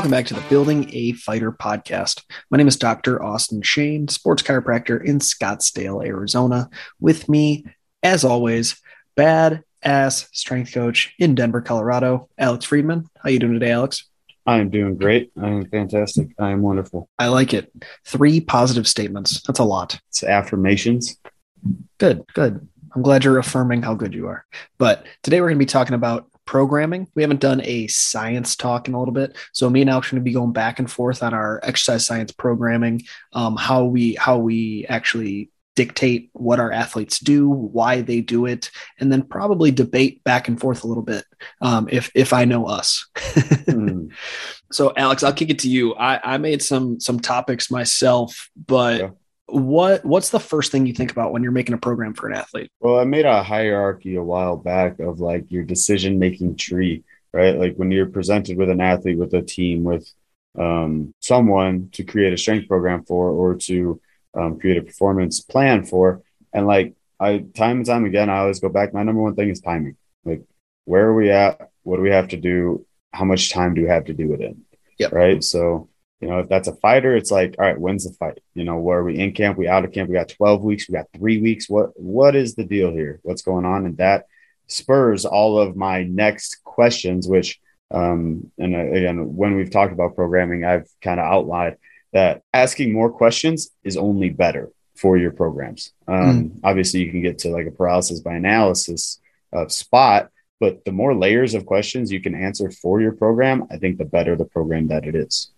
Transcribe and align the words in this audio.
Welcome 0.00 0.12
back 0.12 0.24
to 0.28 0.34
the 0.34 0.48
Building 0.48 0.88
a 0.94 1.12
Fighter 1.12 1.52
podcast. 1.52 2.22
My 2.50 2.56
name 2.56 2.66
is 2.66 2.78
Dr. 2.78 3.22
Austin 3.22 3.60
Shane, 3.60 4.08
sports 4.08 4.42
chiropractor 4.42 5.04
in 5.04 5.18
Scottsdale, 5.18 6.02
Arizona. 6.02 6.70
With 7.00 7.28
me, 7.28 7.66
as 8.02 8.24
always, 8.24 8.80
bad 9.14 9.62
ass 9.82 10.26
strength 10.32 10.72
coach 10.72 11.12
in 11.18 11.34
Denver, 11.34 11.60
Colorado, 11.60 12.30
Alex 12.38 12.64
Friedman. 12.64 13.10
How 13.22 13.28
you 13.28 13.38
doing 13.38 13.52
today, 13.52 13.72
Alex? 13.72 14.08
I 14.46 14.56
am 14.56 14.70
doing 14.70 14.96
great. 14.96 15.32
I 15.38 15.48
am 15.48 15.68
fantastic. 15.68 16.28
I 16.38 16.48
am 16.52 16.62
wonderful. 16.62 17.10
I 17.18 17.28
like 17.28 17.52
it. 17.52 17.70
Three 18.06 18.40
positive 18.40 18.88
statements. 18.88 19.42
That's 19.42 19.58
a 19.58 19.64
lot. 19.64 20.00
It's 20.08 20.24
affirmations. 20.24 21.18
Good, 21.98 22.24
good. 22.32 22.66
I'm 22.94 23.02
glad 23.02 23.22
you're 23.22 23.38
affirming 23.38 23.82
how 23.82 23.92
good 23.96 24.14
you 24.14 24.28
are. 24.28 24.46
But 24.78 25.04
today 25.22 25.42
we're 25.42 25.48
going 25.48 25.58
to 25.58 25.64
be 25.64 25.66
talking 25.66 25.94
about 25.94 26.26
programming. 26.50 27.06
We 27.14 27.22
haven't 27.22 27.40
done 27.40 27.60
a 27.62 27.86
science 27.86 28.56
talk 28.56 28.88
in 28.88 28.94
a 28.94 28.98
little 28.98 29.14
bit, 29.14 29.36
so 29.52 29.70
me 29.70 29.82
and 29.82 29.88
Alex 29.88 30.08
are 30.08 30.16
going 30.16 30.22
to 30.22 30.28
be 30.28 30.32
going 30.32 30.52
back 30.52 30.80
and 30.80 30.90
forth 30.90 31.22
on 31.22 31.32
our 31.32 31.60
exercise 31.62 32.04
science 32.04 32.32
programming, 32.32 33.02
um, 33.32 33.56
how 33.56 33.84
we 33.84 34.16
how 34.16 34.38
we 34.38 34.84
actually 34.88 35.52
dictate 35.76 36.28
what 36.32 36.58
our 36.58 36.72
athletes 36.72 37.20
do, 37.20 37.48
why 37.48 38.00
they 38.00 38.20
do 38.20 38.46
it, 38.46 38.72
and 38.98 39.12
then 39.12 39.22
probably 39.22 39.70
debate 39.70 40.24
back 40.24 40.48
and 40.48 40.58
forth 40.58 40.82
a 40.82 40.88
little 40.88 41.04
bit 41.04 41.24
um, 41.60 41.88
if 41.92 42.10
if 42.16 42.32
I 42.32 42.44
know 42.44 42.66
us. 42.66 43.08
mm. 43.14 44.10
So, 44.72 44.92
Alex, 44.96 45.24
I'll 45.24 45.32
kick 45.32 45.50
it 45.50 45.58
to 45.60 45.68
you. 45.68 45.96
I, 45.96 46.34
I 46.34 46.38
made 46.38 46.62
some 46.62 47.00
some 47.00 47.18
topics 47.18 47.72
myself, 47.72 48.50
but 48.56 49.00
yeah 49.00 49.10
what 49.52 50.04
what's 50.04 50.30
the 50.30 50.40
first 50.40 50.72
thing 50.72 50.86
you 50.86 50.92
think 50.92 51.12
about 51.12 51.32
when 51.32 51.42
you're 51.42 51.52
making 51.52 51.74
a 51.74 51.78
program 51.78 52.14
for 52.14 52.28
an 52.28 52.36
athlete? 52.36 52.70
Well 52.80 52.98
i 52.98 53.04
made 53.04 53.26
a 53.26 53.42
hierarchy 53.42 54.16
a 54.16 54.22
while 54.22 54.56
back 54.56 54.98
of 54.98 55.20
like 55.20 55.50
your 55.50 55.64
decision 55.64 56.18
making 56.18 56.56
tree 56.56 57.04
right? 57.32 57.56
Like 57.56 57.76
when 57.76 57.90
you're 57.90 58.06
presented 58.06 58.56
with 58.56 58.70
an 58.70 58.80
athlete 58.80 59.18
with 59.18 59.34
a 59.34 59.42
team 59.42 59.84
with 59.84 60.10
um, 60.58 61.14
someone 61.20 61.90
to 61.92 62.04
create 62.04 62.32
a 62.32 62.38
strength 62.38 62.68
program 62.68 63.04
for 63.04 63.30
or 63.30 63.54
to 63.54 64.00
um, 64.34 64.58
create 64.58 64.78
a 64.78 64.82
performance 64.82 65.40
plan 65.40 65.84
for. 65.84 66.22
And 66.52 66.66
like 66.66 66.94
i 67.20 67.38
time 67.54 67.76
and 67.78 67.86
time 67.86 68.06
again 68.06 68.30
i 68.30 68.38
always 68.38 68.60
go 68.60 68.70
back 68.70 68.94
my 68.94 69.02
number 69.02 69.20
one 69.20 69.36
thing 69.36 69.50
is 69.50 69.60
timing. 69.60 69.96
Like 70.24 70.42
where 70.84 71.06
are 71.06 71.14
we 71.14 71.30
at? 71.30 71.70
What 71.82 71.96
do 71.96 72.02
we 72.02 72.10
have 72.10 72.28
to 72.28 72.36
do? 72.36 72.86
How 73.12 73.24
much 73.24 73.52
time 73.52 73.74
do 73.74 73.82
we 73.82 73.88
have 73.88 74.06
to 74.06 74.14
do 74.14 74.32
it 74.34 74.40
in? 74.40 74.62
Yeah 74.98 75.08
right? 75.12 75.42
So 75.44 75.88
you 76.20 76.28
know, 76.28 76.40
if 76.40 76.48
that's 76.48 76.68
a 76.68 76.76
fighter, 76.76 77.16
it's 77.16 77.30
like, 77.30 77.56
all 77.58 77.64
right, 77.64 77.78
when's 77.78 78.04
the 78.04 78.14
fight? 78.14 78.40
You 78.54 78.64
know, 78.64 78.76
where 78.78 78.98
are 78.98 79.04
we 79.04 79.18
in 79.18 79.32
camp? 79.32 79.56
We 79.56 79.68
out 79.68 79.84
of 79.84 79.92
camp? 79.92 80.10
We 80.10 80.14
got 80.14 80.28
12 80.28 80.62
weeks. 80.62 80.88
We 80.88 80.92
got 80.92 81.06
three 81.16 81.40
weeks. 81.40 81.68
What 81.68 81.98
what 81.98 82.36
is 82.36 82.54
the 82.54 82.64
deal 82.64 82.92
here? 82.92 83.20
What's 83.22 83.42
going 83.42 83.64
on? 83.64 83.86
And 83.86 83.96
that 83.96 84.26
spurs 84.66 85.24
all 85.24 85.58
of 85.58 85.76
my 85.76 86.02
next 86.04 86.62
questions, 86.62 87.26
which 87.26 87.58
um, 87.90 88.52
and 88.58 88.76
uh, 88.76 88.92
again, 88.92 89.34
when 89.34 89.56
we've 89.56 89.70
talked 89.70 89.92
about 89.92 90.14
programming, 90.14 90.64
I've 90.64 90.88
kind 91.00 91.18
of 91.18 91.26
outlined 91.26 91.76
that 92.12 92.42
asking 92.52 92.92
more 92.92 93.10
questions 93.10 93.70
is 93.82 93.96
only 93.96 94.30
better 94.30 94.70
for 94.96 95.16
your 95.16 95.30
programs. 95.30 95.92
Um, 96.06 96.16
mm. 96.16 96.60
Obviously, 96.62 97.00
you 97.00 97.10
can 97.10 97.22
get 97.22 97.38
to 97.38 97.50
like 97.50 97.66
a 97.66 97.70
paralysis 97.70 98.20
by 98.20 98.34
analysis 98.34 99.18
of 99.52 99.72
spot, 99.72 100.30
but 100.60 100.84
the 100.84 100.92
more 100.92 101.14
layers 101.14 101.54
of 101.54 101.66
questions 101.66 102.12
you 102.12 102.20
can 102.20 102.34
answer 102.34 102.70
for 102.70 103.00
your 103.00 103.12
program, 103.12 103.66
I 103.70 103.78
think 103.78 103.98
the 103.98 104.04
better 104.04 104.36
the 104.36 104.44
program 104.44 104.88
that 104.88 105.06
it 105.06 105.14
is. 105.14 105.50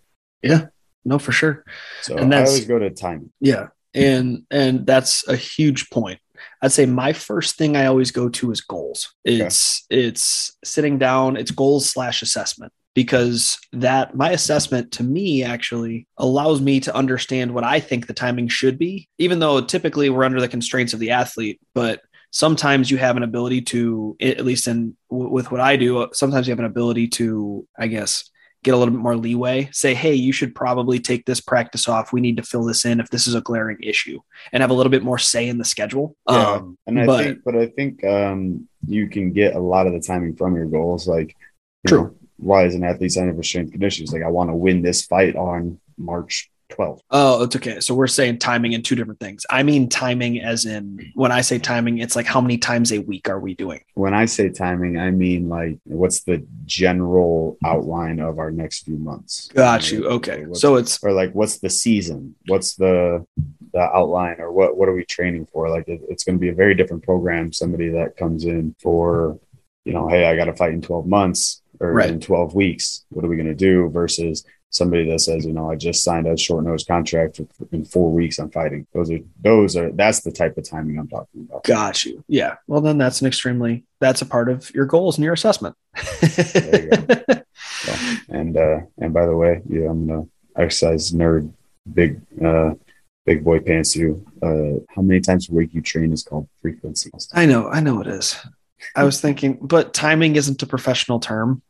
Yeah, 0.43 0.67
no, 1.05 1.19
for 1.19 1.31
sure. 1.31 1.63
So 2.01 2.17
and 2.17 2.31
that's, 2.31 2.49
I 2.49 2.53
always 2.53 2.65
go 2.65 2.79
to 2.79 2.89
timing. 2.89 3.31
Yeah, 3.39 3.67
and 3.93 4.43
and 4.51 4.85
that's 4.85 5.27
a 5.27 5.35
huge 5.35 5.89
point. 5.89 6.19
I'd 6.61 6.71
say 6.71 6.85
my 6.85 7.13
first 7.13 7.57
thing 7.57 7.75
I 7.75 7.85
always 7.85 8.11
go 8.11 8.29
to 8.29 8.51
is 8.51 8.61
goals. 8.61 9.13
It's 9.23 9.85
okay. 9.91 10.01
it's 10.01 10.57
sitting 10.63 10.97
down. 10.97 11.37
It's 11.37 11.51
goals 11.51 11.89
slash 11.89 12.21
assessment 12.21 12.73
because 12.95 13.57
that 13.71 14.15
my 14.15 14.31
assessment 14.31 14.91
to 14.93 15.03
me 15.03 15.43
actually 15.43 16.07
allows 16.17 16.61
me 16.61 16.79
to 16.81 16.95
understand 16.95 17.53
what 17.53 17.63
I 17.63 17.79
think 17.79 18.07
the 18.07 18.13
timing 18.13 18.47
should 18.47 18.77
be, 18.77 19.09
even 19.17 19.39
though 19.39 19.61
typically 19.61 20.09
we're 20.09 20.23
under 20.23 20.41
the 20.41 20.47
constraints 20.47 20.93
of 20.93 20.99
the 20.99 21.11
athlete, 21.11 21.59
but 21.73 22.01
sometimes 22.31 22.89
you 22.89 22.97
have 22.97 23.17
an 23.17 23.23
ability 23.23 23.61
to 23.61 24.17
at 24.19 24.43
least 24.43 24.67
in 24.67 24.95
with 25.09 25.51
what 25.51 25.61
I 25.61 25.75
do 25.75 26.09
sometimes 26.13 26.47
you 26.47 26.51
have 26.51 26.59
an 26.59 26.65
ability 26.65 27.07
to 27.09 27.67
I 27.77 27.85
guess 27.85 28.29
get 28.63 28.73
a 28.73 28.77
little 28.77 28.93
bit 28.93 29.01
more 29.01 29.17
leeway 29.17 29.69
say 29.71 29.93
hey 29.93 30.13
you 30.13 30.31
should 30.31 30.55
probably 30.55 30.99
take 30.99 31.25
this 31.25 31.41
practice 31.41 31.87
off. 31.87 32.13
We 32.13 32.21
need 32.21 32.37
to 32.37 32.43
fill 32.43 32.63
this 32.63 32.85
in 32.85 32.99
if 32.99 33.09
this 33.09 33.27
is 33.27 33.35
a 33.35 33.41
glaring 33.41 33.77
issue 33.81 34.19
and 34.51 34.61
have 34.61 34.71
a 34.71 34.73
little 34.73 34.89
bit 34.89 35.03
more 35.03 35.17
say 35.17 35.47
in 35.47 35.57
the 35.57 35.65
schedule. 35.65 36.15
Yeah. 36.29 36.53
Um, 36.53 36.77
and 36.87 36.99
i 36.99 37.05
but, 37.05 37.23
think 37.23 37.43
but 37.43 37.55
i 37.55 37.67
think 37.67 38.03
um, 38.05 38.67
you 38.87 39.07
can 39.07 39.33
get 39.33 39.55
a 39.55 39.59
lot 39.59 39.87
of 39.87 39.93
the 39.93 39.99
timing 39.99 40.35
from 40.35 40.55
your 40.55 40.65
goals 40.65 41.07
like 41.07 41.35
true. 41.87 42.03
know, 42.03 42.15
why 42.37 42.65
is 42.65 42.75
an 42.75 42.83
athlete 42.83 43.11
signing 43.11 43.35
for 43.35 43.43
strength 43.43 43.71
conditions? 43.71 44.11
Like 44.11 44.23
i 44.23 44.29
want 44.29 44.49
to 44.49 44.55
win 44.55 44.81
this 44.81 45.05
fight 45.05 45.35
on 45.35 45.79
march 45.97 46.49
12. 46.73 47.01
Oh, 47.11 47.43
it's 47.43 47.55
okay. 47.55 47.79
So 47.79 47.93
we're 47.93 48.07
saying 48.07 48.39
timing 48.39 48.73
in 48.73 48.81
two 48.81 48.95
different 48.95 49.19
things. 49.19 49.45
I 49.49 49.63
mean 49.63 49.89
timing 49.89 50.41
as 50.41 50.65
in 50.65 51.11
when 51.13 51.31
I 51.31 51.41
say 51.41 51.59
timing, 51.59 51.99
it's 51.99 52.15
like 52.15 52.25
how 52.25 52.41
many 52.41 52.57
times 52.57 52.91
a 52.91 52.99
week 52.99 53.29
are 53.29 53.39
we 53.39 53.53
doing? 53.53 53.81
When 53.93 54.13
I 54.13 54.25
say 54.25 54.49
timing, 54.49 54.97
I 54.97 55.11
mean 55.11 55.49
like 55.49 55.77
what's 55.83 56.23
the 56.23 56.45
general 56.65 57.57
outline 57.63 58.19
of 58.19 58.39
our 58.39 58.51
next 58.51 58.85
few 58.85 58.97
months? 58.97 59.49
Got 59.53 59.91
you. 59.91 60.07
Okay. 60.07 60.45
So 60.53 60.75
it's 60.75 61.01
or 61.03 61.11
like 61.11 61.33
what's 61.33 61.59
the 61.59 61.69
season? 61.69 62.35
What's 62.47 62.75
the 62.75 63.25
the 63.73 63.79
outline 63.79 64.39
or 64.39 64.51
what 64.51 64.75
what 64.75 64.89
are 64.89 64.93
we 64.93 65.05
training 65.05 65.47
for? 65.51 65.69
Like 65.69 65.87
it, 65.87 66.01
it's 66.09 66.23
going 66.23 66.37
to 66.37 66.41
be 66.41 66.49
a 66.49 66.55
very 66.55 66.73
different 66.73 67.03
program. 67.03 67.53
Somebody 67.53 67.89
that 67.89 68.17
comes 68.17 68.45
in 68.45 68.75
for, 68.81 69.39
you 69.85 69.93
know, 69.93 70.07
hey, 70.07 70.25
I 70.25 70.35
got 70.35 70.45
to 70.45 70.55
fight 70.55 70.73
in 70.73 70.81
12 70.81 71.05
months 71.05 71.61
or 71.79 71.93
right. 71.93 72.09
in 72.09 72.19
12 72.19 72.55
weeks. 72.55 73.05
What 73.09 73.25
are 73.25 73.27
we 73.27 73.35
going 73.35 73.47
to 73.47 73.55
do 73.55 73.89
versus 73.89 74.45
somebody 74.73 75.07
that 75.09 75.19
says, 75.19 75.45
you 75.45 75.53
know, 75.53 75.69
I 75.69 75.75
just 75.75 76.03
signed 76.03 76.27
a 76.27 76.35
short 76.35 76.65
notice 76.65 76.83
contract 76.83 77.37
for, 77.37 77.45
in 77.71 77.85
four 77.85 78.11
weeks. 78.11 78.39
I'm 78.39 78.49
fighting. 78.49 78.85
Those 78.93 79.11
are 79.11 79.19
those 79.41 79.77
are 79.77 79.91
that's 79.91 80.21
the 80.21 80.31
type 80.31 80.57
of 80.57 80.67
timing 80.67 80.99
I'm 80.99 81.07
talking 81.07 81.47
about. 81.47 81.63
Got 81.63 82.03
you. 82.03 82.23
Yeah. 82.27 82.55
Well, 82.67 82.81
then 82.81 82.97
that's 82.97 83.21
an 83.21 83.27
extremely 83.27 83.85
that's 83.99 84.21
a 84.21 84.25
part 84.25 84.49
of 84.49 84.73
your 84.75 84.85
goals 84.85 85.17
and 85.17 85.23
your 85.23 85.33
assessment. 85.33 85.77
well, 85.95 87.43
and 88.29 88.57
uh, 88.57 88.79
and 88.97 89.13
by 89.13 89.25
the 89.25 89.35
way, 89.35 89.61
yeah, 89.69 89.89
I'm 89.89 90.09
an 90.09 90.29
exercise 90.57 91.11
nerd, 91.11 91.53
big 91.93 92.19
uh, 92.43 92.71
big 93.25 93.43
boy 93.43 93.59
pants. 93.59 93.95
You. 93.95 94.25
Uh, 94.41 94.83
how 94.93 95.01
many 95.01 95.21
times 95.21 95.49
a 95.49 95.53
week 95.53 95.73
you 95.73 95.81
train 95.81 96.11
is 96.11 96.23
called 96.23 96.49
frequency. 96.61 97.11
I 97.31 97.45
know. 97.45 97.69
I 97.69 97.79
know 97.79 98.01
it 98.01 98.07
is. 98.07 98.37
I 98.95 99.05
was 99.05 99.21
thinking, 99.21 99.59
but 99.61 99.93
timing 99.93 100.35
isn't 100.35 100.61
a 100.61 100.67
professional 100.67 101.19
term. 101.19 101.61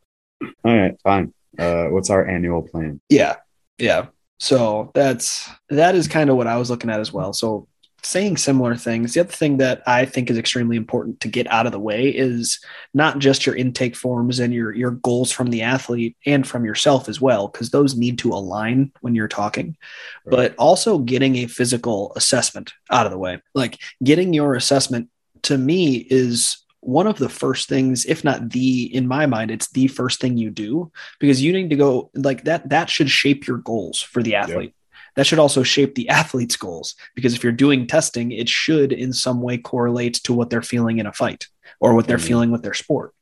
All 0.42 0.75
right, 0.75 1.00
fine 1.03 1.34
uh, 1.58 1.86
what's 1.86 2.09
our 2.09 2.28
annual 2.28 2.62
plan? 2.62 3.00
Yeah, 3.09 3.38
yeah. 3.78 4.08
So 4.40 4.91
that's 4.94 5.50
that 5.69 5.96
is 5.96 6.08
kind 6.08 6.30
of 6.30 6.36
what 6.36 6.47
I 6.47 6.58
was 6.58 6.69
looking 6.69 6.90
at 6.90 7.00
as 7.00 7.14
well. 7.14 7.34
So 7.34 7.68
saying 8.06 8.38
similar 8.38 8.75
things. 8.75 9.14
The 9.14 9.22
other 9.22 9.31
thing 9.31 9.58
that 9.58 9.81
I 9.88 10.06
think 10.06 10.30
is 10.30 10.38
extremely 10.38 10.75
important 10.75 11.22
to 11.22 11.28
get 11.28 11.47
out 11.47 11.66
of 11.66 11.72
the 11.72 11.80
way 11.80 12.09
is 12.09 12.59
not 12.94 13.19
just 13.19 13.46
your 13.46 13.56
intake 13.56 13.96
forms 13.96 14.40
and 14.40 14.53
your 14.53 14.74
your 14.74 14.92
goals 14.92 15.31
from 15.31 15.50
the 15.50 15.62
athlete 15.62 16.18
and 16.25 16.46
from 16.46 16.66
yourself 16.66 17.08
as 17.08 17.22
well, 17.22 17.47
because 17.47 17.69
those 17.69 17.96
need 17.96 18.19
to 18.19 18.34
align 18.34 18.92
when 19.02 19.16
you're 19.16 19.28
talking, 19.28 19.78
right. 20.25 20.31
but 20.31 20.56
also 20.58 20.97
getting 20.97 21.38
a 21.38 21.47
physical 21.47 22.12
assessment 22.16 22.74
out 22.92 23.06
of 23.06 23.12
the 23.12 23.18
way. 23.18 23.42
Like 23.53 23.80
getting 24.03 24.34
your 24.34 24.56
assessment 24.56 25.09
to 25.44 25.58
me 25.58 25.96
is 26.09 26.62
one 26.85 27.07
of 27.07 27.17
the 27.17 27.29
first 27.29 27.69
things 27.69 28.05
if 28.05 28.23
not 28.23 28.49
the 28.49 28.94
in 28.94 29.07
my 29.07 29.25
mind 29.25 29.51
it's 29.51 29.69
the 29.69 29.88
first 29.88 30.19
thing 30.19 30.38
you 30.38 30.49
do 30.49 30.91
because 31.19 31.41
you 31.41 31.53
need 31.53 31.69
to 31.69 31.75
go 31.75 32.09
like 32.13 32.44
that 32.44 32.67
that 32.69 32.89
should 32.89 33.09
shape 33.09 33.47
your 33.47 33.57
goals 33.57 34.01
for 34.01 34.21
the 34.21 34.35
athlete 34.35 34.73
yep. 34.75 35.05
that 35.16 35.27
should 35.27 35.39
also 35.39 35.63
shape 35.63 35.95
the 35.95 36.09
athlete's 36.19 36.57
goals 36.57 36.95
because 37.16 37.33
if 37.33 37.44
you're 37.44 37.51
doing 37.51 37.88
testing 37.88 38.31
it 38.31 38.49
should 38.49 38.91
in 38.91 39.13
some 39.13 39.41
way 39.41 39.57
correlate 39.57 40.16
to 40.16 40.33
what 40.33 40.49
they're 40.49 40.61
feeling 40.61 40.99
in 40.99 41.05
a 41.05 41.13
fight 41.13 41.47
or 41.80 41.94
what 41.94 42.07
they're 42.07 42.18
mm-hmm. 42.18 42.27
feeling 42.27 42.51
with 42.51 42.63
their 42.63 42.74
sport 42.74 43.13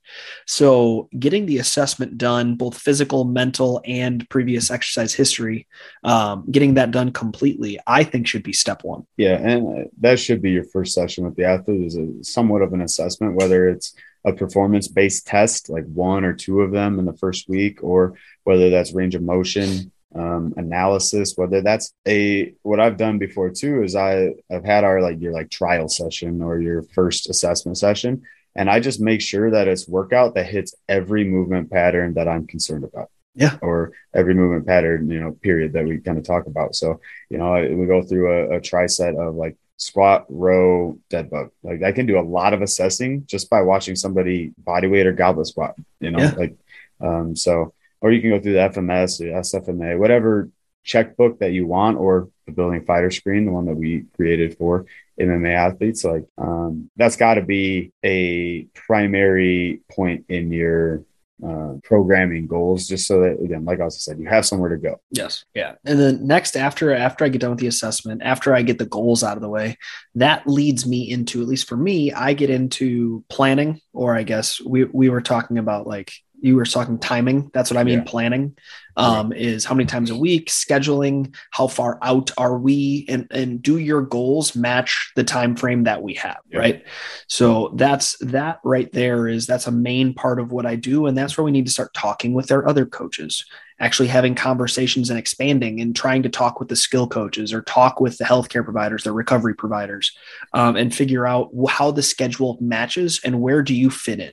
so, 0.46 1.10
getting 1.18 1.46
the 1.46 1.60
assessment 1.60 2.18
done, 2.18 2.56
both 2.56 2.78
physical, 2.78 3.26
mental, 3.26 3.82
and 3.86 4.28
previous 4.30 4.72
exercise 4.72 5.14
history, 5.14 5.68
um, 6.04 6.46
getting 6.50 6.76
that 6.76 6.92
done 6.92 7.12
completely, 7.12 7.80
I 7.86 8.04
think 8.04 8.28
should 8.28 8.44
be 8.44 8.54
step 8.54 8.84
one. 8.84 9.06
Yeah, 9.18 9.36
and 9.36 9.90
that 10.00 10.20
should 10.20 10.42
be 10.42 10.52
your 10.52 10.66
first 10.66 10.94
session 10.94 11.26
with 11.26 11.36
the 11.36 11.46
athlete 11.46 11.86
is 11.86 11.98
a, 11.98 12.24
somewhat 12.24 12.62
of 12.62 12.74
an 12.74 12.82
assessment, 12.82 13.36
whether 13.36 13.70
it's 13.70 13.94
a 14.26 14.34
performance 14.34 14.88
based 14.88 15.28
test, 15.28 15.70
like 15.70 15.86
one 15.86 16.24
or 16.24 16.34
two 16.34 16.62
of 16.62 16.72
them 16.72 17.00
in 17.00 17.06
the 17.06 17.18
first 17.18 17.50
week, 17.50 17.84
or 17.84 18.18
whether 18.44 18.70
that's 18.70 18.94
range 18.94 19.16
of 19.16 19.22
motion 19.22 19.92
um, 20.14 20.54
analysis 20.58 21.36
whether 21.38 21.62
that's 21.62 21.94
a 22.06 22.54
what 22.64 22.80
i've 22.80 22.98
done 22.98 23.18
before 23.18 23.50
too 23.50 23.84
is 23.84 23.96
i 23.96 24.32
i've 24.52 24.66
had 24.66 24.84
our 24.84 25.02
like 25.02 25.22
your 25.22 25.32
like 25.32 25.50
trial 25.50 25.88
session 25.88 26.42
or 26.42 26.60
your 26.60 26.84
first 26.84 27.30
assessment 27.30 27.78
session 27.78 28.22
and 28.56 28.70
I 28.70 28.80
just 28.80 29.00
make 29.00 29.22
sure 29.22 29.52
that 29.52 29.68
it's 29.68 29.88
workout 29.88 30.36
that 30.36 30.48
hits 30.48 30.76
every 30.90 31.24
movement 31.24 31.72
pattern 31.72 32.16
that 32.16 32.28
I'm 32.28 32.48
concerned 32.48 32.84
about. 32.84 33.10
Yeah. 33.34 33.58
Or 33.62 33.94
every 34.14 34.34
movement 34.34 34.68
pattern, 34.68 35.10
you 35.10 35.22
know, 35.22 35.32
period 35.32 35.74
that 35.74 35.86
we 35.86 36.00
kind 36.00 36.18
of 36.18 36.26
talk 36.26 36.48
about. 36.48 36.76
So, 36.76 37.00
you 37.30 37.38
know, 37.38 37.54
we 37.54 37.86
go 37.86 38.02
through 38.04 38.30
a, 38.30 38.58
a 38.58 38.60
triset 38.60 39.18
of 39.18 39.36
like 39.36 39.56
squat, 39.78 40.26
row, 40.28 41.00
dead 41.10 41.30
bug. 41.30 41.52
Like 41.64 41.82
I 41.82 41.94
can 41.94 42.06
do 42.06 42.20
a 42.20 42.22
lot 42.22 42.54
of 42.54 42.62
assessing 42.62 43.26
just 43.28 43.50
by 43.50 43.62
watching 43.62 43.96
somebody 43.96 44.52
body 44.58 44.88
weight 44.88 45.08
or 45.08 45.14
goblet 45.14 45.48
squat, 45.48 45.76
you 46.02 46.12
know, 46.12 46.20
yeah. 46.20 46.34
like, 46.38 46.58
um, 47.00 47.36
so 47.36 47.74
or 48.02 48.12
you 48.12 48.20
can 48.20 48.32
go 48.32 48.40
through 48.40 48.54
the 48.54 48.60
FMS 48.60 49.22
SFMA, 49.22 49.98
whatever 49.98 50.50
checkbook 50.84 51.40
that 51.40 51.52
you 51.52 51.68
want, 51.68 51.98
or 51.98 52.30
the 52.48 52.52
building 52.52 52.84
fighter 52.84 53.12
screen, 53.12 53.46
the 53.46 53.52
one 53.52 53.66
that 53.66 53.76
we 53.76 54.06
created 54.16 54.58
for 54.58 54.86
MMA 55.20 55.54
athletes. 55.54 56.04
Like 56.04 56.26
um, 56.38 56.90
that's 56.96 57.16
got 57.16 57.36
to 57.36 57.42
be 57.42 57.92
a 58.04 58.64
primary 58.74 59.82
point 59.90 60.26
in 60.30 60.52
your 60.52 61.04
uh, 61.46 61.74
programming 61.84 62.46
goals, 62.46 62.88
just 62.88 63.08
so 63.08 63.22
that 63.22 63.40
again, 63.44 63.66
like 63.66 63.80
I 63.80 63.84
also 63.84 63.98
said, 63.98 64.20
you 64.20 64.28
have 64.28 64.46
somewhere 64.46 64.70
to 64.70 64.78
go. 64.78 65.02
Yes, 65.10 65.44
yeah. 65.56 65.74
And 65.86 66.00
then 66.00 66.28
next, 66.28 66.56
after 66.56 66.94
after 66.94 67.26
I 67.26 67.30
get 67.30 67.42
done 67.42 67.52
with 67.52 67.60
the 67.60 67.68
assessment, 67.68 68.22
after 68.24 68.54
I 68.54 68.62
get 68.62 68.78
the 68.78 68.86
goals 68.86 69.24
out 69.24 69.38
of 69.38 69.42
the 69.42 69.50
way, 69.50 69.78
that 70.16 70.46
leads 70.48 70.86
me 70.86 71.10
into 71.10 71.42
at 71.42 71.48
least 71.48 71.68
for 71.68 71.78
me, 71.78 72.14
I 72.14 72.34
get 72.34 72.52
into 72.52 73.24
planning, 73.30 73.82
or 73.94 74.16
I 74.16 74.24
guess 74.24 74.62
we 74.62 74.84
we 74.84 75.10
were 75.10 75.22
talking 75.22 75.58
about 75.58 75.88
like 75.88 76.14
you 76.42 76.56
were 76.56 76.66
talking 76.66 77.00
timing. 77.00 77.50
That's 77.54 77.72
what 77.72 77.78
I 77.78 77.84
mean. 77.84 78.00
Yeah. 78.00 78.06
Planning 78.06 78.58
um, 78.98 79.32
is 79.32 79.64
how 79.64 79.76
many 79.76 79.86
times 79.86 80.10
a 80.10 80.16
week, 80.16 80.50
scheduling, 80.50 81.34
how 81.52 81.68
far 81.68 81.98
out 82.02 82.32
are 82.38 82.58
we, 82.58 83.06
and 83.08 83.28
and 83.32 83.62
do 83.62 83.78
your 83.78 84.02
goals 84.02 84.56
match 84.56 85.12
the 85.16 85.24
time 85.24 85.56
frame 85.56 85.84
that 85.84 86.02
we 86.02 86.16
have, 86.16 86.40
yeah. 86.50 86.60
right? 86.60 86.86
So 87.28 87.74
that's 87.76 88.18
that 88.20 88.60
right 88.64 88.92
there 88.92 89.28
is 89.28 89.48
that's 89.48 89.68
a 89.68 89.72
main 89.72 90.14
part 90.14 90.40
of 90.40 90.52
what 90.52 90.66
I 90.66 90.76
do, 90.76 91.06
and 91.06 91.18
that's 91.18 91.38
where 91.38 91.46
we 91.46 91.52
need 91.52 91.68
to 91.68 91.72
start 91.72 91.94
talking 91.94 92.34
with 92.34 92.52
our 92.52 92.68
other 92.68 92.86
coaches, 92.86 93.46
actually 93.82 94.08
having 94.08 94.36
conversations 94.36 95.10
and 95.10 95.20
expanding 95.20 95.82
and 95.82 95.96
trying 95.96 96.24
to 96.24 96.30
talk 96.30 96.60
with 96.60 96.70
the 96.70 96.76
skill 96.76 97.08
coaches 97.08 97.52
or 97.52 97.64
talk 97.64 98.00
with 98.00 98.18
the 98.18 98.24
healthcare 98.24 98.64
providers, 98.64 99.04
the 99.04 99.12
recovery 99.12 99.56
providers, 99.56 100.16
um, 100.54 100.78
and 100.78 100.96
figure 100.96 101.28
out 101.28 101.50
how 101.68 101.92
the 101.92 102.04
schedule 102.04 102.58
matches 102.62 103.20
and 103.26 103.42
where 103.42 103.64
do 103.64 103.76
you 103.76 103.90
fit 103.90 104.20
in 104.20 104.32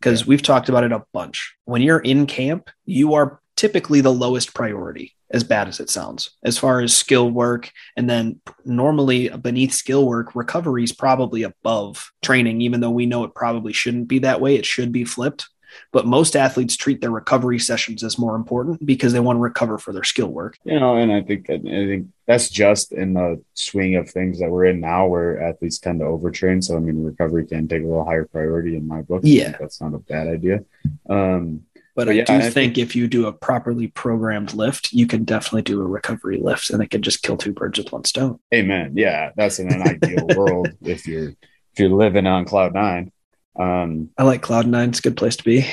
because 0.00 0.20
yeah. 0.20 0.26
we've 0.28 0.42
talked 0.42 0.68
about 0.68 0.84
it 0.84 0.92
a 0.92 1.04
bunch. 1.12 1.54
When 1.64 1.82
you're 1.82 1.98
in 1.98 2.26
camp, 2.26 2.70
you 2.86 3.14
are 3.14 3.40
typically 3.56 4.00
the 4.00 4.12
lowest 4.12 4.54
priority, 4.54 5.14
as 5.30 5.44
bad 5.44 5.68
as 5.68 5.80
it 5.80 5.90
sounds, 5.90 6.30
as 6.44 6.58
far 6.58 6.80
as 6.80 6.96
skill 6.96 7.30
work. 7.30 7.70
And 7.96 8.08
then 8.08 8.40
normally 8.64 9.28
beneath 9.28 9.72
skill 9.72 10.06
work, 10.06 10.34
recovery 10.34 10.84
is 10.84 10.92
probably 10.92 11.42
above 11.42 12.12
training, 12.22 12.60
even 12.60 12.80
though 12.80 12.90
we 12.90 13.06
know 13.06 13.24
it 13.24 13.34
probably 13.34 13.72
shouldn't 13.72 14.08
be 14.08 14.20
that 14.20 14.40
way. 14.40 14.56
It 14.56 14.66
should 14.66 14.92
be 14.92 15.04
flipped. 15.04 15.48
But 15.92 16.06
most 16.06 16.36
athletes 16.36 16.76
treat 16.76 17.00
their 17.00 17.10
recovery 17.10 17.58
sessions 17.58 18.02
as 18.02 18.18
more 18.18 18.36
important 18.36 18.84
because 18.84 19.12
they 19.12 19.20
want 19.20 19.36
to 19.36 19.40
recover 19.40 19.78
for 19.78 19.92
their 19.92 20.04
skill 20.04 20.28
work. 20.28 20.58
You 20.64 20.80
know, 20.80 20.96
and 20.96 21.12
I 21.12 21.22
think 21.22 21.46
that, 21.46 21.60
I 21.60 21.86
think 21.86 22.08
that's 22.26 22.48
just 22.48 22.92
in 22.92 23.14
the 23.14 23.42
swing 23.54 23.96
of 23.96 24.10
things 24.10 24.38
that 24.40 24.50
we're 24.50 24.66
in 24.66 24.80
now, 24.80 25.06
where 25.06 25.42
athletes 25.42 25.78
tend 25.78 26.00
to 26.00 26.06
overtrain. 26.06 26.62
So 26.62 26.76
I 26.76 26.80
mean, 26.80 27.04
recovery 27.04 27.46
can 27.46 27.68
take 27.68 27.82
a 27.82 27.86
little 27.86 28.04
higher 28.04 28.26
priority 28.26 28.76
in 28.76 28.88
my 28.88 29.02
book. 29.02 29.20
Yeah, 29.24 29.56
that's 29.58 29.80
not 29.80 29.94
a 29.94 29.98
bad 29.98 30.28
idea. 30.28 30.64
Um, 31.08 31.64
but, 31.94 32.06
but 32.06 32.12
I 32.12 32.16
yeah, 32.16 32.24
do 32.24 32.32
I 32.32 32.40
think, 32.40 32.54
think, 32.54 32.78
if 32.78 32.96
you 32.96 33.06
do 33.06 33.26
a 33.26 33.32
properly 33.32 33.86
programmed 33.86 34.52
lift, 34.52 34.92
you 34.92 35.06
can 35.06 35.22
definitely 35.22 35.62
do 35.62 35.80
a 35.80 35.84
recovery 35.84 36.38
lift, 36.38 36.70
and 36.70 36.82
it 36.82 36.90
can 36.90 37.02
just 37.02 37.22
kill 37.22 37.36
two 37.36 37.52
birds 37.52 37.78
with 37.78 37.92
one 37.92 38.04
stone. 38.04 38.40
Amen. 38.52 38.94
Yeah, 38.96 39.30
that's 39.36 39.60
in 39.60 39.72
an 39.72 39.82
ideal 39.82 40.26
world 40.36 40.70
if 40.82 41.06
you're 41.06 41.28
if 41.28 41.78
you're 41.78 41.90
living 41.90 42.26
on 42.26 42.46
cloud 42.46 42.74
nine. 42.74 43.12
Um, 43.56 44.10
I 44.18 44.24
like 44.24 44.42
cloud 44.42 44.66
nine; 44.66 44.90
it's 44.90 44.98
a 44.98 45.02
good 45.02 45.16
place 45.16 45.36
to 45.36 45.44
be. 45.44 45.66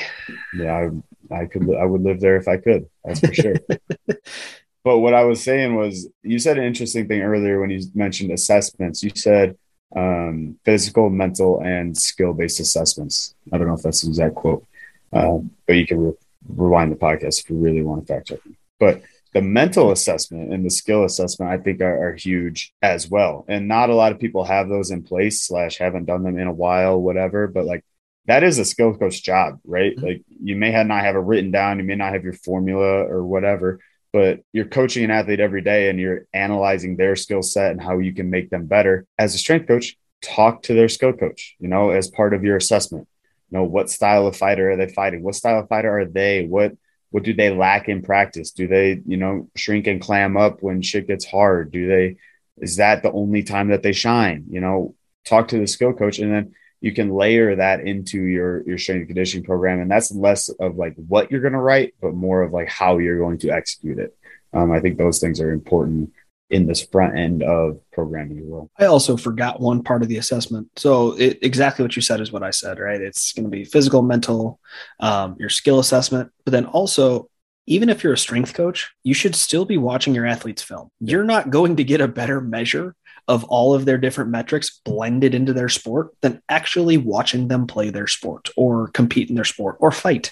Yeah, 0.53 0.89
I, 1.31 1.35
I 1.35 1.45
could 1.45 1.67
I 1.75 1.85
would 1.85 2.03
live 2.03 2.19
there 2.19 2.37
if 2.37 2.47
I 2.47 2.57
could. 2.57 2.87
That's 3.03 3.19
for 3.19 3.33
sure. 3.33 3.55
but 4.83 4.99
what 4.99 5.13
I 5.13 5.23
was 5.23 5.43
saying 5.43 5.75
was, 5.75 6.07
you 6.23 6.39
said 6.39 6.57
an 6.57 6.63
interesting 6.63 7.07
thing 7.07 7.21
earlier 7.21 7.59
when 7.59 7.69
you 7.69 7.81
mentioned 7.95 8.31
assessments. 8.31 9.03
You 9.03 9.11
said 9.15 9.57
um, 9.95 10.59
physical, 10.63 11.09
mental, 11.09 11.61
and 11.61 11.97
skill 11.97 12.33
based 12.33 12.59
assessments. 12.59 13.35
I 13.51 13.57
don't 13.57 13.67
know 13.67 13.75
if 13.75 13.81
that's 13.81 14.01
the 14.01 14.09
exact 14.09 14.35
quote. 14.35 14.65
Um, 15.13 15.51
but 15.65 15.73
you 15.73 15.85
can 15.85 15.99
re- 15.99 16.13
rewind 16.47 16.91
the 16.91 16.95
podcast 16.95 17.41
if 17.43 17.49
you 17.49 17.57
really 17.57 17.81
want 17.81 18.05
to 18.07 18.13
fact 18.13 18.27
check. 18.27 18.39
But 18.79 19.01
the 19.33 19.41
mental 19.41 19.91
assessment 19.91 20.53
and 20.53 20.65
the 20.65 20.69
skill 20.69 21.03
assessment, 21.03 21.51
I 21.51 21.57
think, 21.57 21.81
are, 21.81 22.09
are, 22.09 22.15
huge 22.15 22.73
as 22.81 23.09
well. 23.09 23.45
And 23.47 23.67
not 23.67 23.89
a 23.89 23.95
lot 23.95 24.11
of 24.11 24.19
people 24.19 24.43
have 24.43 24.67
those 24.67 24.91
in 24.91 25.03
place, 25.03 25.41
slash, 25.41 25.77
haven't 25.77 26.05
done 26.05 26.23
them 26.23 26.37
in 26.37 26.47
a 26.47 26.53
while, 26.53 27.01
whatever. 27.01 27.47
But 27.47 27.65
like 27.65 27.85
that 28.25 28.43
is 28.43 28.59
a 28.59 28.65
skill 28.65 28.93
coach 28.93 29.23
job, 29.23 29.59
right? 29.63 29.95
Mm-hmm. 29.95 30.05
Like 30.05 30.23
you 30.43 30.55
may 30.55 30.71
have 30.71 30.87
not 30.87 31.03
have 31.03 31.15
it 31.15 31.19
written 31.19 31.51
down, 31.51 31.79
you 31.79 31.85
may 31.85 31.95
not 31.95 32.13
have 32.13 32.23
your 32.23 32.33
formula 32.33 33.05
or 33.05 33.23
whatever, 33.23 33.79
but 34.11 34.41
you're 34.51 34.65
coaching 34.65 35.05
an 35.05 35.11
athlete 35.11 35.39
every 35.39 35.61
day 35.61 35.89
and 35.89 35.99
you're 35.99 36.25
analyzing 36.33 36.97
their 36.97 37.15
skill 37.15 37.41
set 37.41 37.71
and 37.71 37.81
how 37.81 37.99
you 37.99 38.13
can 38.13 38.29
make 38.29 38.49
them 38.49 38.65
better. 38.65 39.05
As 39.17 39.33
a 39.33 39.37
strength 39.37 39.67
coach, 39.67 39.95
talk 40.21 40.63
to 40.63 40.73
their 40.73 40.89
skill 40.89 41.13
coach, 41.13 41.55
you 41.59 41.69
know, 41.69 41.91
as 41.91 42.09
part 42.09 42.33
of 42.33 42.43
your 42.43 42.57
assessment 42.57 43.07
you 43.51 43.57
know 43.57 43.63
what 43.63 43.89
style 43.89 44.27
of 44.27 44.35
fighter 44.35 44.71
are 44.71 44.77
they 44.77 44.87
fighting 44.87 45.21
what 45.21 45.35
style 45.35 45.59
of 45.59 45.67
fighter 45.67 45.99
are 45.99 46.05
they 46.05 46.45
what 46.45 46.71
what 47.11 47.23
do 47.23 47.33
they 47.33 47.49
lack 47.49 47.87
in 47.87 48.01
practice? 48.01 48.51
Do 48.51 48.67
they 48.67 49.01
you 49.05 49.17
know 49.17 49.49
shrink 49.55 49.87
and 49.87 50.01
clam 50.01 50.37
up 50.37 50.61
when 50.61 50.81
shit 50.81 51.07
gets 51.07 51.25
hard? 51.25 51.71
Do 51.71 51.87
they 51.87 52.17
is 52.57 52.77
that 52.77 53.03
the 53.03 53.11
only 53.11 53.43
time 53.43 53.69
that 53.69 53.83
they 53.83 53.93
shine? 53.93 54.45
You 54.49 54.61
know 54.61 54.95
talk 55.25 55.49
to 55.49 55.59
the 55.59 55.67
skill 55.67 55.93
coach 55.93 56.19
and 56.19 56.33
then 56.33 56.55
you 56.79 56.93
can 56.93 57.13
layer 57.13 57.55
that 57.57 57.81
into 57.81 58.21
your 58.23 58.63
your 58.63 58.77
strength 58.77 59.01
and 59.01 59.07
conditioning 59.07 59.45
program. 59.45 59.79
And 59.79 59.91
that's 59.91 60.11
less 60.11 60.49
of 60.49 60.77
like 60.77 60.95
what 60.95 61.29
you're 61.29 61.41
going 61.41 61.53
to 61.53 61.59
write 61.59 61.93
but 62.01 62.13
more 62.13 62.41
of 62.41 62.51
like 62.51 62.69
how 62.69 62.97
you're 62.97 63.19
going 63.19 63.37
to 63.39 63.51
execute 63.51 63.99
it. 63.99 64.15
Um, 64.53 64.69
i 64.73 64.81
think 64.81 64.97
those 64.97 65.19
things 65.19 65.39
are 65.39 65.51
important 65.51 66.11
in 66.51 66.67
this 66.67 66.85
front 66.85 67.17
end 67.17 67.41
of 67.41 67.79
programming 67.91 68.39
as 68.39 68.45
well. 68.45 68.69
I 68.77 68.85
also 68.85 69.17
forgot 69.17 69.61
one 69.61 69.81
part 69.81 70.03
of 70.03 70.09
the 70.09 70.17
assessment. 70.17 70.67
So 70.75 71.13
it, 71.13 71.39
exactly 71.41 71.83
what 71.83 71.95
you 71.95 72.01
said 72.01 72.19
is 72.19 72.31
what 72.31 72.43
I 72.43 72.51
said, 72.51 72.77
right? 72.77 73.01
It's 73.01 73.31
going 73.31 73.45
to 73.45 73.49
be 73.49 73.63
physical, 73.63 74.01
mental, 74.01 74.59
um, 74.99 75.37
your 75.39 75.49
skill 75.49 75.79
assessment, 75.79 76.31
but 76.43 76.51
then 76.51 76.65
also 76.65 77.29
even 77.67 77.89
if 77.89 78.03
you're 78.03 78.13
a 78.13 78.17
strength 78.17 78.53
coach, 78.53 78.91
you 79.03 79.13
should 79.13 79.35
still 79.35 79.65
be 79.65 79.77
watching 79.77 80.13
your 80.13 80.25
athletes 80.25 80.61
film. 80.61 80.89
You're 80.99 81.23
not 81.23 81.51
going 81.51 81.77
to 81.77 81.83
get 81.83 82.01
a 82.01 82.07
better 82.07 82.41
measure 82.41 82.95
of 83.27 83.43
all 83.45 83.73
of 83.73 83.85
their 83.85 83.97
different 83.97 84.29
metrics 84.29 84.81
blended 84.83 85.33
into 85.33 85.53
their 85.53 85.69
sport 85.69 86.11
than 86.21 86.41
actually 86.49 86.97
watching 86.97 87.47
them 87.47 87.67
play 87.67 87.89
their 87.89 88.07
sport 88.07 88.49
or 88.57 88.89
compete 88.89 89.29
in 89.29 89.35
their 89.35 89.45
sport 89.45 89.77
or 89.79 89.91
fight. 89.91 90.31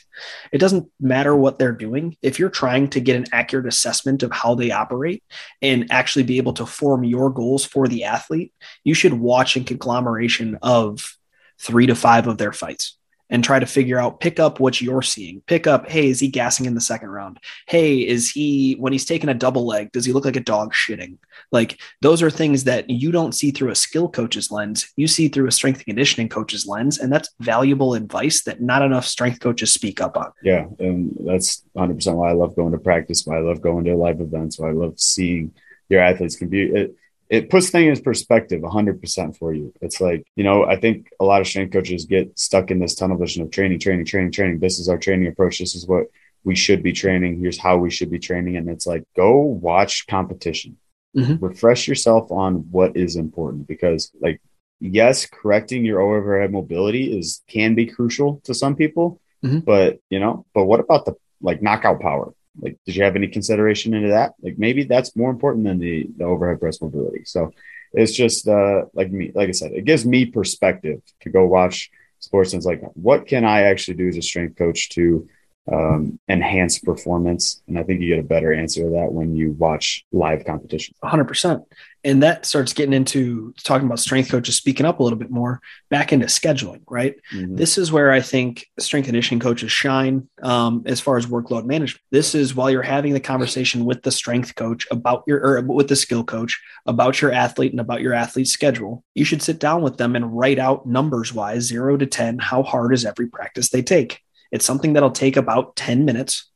It 0.51 0.57
doesn't 0.57 0.89
matter 0.99 1.35
what 1.35 1.59
they're 1.59 1.71
doing. 1.71 2.17
If 2.21 2.39
you're 2.39 2.49
trying 2.49 2.89
to 2.89 2.99
get 2.99 3.15
an 3.15 3.25
accurate 3.31 3.67
assessment 3.67 4.23
of 4.23 4.31
how 4.31 4.55
they 4.55 4.71
operate 4.71 5.23
and 5.61 5.91
actually 5.91 6.23
be 6.23 6.37
able 6.37 6.53
to 6.53 6.65
form 6.65 7.03
your 7.03 7.29
goals 7.29 7.65
for 7.65 7.87
the 7.87 8.03
athlete, 8.03 8.53
you 8.83 8.93
should 8.93 9.13
watch 9.13 9.55
a 9.55 9.63
conglomeration 9.63 10.57
of 10.61 11.15
three 11.59 11.87
to 11.87 11.95
five 11.95 12.27
of 12.27 12.37
their 12.37 12.53
fights 12.53 12.98
and 13.29 13.43
try 13.43 13.59
to 13.59 13.65
figure 13.65 13.99
out, 13.99 14.19
pick 14.19 14.39
up 14.39 14.59
what 14.59 14.81
you're 14.81 15.01
seeing. 15.01 15.41
Pick 15.45 15.67
up, 15.67 15.89
hey, 15.89 16.07
is 16.07 16.19
he 16.19 16.27
gassing 16.27 16.65
in 16.65 16.73
the 16.73 16.81
second 16.81 17.09
round? 17.09 17.39
Hey, 17.67 17.99
is 17.99 18.29
he, 18.29 18.73
when 18.79 18.91
he's 18.91 19.05
taking 19.05 19.29
a 19.29 19.33
double 19.33 19.65
leg, 19.65 19.91
does 19.91 20.05
he 20.05 20.13
look 20.13 20.25
like 20.25 20.35
a 20.35 20.41
dog 20.41 20.73
shitting? 20.73 21.17
Like 21.51 21.79
those 22.01 22.23
are 22.23 22.31
things 22.31 22.63
that 22.63 22.89
you 22.89 23.11
don't 23.11 23.33
see 23.33 23.51
through 23.51 23.69
a 23.69 23.75
skill 23.75 24.09
coach's 24.09 24.51
lens. 24.51 24.91
You 24.95 25.07
see 25.07 25.27
through 25.27 25.47
a 25.47 25.51
strength 25.51 25.77
and 25.77 25.85
conditioning 25.85 26.29
coach's 26.29 26.65
lens. 26.65 26.97
And 26.97 27.11
that's 27.11 27.29
valuable 27.39 27.93
advice 27.93 28.43
that 28.43 28.61
not 28.61 28.81
enough 28.81 29.05
strength 29.05 29.39
coaches 29.39 29.71
speak 29.71 30.01
up 30.01 30.17
on. 30.17 30.31
Yeah. 30.43 30.65
And 30.79 31.15
that's 31.19 31.63
100% 31.75 32.15
why 32.15 32.31
I 32.31 32.33
love 32.33 32.55
going 32.55 32.71
to 32.71 32.79
practice, 32.79 33.25
why 33.25 33.37
I 33.37 33.41
love 33.41 33.61
going 33.61 33.85
to 33.85 33.95
live 33.95 34.21
events, 34.21 34.57
why 34.57 34.69
I 34.69 34.73
love 34.73 34.99
seeing 34.99 35.53
your 35.87 36.01
athletes 36.01 36.35
compete. 36.35 36.95
It 37.29 37.49
puts 37.49 37.69
things 37.69 37.99
in 37.99 38.03
perspective 38.03 38.61
100% 38.61 39.37
for 39.37 39.53
you. 39.53 39.71
It's 39.81 40.01
like, 40.01 40.25
you 40.35 40.43
know, 40.43 40.65
I 40.65 40.77
think 40.77 41.09
a 41.19 41.23
lot 41.23 41.41
of 41.41 41.47
strength 41.47 41.73
coaches 41.73 42.05
get 42.05 42.37
stuck 42.37 42.71
in 42.71 42.79
this 42.79 42.95
tunnel 42.95 43.17
vision 43.17 43.43
of 43.43 43.51
training, 43.51 43.79
training, 43.79 44.05
training, 44.05 44.31
training. 44.31 44.59
This 44.59 44.79
is 44.79 44.89
our 44.89 44.97
training 44.97 45.27
approach. 45.27 45.59
This 45.59 45.75
is 45.75 45.85
what 45.85 46.07
we 46.43 46.55
should 46.55 46.81
be 46.81 46.91
training. 46.91 47.39
Here's 47.39 47.59
how 47.59 47.77
we 47.77 47.91
should 47.91 48.09
be 48.09 48.19
training. 48.19 48.57
And 48.57 48.67
it's 48.67 48.87
like, 48.87 49.03
go 49.15 49.39
watch 49.39 50.07
competition. 50.07 50.77
Mm-hmm. 51.15 51.43
Refresh 51.43 51.87
yourself 51.87 52.31
on 52.31 52.71
what 52.71 52.97
is 52.97 53.15
important 53.15 53.67
because, 53.67 54.11
like, 54.19 54.41
yes, 54.79 55.25
correcting 55.25 55.85
your 55.85 56.01
overhead 56.01 56.51
mobility 56.51 57.17
is 57.17 57.43
can 57.47 57.75
be 57.75 57.85
crucial 57.85 58.41
to 58.45 58.53
some 58.53 58.75
people, 58.75 59.19
mm-hmm. 59.43 59.59
but 59.59 59.99
you 60.09 60.19
know, 60.19 60.45
but 60.53 60.65
what 60.65 60.79
about 60.79 61.05
the 61.05 61.15
like 61.41 61.61
knockout 61.61 61.99
power? 61.99 62.33
Like, 62.61 62.77
did 62.85 62.95
you 62.95 63.03
have 63.03 63.15
any 63.15 63.27
consideration 63.27 63.93
into 63.93 64.09
that? 64.09 64.33
Like, 64.41 64.57
maybe 64.57 64.83
that's 64.83 65.15
more 65.15 65.29
important 65.29 65.65
than 65.65 65.79
the, 65.79 66.07
the 66.17 66.25
overhead 66.25 66.59
press 66.59 66.81
mobility. 66.81 67.23
So 67.25 67.51
it's 67.93 68.11
just 68.13 68.47
uh, 68.47 68.85
like 68.93 69.11
me, 69.11 69.31
like 69.33 69.49
I 69.49 69.53
said, 69.53 69.71
it 69.71 69.85
gives 69.85 70.05
me 70.05 70.25
perspective 70.25 71.01
to 71.21 71.29
go 71.29 71.45
watch 71.45 71.89
sports 72.19 72.53
and 72.53 72.59
it's 72.59 72.65
like, 72.65 72.81
what 72.93 73.27
can 73.27 73.45
I 73.45 73.63
actually 73.63 73.97
do 73.97 74.07
as 74.07 74.17
a 74.17 74.21
strength 74.21 74.57
coach 74.57 74.89
to 74.89 75.27
um, 75.71 76.19
enhance 76.27 76.79
performance? 76.79 77.61
And 77.67 77.77
I 77.77 77.83
think 77.83 78.01
you 78.01 78.15
get 78.15 78.19
a 78.23 78.27
better 78.27 78.53
answer 78.53 78.83
to 78.83 78.89
that 78.91 79.11
when 79.11 79.35
you 79.35 79.51
watch 79.51 80.05
live 80.11 80.45
competition. 80.45 80.95
100% 81.03 81.65
and 82.03 82.23
that 82.23 82.45
starts 82.45 82.73
getting 82.73 82.93
into 82.93 83.53
talking 83.63 83.85
about 83.85 83.99
strength 83.99 84.29
coaches 84.29 84.55
speaking 84.55 84.85
up 84.85 84.99
a 84.99 85.03
little 85.03 85.17
bit 85.17 85.29
more 85.29 85.59
back 85.89 86.13
into 86.13 86.25
scheduling 86.27 86.81
right 86.87 87.15
mm-hmm. 87.33 87.55
this 87.55 87.77
is 87.77 87.91
where 87.91 88.11
i 88.11 88.21
think 88.21 88.67
strength 88.79 89.05
conditioning 89.05 89.39
coaches 89.39 89.71
shine 89.71 90.27
um, 90.41 90.83
as 90.85 90.99
far 90.99 91.17
as 91.17 91.25
workload 91.25 91.65
management 91.65 92.01
this 92.11 92.35
is 92.35 92.55
while 92.55 92.69
you're 92.69 92.81
having 92.81 93.13
the 93.13 93.19
conversation 93.19 93.85
with 93.85 94.01
the 94.03 94.11
strength 94.11 94.55
coach 94.55 94.87
about 94.91 95.23
your 95.27 95.43
or 95.45 95.61
with 95.61 95.87
the 95.87 95.95
skill 95.95 96.23
coach 96.23 96.61
about 96.85 97.21
your 97.21 97.31
athlete 97.31 97.71
and 97.71 97.81
about 97.81 98.01
your 98.01 98.13
athlete's 98.13 98.51
schedule 98.51 99.03
you 99.15 99.25
should 99.25 99.41
sit 99.41 99.59
down 99.59 99.81
with 99.81 99.97
them 99.97 100.15
and 100.15 100.37
write 100.37 100.59
out 100.59 100.85
numbers 100.85 101.33
wise 101.33 101.63
0 101.63 101.97
to 101.97 102.05
10 102.05 102.39
how 102.39 102.63
hard 102.63 102.93
is 102.93 103.05
every 103.05 103.27
practice 103.27 103.69
they 103.69 103.81
take 103.81 104.21
it's 104.51 104.65
something 104.65 104.93
that'll 104.93 105.11
take 105.11 105.37
about 105.37 105.75
10 105.75 106.05
minutes 106.05 106.49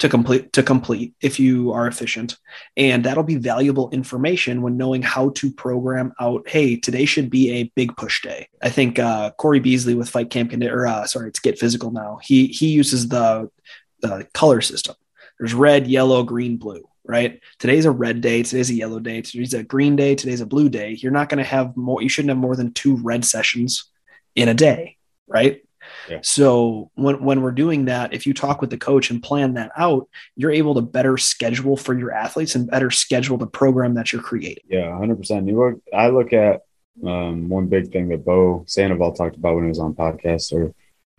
to 0.00 0.08
complete 0.08 0.52
to 0.54 0.62
complete 0.62 1.14
if 1.20 1.38
you 1.38 1.72
are 1.72 1.86
efficient. 1.86 2.38
And 2.76 3.04
that'll 3.04 3.22
be 3.22 3.36
valuable 3.36 3.90
information 3.90 4.62
when 4.62 4.78
knowing 4.78 5.02
how 5.02 5.30
to 5.30 5.52
program 5.52 6.12
out 6.18 6.48
hey 6.48 6.76
today 6.76 7.04
should 7.04 7.30
be 7.30 7.52
a 7.52 7.72
big 7.76 7.94
push 7.96 8.22
day. 8.22 8.48
I 8.62 8.70
think 8.70 8.98
uh, 8.98 9.32
corey 9.32 9.60
beasley 9.60 9.94
with 9.94 10.08
fight 10.08 10.30
camp 10.30 10.52
or 10.54 10.86
uh, 10.86 11.06
sorry 11.06 11.28
it's 11.28 11.38
get 11.38 11.58
physical 11.58 11.90
now. 11.90 12.18
He 12.22 12.46
he 12.46 12.68
uses 12.68 13.08
the 13.08 13.50
the 14.00 14.26
color 14.32 14.62
system. 14.62 14.96
There's 15.38 15.54
red 15.54 15.86
yellow 15.86 16.22
green 16.24 16.56
blue 16.56 16.84
right? 17.02 17.40
Today's 17.58 17.86
a 17.86 17.90
red 17.90 18.20
day. 18.20 18.44
Today's 18.44 18.70
a 18.70 18.74
yellow 18.74 19.00
day. 19.00 19.20
Today's 19.20 19.52
a 19.52 19.64
green 19.64 19.96
day. 19.96 20.14
Today's 20.14 20.42
a 20.42 20.46
blue 20.46 20.68
day. 20.68 20.92
You're 20.92 21.10
not 21.10 21.28
going 21.28 21.38
to 21.38 21.44
have 21.44 21.76
more 21.76 22.00
you 22.00 22.08
shouldn't 22.08 22.28
have 22.30 22.38
more 22.38 22.54
than 22.54 22.72
two 22.72 22.96
red 22.96 23.24
sessions 23.24 23.90
in 24.34 24.48
a 24.48 24.54
day 24.54 24.96
right 25.26 25.62
Yeah. 26.10 26.20
so 26.22 26.90
when, 26.94 27.22
when 27.22 27.42
we're 27.42 27.52
doing 27.52 27.86
that, 27.86 28.12
if 28.12 28.26
you 28.26 28.34
talk 28.34 28.60
with 28.60 28.70
the 28.70 28.78
coach 28.78 29.10
and 29.10 29.22
plan 29.22 29.54
that 29.54 29.70
out, 29.76 30.08
you're 30.36 30.50
able 30.50 30.74
to 30.74 30.80
better 30.80 31.16
schedule 31.16 31.76
for 31.76 31.96
your 31.98 32.12
athletes 32.12 32.54
and 32.54 32.68
better 32.68 32.90
schedule 32.90 33.36
the 33.36 33.46
program 33.46 33.94
that 33.94 34.12
you're 34.12 34.22
creating. 34.22 34.64
Yeah, 34.68 34.96
hundred 34.96 35.16
percent. 35.16 35.46
You 35.46 35.58
look. 35.58 35.82
I 35.94 36.08
look 36.08 36.32
at 36.32 36.62
um, 37.04 37.48
one 37.48 37.66
big 37.66 37.92
thing 37.92 38.08
that 38.08 38.24
Bo 38.24 38.64
Sandoval 38.66 39.12
talked 39.12 39.36
about 39.36 39.54
when 39.54 39.64
he 39.64 39.68
was 39.68 39.78
on 39.78 39.94
podcast, 39.94 40.52
or 40.52 40.74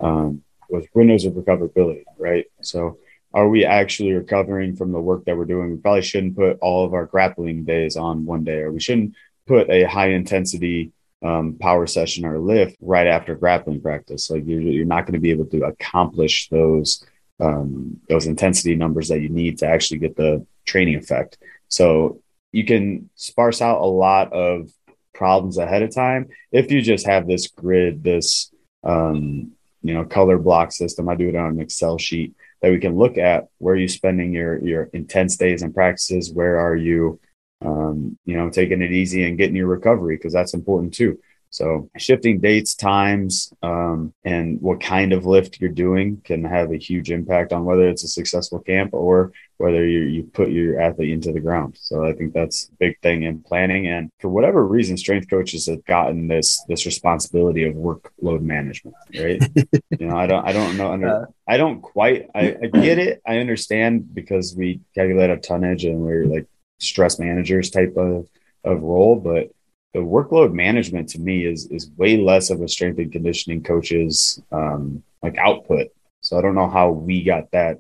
um, 0.06 0.44
was 0.70 0.86
windows 0.94 1.26
of 1.26 1.34
recoverability. 1.34 2.04
Right. 2.18 2.46
So, 2.62 2.98
are 3.34 3.48
we 3.48 3.66
actually 3.66 4.14
recovering 4.14 4.76
from 4.76 4.92
the 4.92 5.00
work 5.00 5.26
that 5.26 5.38
we're 5.38 5.46
doing? 5.46 5.72
We 5.72 5.78
probably 5.78 6.02
shouldn't 6.02 6.36
put 6.36 6.58
all 6.62 6.86
of 6.86 6.94
our 6.94 7.06
grappling 7.06 7.64
days 7.64 7.96
on 7.96 8.26
one 8.26 8.44
day, 8.44 8.60
or 8.60 8.72
we 8.72 8.80
shouldn't 8.80 9.16
put 9.48 9.70
a 9.70 9.84
high 9.84 10.10
intensity 10.10 10.92
um, 11.22 11.58
power 11.60 11.86
session 11.88 12.26
or 12.26 12.40
lift 12.40 12.78
right 12.82 13.08
after 13.08 13.36
grappling 13.36 13.82
practice. 13.82 14.30
Like 14.30 14.46
you're, 14.46 14.62
you're 14.62 14.86
not 14.86 15.06
going 15.06 15.14
to 15.14 15.20
be 15.20 15.32
able 15.32 15.46
to 15.48 15.66
accomplish 15.66 16.50
those 16.50 17.06
um, 17.40 18.00
those 18.08 18.28
intensity 18.28 18.76
numbers 18.76 19.08
that 19.08 19.22
you 19.22 19.30
need 19.30 19.58
to 19.60 19.68
actually 19.68 19.98
get 19.98 20.16
the 20.16 20.46
training 20.66 20.96
effect. 20.96 21.38
So 21.70 22.22
you 22.52 22.66
can 22.66 23.10
sparse 23.16 23.62
out 23.62 23.82
a 23.82 23.86
lot 23.86 24.32
of 24.32 24.70
problems 25.14 25.58
ahead 25.58 25.82
of 25.82 25.94
time 25.94 26.30
if 26.52 26.72
you 26.72 26.82
just 26.82 27.08
have 27.08 27.28
this 27.28 27.48
grid, 27.48 28.04
this 28.04 28.52
um, 28.84 29.52
you 29.82 29.94
know 29.94 30.06
color 30.06 30.38
block 30.38 30.72
system. 30.72 31.10
I 31.10 31.16
do 31.16 31.30
it 31.30 31.36
on 31.36 31.52
an 31.52 31.60
Excel 31.60 31.98
sheet 31.98 32.36
that 32.62 32.72
we 32.72 32.80
can 32.80 32.96
look 32.96 33.18
at 33.18 33.48
where 33.58 33.76
you're 33.76 33.84
you 33.84 33.88
spending 33.88 34.34
your 34.34 34.64
your 34.64 34.84
intense 34.94 35.38
days 35.38 35.62
and 35.62 35.74
practices, 35.74 36.32
where 36.32 36.60
are 36.60 36.76
you 36.76 37.20
um, 37.62 38.18
you 38.26 38.36
know 38.36 38.50
taking 38.50 38.82
it 38.82 38.92
easy 38.92 39.24
and 39.24 39.38
getting 39.38 39.56
your 39.56 39.68
recovery 39.68 40.18
because 40.18 40.34
that's 40.34 40.54
important 40.54 40.94
too. 40.94 41.20
So 41.52 41.90
shifting 41.98 42.40
dates, 42.40 42.76
times, 42.76 43.54
um, 43.62 44.14
and 44.24 44.62
what 44.62 44.80
kind 44.80 45.12
of 45.12 45.26
lift 45.26 45.60
you're 45.60 45.70
doing 45.70 46.22
can 46.24 46.46
have 46.46 46.72
a 46.72 46.78
huge 46.78 47.12
impact 47.12 47.52
on 47.52 47.66
whether 47.66 47.90
it's 47.90 48.06
a 48.06 48.08
successful 48.08 48.60
camp 48.60 48.94
or 48.94 49.34
whether 49.58 49.86
you, 49.86 50.00
you 50.04 50.24
put 50.24 50.50
your 50.50 50.80
athlete 50.80 51.12
into 51.12 51.34
the 51.34 51.42
ground. 51.42 51.78
So 51.78 52.06
I 52.06 52.14
think 52.14 52.34
that's 52.34 52.70
a 52.70 52.76
big 52.80 53.00
thing 53.02 53.24
in 53.24 53.44
planning. 53.44 53.86
And 53.88 54.10
for 54.20 54.30
whatever 54.30 54.66
reason, 54.66 54.96
strength 54.96 55.30
coaches 55.30 55.68
have 55.68 55.84
gotten 55.84 56.30
this 56.30 56.64
this 56.70 56.86
responsibility 56.86 57.66
of 57.66 57.76
workload 57.76 58.42
management, 58.42 58.96
right? 59.14 59.42
you 60.00 60.08
know, 60.08 60.16
I 60.16 60.28
don't 60.28 60.48
I 60.48 60.54
don't 60.54 60.78
know 60.78 60.94
under, 60.94 61.28
I 61.46 61.58
don't 61.58 61.82
quite 61.82 62.30
I, 62.34 62.56
I 62.64 62.68
get 62.68 62.98
it. 62.98 63.22
I 63.28 63.40
understand 63.40 64.16
because 64.16 64.56
we 64.56 64.80
calculate 64.96 65.30
a 65.30 65.38
tonnage 65.38 65.84
and 65.84 66.00
we're 66.00 66.26
like 66.26 66.48
stress 66.82 67.20
managers 67.20 67.70
type 67.70 67.96
of 67.98 68.28
of 68.64 68.82
role, 68.82 69.16
but 69.16 69.52
the 69.94 70.00
workload 70.00 70.54
management 70.54 71.10
to 71.10 71.20
me 71.20 71.46
is 71.46 71.68
is 71.68 71.90
way 71.98 72.18
less 72.18 72.50
of 72.50 72.62
a 72.62 72.68
strength 72.68 73.00
and 73.00 73.12
conditioning 73.12 73.64
coach's 73.64 74.42
um, 74.52 75.04
like 75.22 75.38
output. 75.38 75.88
So 76.22 76.38
I 76.38 76.42
don't 76.42 76.56
know 76.56 76.70
how 76.70 76.92
we 76.92 77.24
got 77.24 77.52
that 77.52 77.80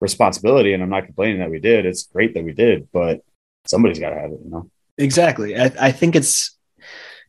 responsibility, 0.00 0.72
and 0.72 0.82
I'm 0.82 0.90
not 0.90 1.04
complaining 1.04 1.38
that 1.40 1.50
we 1.50 1.60
did. 1.60 1.86
It's 1.86 2.04
great 2.04 2.34
that 2.34 2.44
we 2.44 2.52
did, 2.52 2.88
but 2.92 3.22
somebody's 3.66 3.98
got 3.98 4.10
to 4.10 4.20
have 4.20 4.32
it, 4.32 4.40
you 4.44 4.50
know. 4.50 4.70
Exactly. 4.98 5.56
I, 5.56 5.72
I 5.80 5.92
think 5.92 6.16
it's 6.16 6.56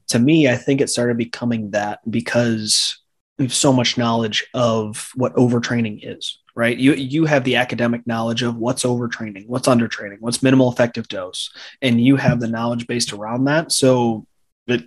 to 0.09 0.19
me. 0.19 0.47
I 0.47 0.55
think 0.55 0.81
it 0.81 0.89
started 0.89 1.17
becoming 1.17 1.71
that 1.71 1.99
because 2.09 2.99
we 3.37 3.45
have 3.45 3.53
so 3.53 3.73
much 3.73 3.97
knowledge 3.97 4.45
of 4.53 5.11
what 5.15 5.35
overtraining 5.35 5.99
is. 6.03 6.39
Right. 6.55 6.77
You 6.77 6.93
you 6.93 7.25
have 7.25 7.43
the 7.45 7.55
academic 7.55 8.05
knowledge 8.05 8.43
of 8.43 8.57
what's 8.57 8.83
overtraining, 8.83 9.47
what's 9.47 9.67
undertraining, 9.67 10.19
what's 10.19 10.43
minimal 10.43 10.71
effective 10.71 11.07
dose, 11.07 11.49
and 11.81 11.99
you 11.99 12.15
have 12.15 12.39
the 12.39 12.47
knowledge 12.47 12.85
based 12.85 13.11
around 13.11 13.45
that. 13.45 13.71
So 13.71 14.27
it 14.67 14.83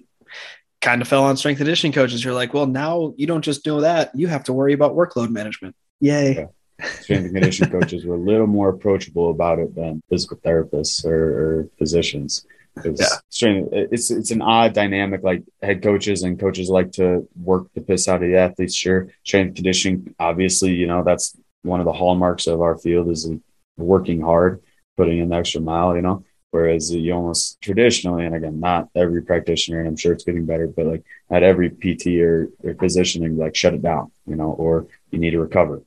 kind 0.81 1.03
of 1.03 1.09
fell 1.09 1.25
on 1.25 1.37
strength 1.37 1.59
and 1.59 1.67
conditioning 1.67 1.93
coaches. 1.93 2.25
You're 2.25 2.35
like, 2.35 2.55
well, 2.55 2.67
now 2.67 3.15
you 3.17 3.27
don't 3.27 3.43
just 3.43 3.67
know 3.67 3.81
that; 3.81 4.13
you 4.15 4.29
have 4.29 4.45
to 4.45 4.53
worry 4.53 4.75
about 4.75 4.95
workload 4.95 5.31
management. 5.31 5.75
Yay! 5.99 6.37
Yeah. 6.37 6.87
Strength 7.01 7.25
and 7.25 7.35
conditioning 7.35 7.73
coaches 7.73 8.05
were 8.05 8.15
a 8.15 8.19
little 8.19 8.47
more 8.47 8.69
approachable 8.69 9.31
about 9.31 9.59
it 9.59 9.75
than 9.75 10.03
physical 10.09 10.37
therapists 10.37 11.05
or, 11.05 11.15
or 11.15 11.69
physicians. 11.79 12.47
Yeah. 12.85 13.07
Strength, 13.31 13.71
it's 13.73 14.11
it's 14.11 14.31
an 14.31 14.43
odd 14.43 14.75
dynamic. 14.75 15.23
Like 15.23 15.43
head 15.63 15.83
coaches 15.83 16.23
and 16.23 16.39
coaches 16.39 16.69
like 16.69 16.93
to 16.93 17.27
work 17.43 17.69
the 17.75 17.81
piss 17.81 18.07
out 18.07 18.23
of 18.23 18.29
the 18.29 18.37
athletes. 18.37 18.75
Sure, 18.75 19.09
strength 19.25 19.49
and 19.49 19.57
conditioning, 19.57 20.15
obviously, 20.21 20.75
you 20.75 20.87
know 20.87 21.03
that's 21.03 21.35
one 21.63 21.81
of 21.81 21.87
the 21.87 21.93
hallmarks 21.93 22.47
of 22.47 22.61
our 22.61 22.77
field 22.79 23.09
is 23.09 23.29
working 23.77 24.21
hard, 24.21 24.63
putting 24.97 25.19
in 25.19 25.29
the 25.29 25.37
extra 25.37 25.61
mile. 25.61 25.95
You 25.97 26.03
know, 26.03 26.25
whereas 26.51 26.93
you 26.95 27.13
almost 27.13 27.61
traditionally, 27.61 28.25
and 28.27 28.35
again, 28.35 28.61
not 28.61 28.89
every 28.95 29.23
practitioner, 29.23 29.81
and 29.81 29.89
I'm 29.89 29.97
sure 29.97 30.13
it's 30.13 30.25
getting 30.25 30.47
better, 30.47 30.67
but 30.67 30.87
like 30.87 31.05
at 31.31 31.43
every 31.43 31.71
PT 31.71 32.19
or, 32.21 32.51
or 32.63 32.75
physician, 32.75 33.37
like 33.37 33.55
shut 33.57 33.75
it 33.75 33.83
down. 33.83 34.13
You 34.27 34.37
know, 34.37 34.53
or 34.53 34.87
you 35.11 35.19
need 35.19 35.33
to 35.33 35.41
recover. 35.41 35.83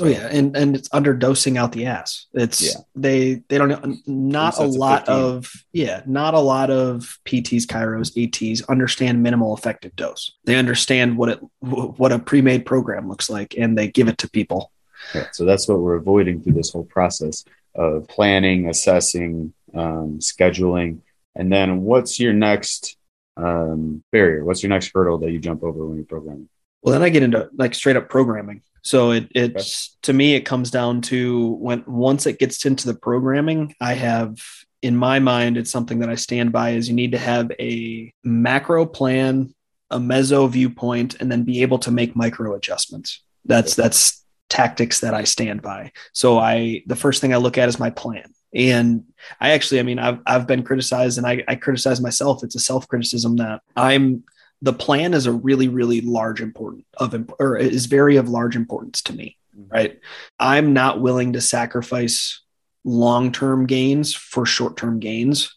Oh 0.00 0.06
yeah, 0.06 0.26
and 0.28 0.56
and 0.56 0.74
it's 0.74 0.88
underdosing 0.88 1.56
out 1.56 1.70
the 1.70 1.86
ass. 1.86 2.26
It's 2.34 2.60
Yeah. 2.62 2.80
they 2.96 3.42
they 3.48 3.58
don't 3.58 3.96
not 4.08 4.58
a 4.58 4.64
lot 4.64 5.06
15. 5.06 5.14
of 5.14 5.52
yeah, 5.72 6.02
not 6.04 6.34
a 6.34 6.40
lot 6.40 6.68
of 6.72 7.16
PTs, 7.24 7.64
chiros, 7.66 8.10
ATs 8.20 8.62
understand 8.68 9.22
minimal 9.22 9.56
effective 9.56 9.94
dose. 9.94 10.32
They 10.46 10.56
understand 10.56 11.16
what 11.16 11.28
it 11.28 11.40
what 11.60 12.10
a 12.10 12.18
pre-made 12.18 12.66
program 12.66 13.08
looks 13.08 13.30
like, 13.30 13.54
and 13.56 13.78
they 13.78 13.86
give 13.86 14.08
it 14.08 14.18
to 14.18 14.28
people. 14.28 14.72
Yeah, 15.14 15.26
so 15.32 15.44
that's 15.44 15.68
what 15.68 15.80
we're 15.80 15.96
avoiding 15.96 16.42
through 16.42 16.54
this 16.54 16.70
whole 16.70 16.84
process 16.84 17.44
of 17.74 18.06
planning, 18.08 18.68
assessing, 18.68 19.52
um, 19.74 20.18
scheduling, 20.20 21.00
and 21.34 21.52
then 21.52 21.82
what's 21.82 22.20
your 22.20 22.32
next 22.32 22.96
um, 23.36 24.02
barrier? 24.12 24.44
What's 24.44 24.62
your 24.62 24.70
next 24.70 24.92
hurdle 24.94 25.18
that 25.18 25.32
you 25.32 25.38
jump 25.38 25.62
over 25.62 25.86
when 25.86 25.96
you're 25.96 26.06
programming? 26.06 26.48
Well, 26.82 26.92
then 26.92 27.02
I 27.02 27.08
get 27.08 27.22
into 27.22 27.48
like 27.56 27.74
straight 27.74 27.96
up 27.96 28.08
programming. 28.08 28.62
So 28.82 29.12
it 29.12 29.28
it's 29.34 29.96
to 30.02 30.12
me 30.12 30.34
it 30.34 30.42
comes 30.42 30.70
down 30.70 31.00
to 31.02 31.52
when 31.52 31.82
once 31.86 32.26
it 32.26 32.38
gets 32.38 32.66
into 32.66 32.86
the 32.86 32.94
programming, 32.94 33.74
I 33.80 33.94
have 33.94 34.36
in 34.82 34.94
my 34.94 35.18
mind 35.18 35.56
it's 35.56 35.70
something 35.70 36.00
that 36.00 36.10
I 36.10 36.14
stand 36.16 36.52
by 36.52 36.70
is 36.70 36.88
you 36.88 36.94
need 36.94 37.12
to 37.12 37.18
have 37.18 37.50
a 37.58 38.12
macro 38.22 38.84
plan, 38.84 39.54
a 39.90 39.98
meso 39.98 40.48
viewpoint, 40.50 41.16
and 41.20 41.32
then 41.32 41.44
be 41.44 41.62
able 41.62 41.78
to 41.80 41.90
make 41.90 42.14
micro 42.14 42.54
adjustments. 42.54 43.22
That's 43.46 43.74
that's 43.74 44.23
tactics 44.54 45.00
that 45.00 45.14
I 45.14 45.24
stand 45.24 45.62
by. 45.62 45.92
So 46.12 46.38
I 46.38 46.82
the 46.86 46.96
first 46.96 47.20
thing 47.20 47.34
I 47.34 47.38
look 47.38 47.58
at 47.58 47.68
is 47.68 47.78
my 47.78 47.90
plan. 47.90 48.32
And 48.54 49.04
I 49.40 49.50
actually, 49.50 49.80
I 49.80 49.82
mean, 49.82 49.98
I've 49.98 50.20
I've 50.26 50.46
been 50.46 50.62
criticized 50.62 51.18
and 51.18 51.26
I, 51.26 51.42
I 51.48 51.56
criticize 51.56 52.00
myself. 52.00 52.44
It's 52.44 52.54
a 52.54 52.60
self-criticism 52.60 53.36
that 53.36 53.62
I'm 53.76 54.24
the 54.64 54.72
plan 54.72 55.12
is 55.12 55.26
a 55.26 55.32
really 55.32 55.68
really 55.68 56.00
large 56.00 56.40
important 56.40 56.86
of 56.96 57.14
or 57.38 57.56
is 57.56 57.86
very 57.86 58.16
of 58.16 58.28
large 58.28 58.56
importance 58.56 59.02
to 59.02 59.12
me 59.12 59.36
mm-hmm. 59.56 59.68
right 59.70 60.00
i'm 60.40 60.72
not 60.72 61.00
willing 61.00 61.34
to 61.34 61.40
sacrifice 61.40 62.40
long-term 62.82 63.66
gains 63.66 64.14
for 64.14 64.46
short-term 64.46 65.00
gains 65.00 65.54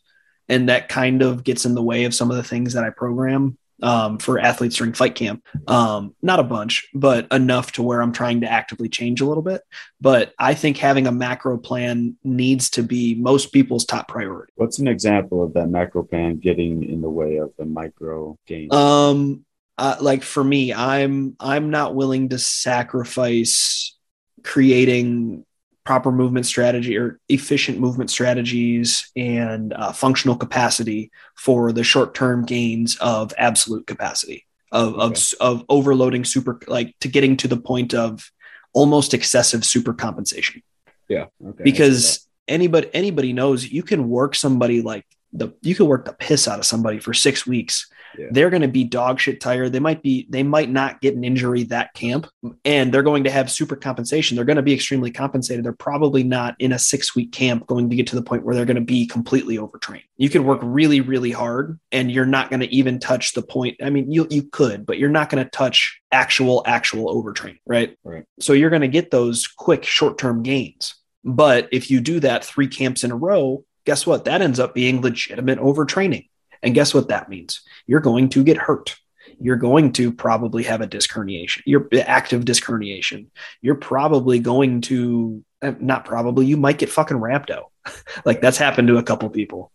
and 0.50 0.70
that 0.70 0.90
kind 0.90 1.22
of 1.22 1.44
gets 1.44 1.66
in 1.66 1.74
the 1.74 1.84
way 1.84 2.04
of 2.04 2.14
some 2.14 2.30
of 2.30 2.38
the 2.38 2.44
things 2.44 2.74
that 2.74 2.84
i 2.84 2.90
program 2.90 3.58
um, 3.82 4.18
for 4.18 4.40
athletes 4.40 4.78
during 4.78 4.94
fight 4.94 5.16
camp. 5.16 5.44
Um, 5.68 6.16
not 6.22 6.40
a 6.40 6.44
bunch 6.44 6.88
but 6.94 7.32
enough 7.32 7.72
to 7.74 7.84
where 7.84 8.02
i'm 8.02 8.12
trying 8.12 8.42
to 8.42 8.52
actively 8.52 8.90
change 8.90 9.22
a 9.22 9.26
little 9.26 9.44
bit. 9.44 9.62
But 10.02 10.34
i 10.40 10.54
think 10.54 10.78
having 10.78 11.08
a 11.08 11.12
macro 11.12 11.58
plan 11.58 12.18
needs 12.24 12.70
to 12.72 12.84
be 12.84 13.16
most 13.16 13.52
people's 13.52 13.86
top 13.86 14.08
priority. 14.08 14.54
What's 14.56 14.80
an 14.80 14.88
example 14.88 15.44
of 15.44 15.54
that 15.54 15.68
macro 15.68 16.04
plan 16.04 16.38
getting 16.38 16.84
in 16.84 17.02
the 17.02 17.10
way 17.10 17.38
of 17.38 17.54
the 17.58 17.66
micro 17.66 18.38
game? 18.46 18.72
Um, 18.72 19.46
uh, 19.78 19.96
like 20.02 20.24
for 20.24 20.44
me, 20.44 20.74
I'm 20.74 21.36
I'm 21.40 21.70
not 21.70 21.94
willing 21.94 22.30
to 22.30 22.40
sacrifice 22.40 23.96
creating 24.44 25.46
proper 25.88 26.12
movement 26.12 26.46
strategy 26.46 26.98
or 26.98 27.18
efficient 27.30 27.80
movement 27.80 28.10
strategies 28.12 29.10
and 29.16 29.72
uh, 29.72 29.94
functional 29.94 30.36
capacity 30.36 31.10
for 31.36 31.72
the 31.72 31.82
short 31.82 32.14
term 32.14 32.44
gains 32.44 32.98
of 32.98 33.34
absolute 33.38 33.88
capacity 33.88 34.46
of 34.74 34.96
Okay. 34.96 35.06
of 35.40 35.60
of 35.62 35.66
overloading 35.70 36.26
super 36.26 36.60
like 36.68 36.94
to 37.00 37.08
getting 37.08 37.38
to 37.38 37.48
the 37.48 37.56
point 37.56 37.94
of 37.94 38.30
almost 38.74 39.14
excessive 39.14 39.64
super 39.64 39.94
compensation 39.94 40.62
yeah, 41.08 41.28
okay. 41.52 41.64
because 41.64 42.28
anybody 42.50 42.90
anybody 42.94 43.32
knows 43.32 43.72
you 43.72 43.82
can 43.82 44.10
work 44.10 44.36
somebody 44.36 44.82
like 44.82 45.06
the 45.38 45.54
you 45.62 45.76
could 45.76 45.88
work 45.88 46.06
the 46.06 46.14
piss 46.14 46.48
out 46.48 46.60
of 46.60 46.66
somebody 46.66 47.00
for 47.00 47.14
six 47.14 47.46
weeks. 47.46 47.88
Yeah. 48.18 48.28
they're 48.32 48.50
going 48.50 48.64
to 48.64 48.68
be 48.68 48.84
dog 48.84 49.20
shit 49.20 49.40
tired. 49.40 49.74
They 49.74 49.80
might 49.80 50.02
be 50.02 50.26
they 50.30 50.42
might 50.42 50.72
not 50.72 51.02
get 51.02 51.16
an 51.16 51.24
injury 51.24 51.64
that 51.66 51.94
camp 51.94 52.28
and 52.66 52.92
they're 52.92 53.04
going 53.04 53.26
to 53.26 53.30
have 53.30 53.52
super 53.52 53.76
compensation. 53.76 54.36
They're 54.36 54.46
going 54.46 54.56
to 54.56 54.64
be 54.64 54.74
extremely 54.74 55.12
compensated. 55.12 55.64
They're 55.64 55.74
probably 55.74 56.24
not 56.24 56.56
in 56.58 56.72
a 56.72 56.80
six 56.80 57.16
week 57.16 57.32
camp 57.32 57.68
going 57.68 57.90
to 57.90 57.96
get 57.96 58.08
to 58.08 58.16
the 58.16 58.24
point 58.24 58.44
where 58.44 58.56
they're 58.56 58.66
going 58.66 58.76
to 58.76 58.82
be 58.82 59.06
completely 59.06 59.60
overtrained. 59.60 60.06
You 60.16 60.30
can 60.30 60.46
work 60.46 60.62
really 60.64 61.02
really 61.02 61.32
hard 61.32 61.80
and 61.92 62.12
you're 62.12 62.26
not 62.26 62.50
going 62.50 62.62
to 62.62 62.74
even 62.74 63.00
touch 63.00 63.34
the 63.34 63.44
point. 63.44 63.78
I 63.84 63.90
mean 63.90 64.12
you 64.12 64.26
you 64.32 64.44
could 64.44 64.86
but 64.86 64.98
you're 64.98 65.10
not 65.10 65.30
going 65.30 65.44
to 65.44 65.50
touch 65.50 66.02
actual 66.12 66.64
actual 66.66 67.14
overtraining 67.14 67.60
right? 67.68 67.96
Right. 68.04 68.24
so 68.40 68.54
you're 68.54 68.70
going 68.70 68.82
to 68.82 68.88
get 68.88 69.12
those 69.12 69.48
quick 69.48 69.84
short 69.84 70.18
term 70.18 70.42
gains. 70.42 70.96
But 71.24 71.68
if 71.74 71.92
you 71.92 72.00
do 72.00 72.22
that 72.22 72.46
three 72.46 72.68
camps 72.68 73.04
in 73.04 73.12
a 73.12 73.16
row 73.16 73.66
guess 73.88 74.06
what? 74.06 74.26
That 74.26 74.42
ends 74.42 74.60
up 74.60 74.76
being 74.76 75.02
legitimate 75.02 75.60
overtraining. 75.60 76.28
And 76.62 76.76
guess 76.76 76.94
what 76.94 77.08
that 77.08 77.30
means? 77.30 77.62
You're 77.86 78.02
going 78.02 78.28
to 78.30 78.44
get 78.44 78.58
hurt. 78.58 78.98
You're 79.40 79.56
going 79.56 79.94
to 79.94 80.12
probably 80.12 80.64
have 80.64 80.82
a 80.82 80.88
disc 80.88 81.10
herniation 81.12 81.62
you're 81.66 81.88
active 82.06 82.46
disc 82.46 82.64
herniation 82.64 83.28
you're 83.62 83.76
probably 83.76 84.40
going 84.40 84.82
to 84.82 85.44
eh, 85.62 85.74
not 85.80 86.06
probably 86.06 86.46
you 86.46 86.56
might 86.56 86.78
get 86.78 86.90
fucking 86.90 87.18
rhabdo 87.18 87.66
like 88.26 88.40
that's 88.42 88.58
happened 88.58 88.88
to 88.88 88.98
a 88.98 89.04
couple 89.04 89.30
people 89.30 89.72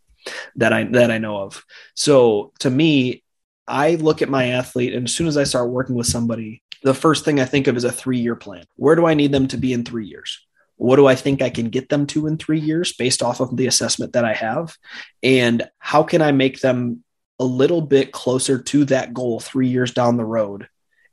that 0.56 0.72
i 0.72 0.84
that 0.84 1.10
i 1.10 1.18
know 1.18 1.36
of. 1.36 1.64
So 1.94 2.52
to 2.60 2.70
me 2.70 3.22
i 3.68 3.94
look 3.96 4.22
at 4.22 4.30
my 4.30 4.48
athlete 4.48 4.94
and 4.94 5.06
as 5.06 5.14
soon 5.14 5.28
as 5.28 5.36
i 5.36 5.44
start 5.44 5.70
working 5.70 5.94
with 5.94 6.06
somebody 6.06 6.62
the 6.82 6.94
first 6.94 7.24
thing 7.24 7.38
i 7.38 7.44
think 7.44 7.66
of 7.66 7.76
is 7.76 7.84
a 7.84 7.92
three 7.92 8.18
year 8.18 8.36
plan. 8.36 8.64
Where 8.76 8.96
do 8.96 9.06
i 9.06 9.14
need 9.14 9.32
them 9.32 9.48
to 9.48 9.58
be 9.58 9.72
in 9.72 9.84
three 9.84 10.06
years 10.06 10.40
what 10.76 10.96
do 10.96 11.06
I 11.06 11.14
think 11.14 11.42
I 11.42 11.50
can 11.50 11.68
get 11.68 11.88
them 11.88 12.06
to 12.08 12.26
in 12.26 12.38
three 12.38 12.60
years 12.60 12.92
based 12.92 13.22
off 13.22 13.40
of 13.40 13.56
the 13.56 13.66
assessment 13.66 14.14
that 14.14 14.24
I 14.24 14.34
have? 14.34 14.76
And 15.22 15.68
how 15.78 16.02
can 16.02 16.22
I 16.22 16.32
make 16.32 16.60
them 16.60 17.04
a 17.38 17.44
little 17.44 17.80
bit 17.80 18.12
closer 18.12 18.60
to 18.60 18.84
that 18.86 19.14
goal 19.14 19.40
three 19.40 19.68
years 19.68 19.92
down 19.92 20.16
the 20.16 20.24
road 20.24 20.68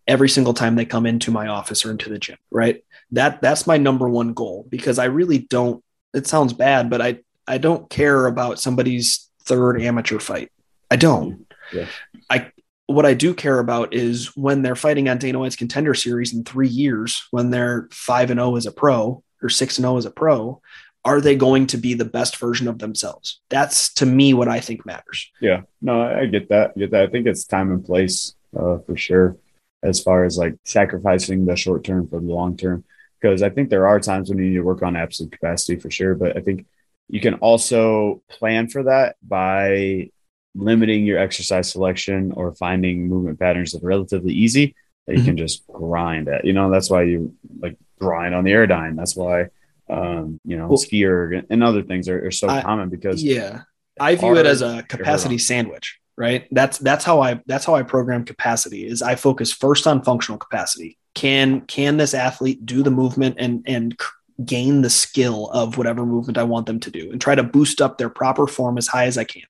every 0.08 0.30
single 0.30 0.54
time 0.54 0.76
they 0.76 0.86
come 0.86 1.06
into 1.06 1.32
my 1.32 1.48
office 1.48 1.86
or 1.86 1.92
into 1.92 2.10
the 2.10 2.20
gym, 2.20 2.38
right? 2.52 2.84
That 3.12 3.42
that's 3.42 3.68
my 3.68 3.78
number 3.78 4.10
one 4.10 4.34
goal 4.34 4.66
because 4.70 5.00
I 5.00 5.06
really 5.06 5.40
don't 5.40 5.84
it 6.14 6.28
sounds 6.28 6.54
bad, 6.54 6.90
but 6.90 7.02
I 7.02 7.20
I 7.48 7.58
don't 7.58 7.90
care 7.90 8.26
about 8.26 8.60
somebody's 8.60 9.30
third 9.44 9.82
amateur 9.82 10.20
fight. 10.20 10.52
I 10.92 10.96
don't. 10.96 11.46
Yeah. 11.74 11.88
I 12.30 12.52
what 12.88 13.06
I 13.06 13.14
do 13.14 13.36
care 13.36 13.60
about 13.60 13.94
is 13.94 14.36
when 14.36 14.64
they're 14.64 14.76
fighting 14.76 15.10
on 15.10 15.20
Dana 15.20 15.38
White's 15.40 15.56
contender 15.56 15.94
series 15.94 16.34
in 16.34 16.44
three 16.44 16.68
years, 16.68 17.28
when 17.30 17.52
they're 17.52 17.88
five 17.92 18.32
and 18.32 18.40
zero 18.40 18.56
as 18.56 18.66
a 18.66 18.72
pro 18.72 19.24
or 19.42 19.50
six 19.50 19.78
and 19.78 19.84
zero 19.84 19.98
as 19.98 20.06
a 20.06 20.12
pro, 20.12 20.62
are 21.06 21.22
they 21.22 21.36
going 21.36 21.68
to 21.68 21.78
be 21.78 21.94
the 21.94 22.06
best 22.06 22.38
version 22.38 22.68
of 22.68 22.80
themselves? 22.80 23.42
That's 23.50 23.94
to 23.96 24.06
me 24.06 24.34
what 24.34 24.48
I 24.48 24.60
think 24.60 24.86
matters. 24.86 25.32
Yeah, 25.40 25.62
no, 25.82 26.02
I 26.02 26.22
I 26.22 26.26
get 26.26 26.50
that. 26.50 26.74
I 26.76 26.80
get 26.80 26.92
that. 26.92 27.04
I 27.04 27.08
think 27.08 27.28
it's 27.28 27.46
time 27.46 27.72
and 27.72 27.84
place 27.84 28.36
uh, 28.58 28.80
for 28.80 28.96
sure, 28.98 29.38
as 29.84 30.02
far 30.02 30.26
as 30.26 30.38
like 30.38 30.56
sacrificing 30.66 31.46
the 31.46 31.56
short 31.56 31.84
term 31.84 32.08
for 32.08 32.20
the 32.20 32.28
long 32.28 32.58
term. 32.58 32.84
Because 33.20 33.44
I 33.44 33.50
think 33.50 33.70
there 33.70 33.88
are 33.88 34.00
times 34.00 34.30
when 34.30 34.40
you 34.40 34.46
need 34.46 34.56
to 34.56 34.62
work 34.62 34.82
on 34.82 34.96
absolute 34.96 35.34
capacity 35.34 35.78
for 35.78 35.92
sure, 35.92 36.16
but 36.16 36.38
I 36.38 36.42
think 36.42 36.66
you 37.10 37.20
can 37.20 37.34
also 37.36 38.22
plan 38.30 38.70
for 38.70 38.84
that 38.84 39.16
by 39.22 40.10
limiting 40.56 41.06
your 41.06 41.20
exercise 41.20 41.72
selection 41.72 42.32
or 42.32 42.56
finding 42.56 43.08
movement 43.08 43.40
patterns 43.40 43.72
that 43.72 43.84
are 43.84 43.88
relatively 43.88 44.34
easy 44.34 44.76
that 45.10 45.18
you 45.18 45.24
can 45.24 45.38
just 45.38 45.66
grind 45.68 46.28
at. 46.30 46.46
You 46.46 46.54
know, 46.54 46.70
that's 46.70 46.90
why 46.90 47.04
you 47.04 47.34
like 47.60 47.76
grind 48.00 48.36
on 48.36 48.44
the 48.44 48.52
Airdyne. 48.52 48.96
That's 48.96 49.16
why, 49.16 49.48
um, 49.90 50.40
you 50.46 50.56
know, 50.58 50.68
Well- 50.68 50.78
ski 50.78 51.04
erg 51.06 51.46
and 51.50 51.64
other 51.64 51.82
things 51.82 52.08
are, 52.08 52.28
are 52.28 52.32
so 52.32 52.48
I- 52.48 52.62
common 52.62 52.90
because 52.90 53.24
Yeah. 53.24 53.62
I 54.00 54.16
view 54.16 54.38
it 54.38 54.46
as 54.46 54.62
a 54.62 54.84
capacity 54.88 55.38
sandwich, 55.38 56.00
right? 56.18 56.48
That's 56.52 56.78
that's 56.78 57.04
how 57.04 57.22
I 57.22 57.42
that's 57.48 57.66
how 57.66 57.76
I 57.76 57.84
program 57.84 58.24
capacity 58.24 58.88
is 58.88 59.02
I 59.02 59.16
focus 59.16 59.52
first 59.52 59.88
on 59.88 60.04
functional 60.04 60.38
capacity. 60.38 60.98
Can 61.16 61.62
can 61.62 61.98
this 61.98 62.14
athlete 62.14 62.66
do 62.66 62.82
the 62.84 62.92
movement 62.92 63.36
and 63.40 63.62
and 63.66 63.98
gain 64.46 64.82
the 64.82 64.90
skill 64.90 65.50
of 65.50 65.78
whatever 65.78 66.06
movement 66.06 66.38
I 66.38 66.44
want 66.44 66.66
them 66.66 66.80
to 66.82 66.92
do 66.92 67.12
and 67.12 67.20
try 67.20 67.36
to 67.36 67.44
boost 67.44 67.82
up 67.82 67.98
their 67.98 68.10
proper 68.10 68.48
form 68.48 68.78
as 68.78 68.88
high 68.88 69.06
as 69.06 69.18
I 69.18 69.24
can. 69.24 69.44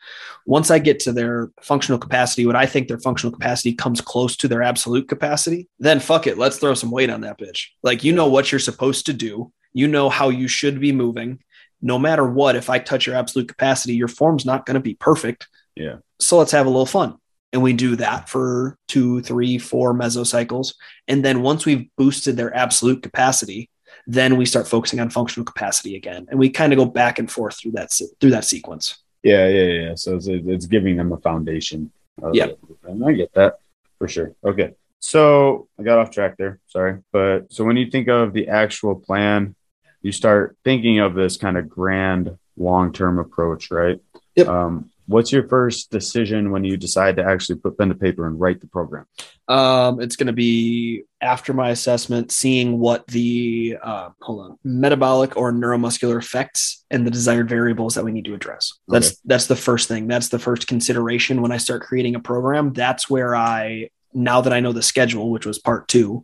Once 0.46 0.72
I 0.72 0.80
get 0.80 1.00
to 1.02 1.12
their 1.12 1.52
functional 1.62 2.00
capacity, 2.00 2.46
what 2.46 2.56
I 2.56 2.66
think 2.66 2.88
their 2.88 3.00
functional 3.00 3.32
capacity 3.32 3.74
comes 3.74 4.02
close 4.02 4.36
to 4.38 4.48
their 4.48 4.64
absolute 4.64 5.08
capacity, 5.08 5.68
then 5.80 6.00
fuck 6.00 6.28
it, 6.28 6.38
let's 6.38 6.58
throw 6.58 6.74
some 6.74 6.92
weight 6.92 7.10
on 7.10 7.22
that 7.22 7.38
bitch. 7.38 7.68
Like 7.84 8.04
you 8.04 8.14
know 8.14 8.28
what 8.28 8.52
you're 8.52 8.60
supposed 8.60 9.06
to 9.08 9.14
do, 9.14 9.52
you 9.74 9.88
know 9.88 10.10
how 10.10 10.30
you 10.30 10.48
should 10.48 10.80
be 10.80 10.92
moving. 10.92 11.40
No 11.82 12.00
matter 12.00 12.26
what, 12.26 12.56
if 12.56 12.70
I 12.70 12.80
touch 12.80 13.06
your 13.06 13.16
absolute 13.16 13.48
capacity, 13.48 13.96
your 13.96 14.08
form's 14.08 14.46
not 14.46 14.66
going 14.66 14.76
to 14.76 14.82
be 14.82 14.96
perfect. 14.96 15.48
Yeah. 15.76 15.98
So 16.20 16.38
let's 16.38 16.52
have 16.52 16.66
a 16.66 16.70
little 16.70 16.86
fun. 16.86 17.16
And 17.54 17.64
we 17.64 17.74
do 17.74 17.96
that 17.96 18.30
for 18.30 18.78
two, 18.88 19.22
three, 19.22 19.58
four 19.58 19.94
mesocycles. 19.94 20.74
And 21.08 21.24
then 21.24 21.42
once 21.42 21.66
we've 21.66 21.88
boosted 21.98 22.38
their 22.38 22.54
absolute 22.56 23.02
capacity, 23.02 23.70
then 24.10 24.38
we 24.38 24.46
start 24.46 24.68
focusing 24.68 25.00
on 25.00 25.12
functional 25.12 25.46
capacity 25.46 25.96
again. 25.96 26.26
And 26.30 26.40
we 26.40 26.50
kind 26.50 26.74
of 26.74 26.78
go 26.78 26.86
back 26.86 27.20
and 27.20 27.30
forth 27.30 27.60
through 27.60 27.74
that 27.74 27.92
through 28.20 28.32
that 28.32 28.44
sequence. 28.44 28.98
Yeah, 29.22 29.48
yeah, 29.48 29.66
yeah. 29.66 29.96
So 29.96 30.16
it's, 30.16 30.28
it's 30.28 30.66
giving 30.66 30.98
them 30.98 31.12
a 31.12 31.18
foundation. 31.18 31.92
Yeah. 32.34 32.48
And 32.84 33.06
I 33.06 33.14
get 33.14 33.32
that 33.34 33.60
for 34.00 34.08
sure. 34.08 34.34
Okay. 34.44 34.74
So 35.00 35.68
I 35.78 35.84
got 35.84 36.00
off 36.00 36.10
track 36.10 36.38
there. 36.38 36.60
Sorry. 36.68 37.00
But 37.12 37.54
so 37.54 37.64
when 37.64 37.78
you 37.78 37.92
think 37.92 38.08
of 38.08 38.34
the 38.34 38.48
actual 38.48 38.96
plan, 38.96 39.56
you 40.02 40.12
start 40.12 40.58
thinking 40.64 41.00
of 41.00 41.14
this 41.14 41.38
kind 41.38 41.58
of 41.58 41.70
grand 41.70 42.36
long 42.58 42.92
term 42.92 43.20
approach, 43.20 43.70
right? 43.70 44.00
Yep. 44.36 44.48
Um, 44.48 44.90
what's 45.10 45.32
your 45.32 45.48
first 45.48 45.90
decision 45.90 46.52
when 46.52 46.64
you 46.64 46.78
decide 46.78 47.16
to 47.16 47.24
actually 47.24 47.56
put 47.56 47.78
pen 47.80 47.90
to 47.90 47.96
paper 47.96 48.28
and 48.28 48.40
write 48.40 48.62
the 48.62 48.68
program? 48.68 49.06
Um, 49.48 50.00
it's 50.00 50.16
going 50.16 50.28
to 50.28 50.34
be 50.34 51.04
after 51.20 51.52
my 51.52 51.72
assessment, 51.72 52.32
seeing 52.32 52.78
what 52.78 53.08
the 53.08 53.78
uh, 53.82 54.10
hold 54.22 54.52
on 54.52 54.60
metabolic 54.64 55.36
or 55.36 55.52
neuromuscular 55.52 56.20
effects 56.20 56.86
and 56.92 57.08
the 57.08 57.12
desired 57.12 57.50
variables 57.50 57.96
that 57.96 58.06
we 58.06 58.12
need 58.12 58.26
to 58.26 58.36
address. 58.36 58.74
That's 58.88 59.20
that's 59.26 59.48
the 59.48 59.56
first 59.56 59.88
thing. 59.88 60.08
That's 60.08 60.30
the 60.30 60.40
first 60.40 60.68
consideration 60.68 61.42
when 61.42 61.52
I 61.52 61.58
start 61.58 61.82
creating 61.82 62.14
a 62.14 62.20
program. 62.20 62.72
That's 62.74 63.10
where 63.10 63.36
I 63.36 63.90
now 64.14 64.42
that 64.42 64.54
I 64.54 64.60
know 64.60 64.74
the 64.74 64.84
schedule, 64.84 65.32
which 65.32 65.46
was 65.46 65.58
part 65.58 65.88
two. 65.88 66.22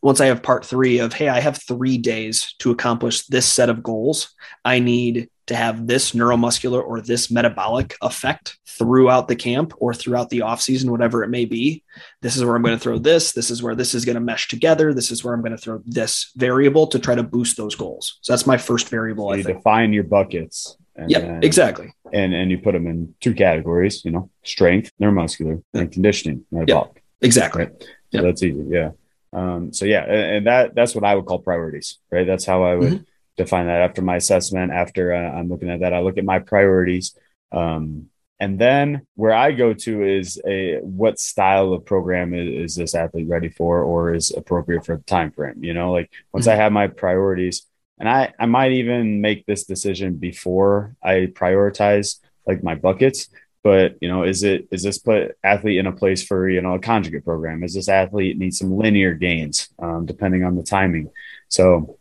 Once 0.00 0.20
I 0.20 0.26
have 0.26 0.44
part 0.44 0.64
three 0.64 1.00
of 1.00 1.12
hey, 1.12 1.28
I 1.28 1.40
have 1.40 1.60
three 1.60 1.98
days 1.98 2.54
to 2.60 2.70
accomplish 2.70 3.26
this 3.26 3.46
set 3.46 3.68
of 3.68 3.82
goals. 3.82 4.32
I 4.64 4.78
need 4.78 5.28
to 5.46 5.54
have 5.56 5.86
this 5.86 6.12
neuromuscular 6.12 6.82
or 6.84 7.00
this 7.00 7.30
metabolic 7.30 7.96
effect 8.02 8.58
throughout 8.66 9.28
the 9.28 9.36
camp 9.36 9.72
or 9.78 9.94
throughout 9.94 10.28
the 10.30 10.42
off 10.42 10.60
season, 10.60 10.90
whatever 10.90 11.22
it 11.22 11.28
may 11.28 11.44
be 11.44 11.82
this 12.22 12.36
is 12.36 12.44
where 12.44 12.56
I'm 12.56 12.62
going 12.62 12.76
to 12.76 12.82
throw 12.82 12.98
this. 12.98 13.32
This 13.32 13.50
is 13.50 13.62
where 13.62 13.74
this 13.74 13.94
is 13.94 14.04
going 14.04 14.14
to 14.16 14.20
mesh 14.20 14.48
together. 14.48 14.92
This 14.92 15.10
is 15.10 15.22
where 15.24 15.32
I'm 15.32 15.40
going 15.40 15.52
to 15.52 15.58
throw 15.58 15.80
this 15.86 16.30
variable 16.36 16.86
to 16.88 16.98
try 16.98 17.14
to 17.14 17.22
boost 17.22 17.56
those 17.56 17.74
goals. 17.74 18.18
So 18.22 18.32
that's 18.32 18.46
my 18.46 18.56
first 18.58 18.88
variable. 18.88 19.30
I 19.30 19.36
you 19.36 19.44
define 19.44 19.92
your 19.92 20.04
buckets. 20.04 20.76
And 20.96 21.10
Yep, 21.10 21.22
then- 21.22 21.44
exactly. 21.44 21.92
And 22.12 22.34
and 22.34 22.50
you 22.50 22.58
put 22.58 22.72
them 22.72 22.86
in 22.86 23.14
two 23.20 23.34
categories, 23.34 24.04
you 24.04 24.10
know, 24.10 24.30
strength, 24.44 24.90
neuromuscular, 25.00 25.62
and 25.74 25.90
conditioning, 25.92 26.44
metabolic. 26.50 27.02
Exactly. 27.20 27.64
Right. 27.64 27.72
So 27.82 27.88
Yep. 28.12 28.22
that's 28.24 28.42
easy. 28.42 28.64
Yeah. 28.68 28.90
Um, 29.32 29.72
so 29.72 29.84
yeah, 29.84 30.04
and, 30.04 30.36
and 30.36 30.46
that 30.46 30.74
that's 30.74 30.94
what 30.94 31.04
I 31.04 31.14
would 31.14 31.26
call 31.26 31.38
priorities, 31.40 31.98
right? 32.10 32.26
That's 32.26 32.44
how 32.44 32.62
I 32.64 32.74
would 32.74 32.92
Mm-hmm. 32.92 33.02
Define 33.36 33.66
that 33.66 33.82
after 33.82 34.02
my 34.02 34.16
assessment. 34.16 34.72
After 34.72 35.12
uh, 35.12 35.38
I'm 35.38 35.48
looking 35.48 35.70
at 35.70 35.80
that, 35.80 35.92
I 35.92 36.00
look 36.00 36.18
at 36.18 36.24
my 36.24 36.38
priorities, 36.38 37.16
um, 37.52 38.06
and 38.38 38.58
then 38.58 39.06
where 39.14 39.32
I 39.32 39.52
go 39.52 39.72
to 39.72 40.02
is 40.02 40.40
a 40.46 40.78
what 40.80 41.18
style 41.18 41.72
of 41.72 41.86
program 41.86 42.34
is, 42.34 42.72
is 42.72 42.76
this 42.76 42.94
athlete 42.94 43.28
ready 43.28 43.48
for, 43.48 43.82
or 43.82 44.14
is 44.14 44.30
appropriate 44.30 44.84
for 44.84 44.96
the 44.96 45.02
time 45.04 45.30
frame? 45.30 45.64
You 45.64 45.74
know, 45.74 45.92
like 45.92 46.10
once 46.32 46.46
I 46.46 46.54
have 46.54 46.72
my 46.72 46.88
priorities, 46.88 47.66
and 47.98 48.08
I 48.08 48.32
I 48.38 48.46
might 48.46 48.72
even 48.72 49.20
make 49.20 49.46
this 49.46 49.64
decision 49.64 50.16
before 50.16 50.96
I 51.02 51.32
prioritize 51.34 52.20
like 52.46 52.62
my 52.62 52.74
buckets 52.74 53.28
but 53.66 53.96
you 54.00 54.08
know 54.08 54.22
is 54.22 54.44
it 54.44 54.68
is 54.70 54.84
this 54.84 54.98
put 54.98 55.36
athlete 55.42 55.78
in 55.78 55.88
a 55.88 55.92
place 55.92 56.22
for 56.22 56.48
you 56.48 56.62
know 56.62 56.74
a 56.74 56.78
conjugate 56.78 57.24
program 57.24 57.64
is 57.64 57.74
this 57.74 57.88
athlete 57.88 58.38
need 58.38 58.54
some 58.54 58.76
linear 58.76 59.12
gains 59.12 59.68
um, 59.80 60.06
depending 60.06 60.44
on 60.44 60.54
the 60.54 60.62
timing 60.62 61.10
so 61.48 61.98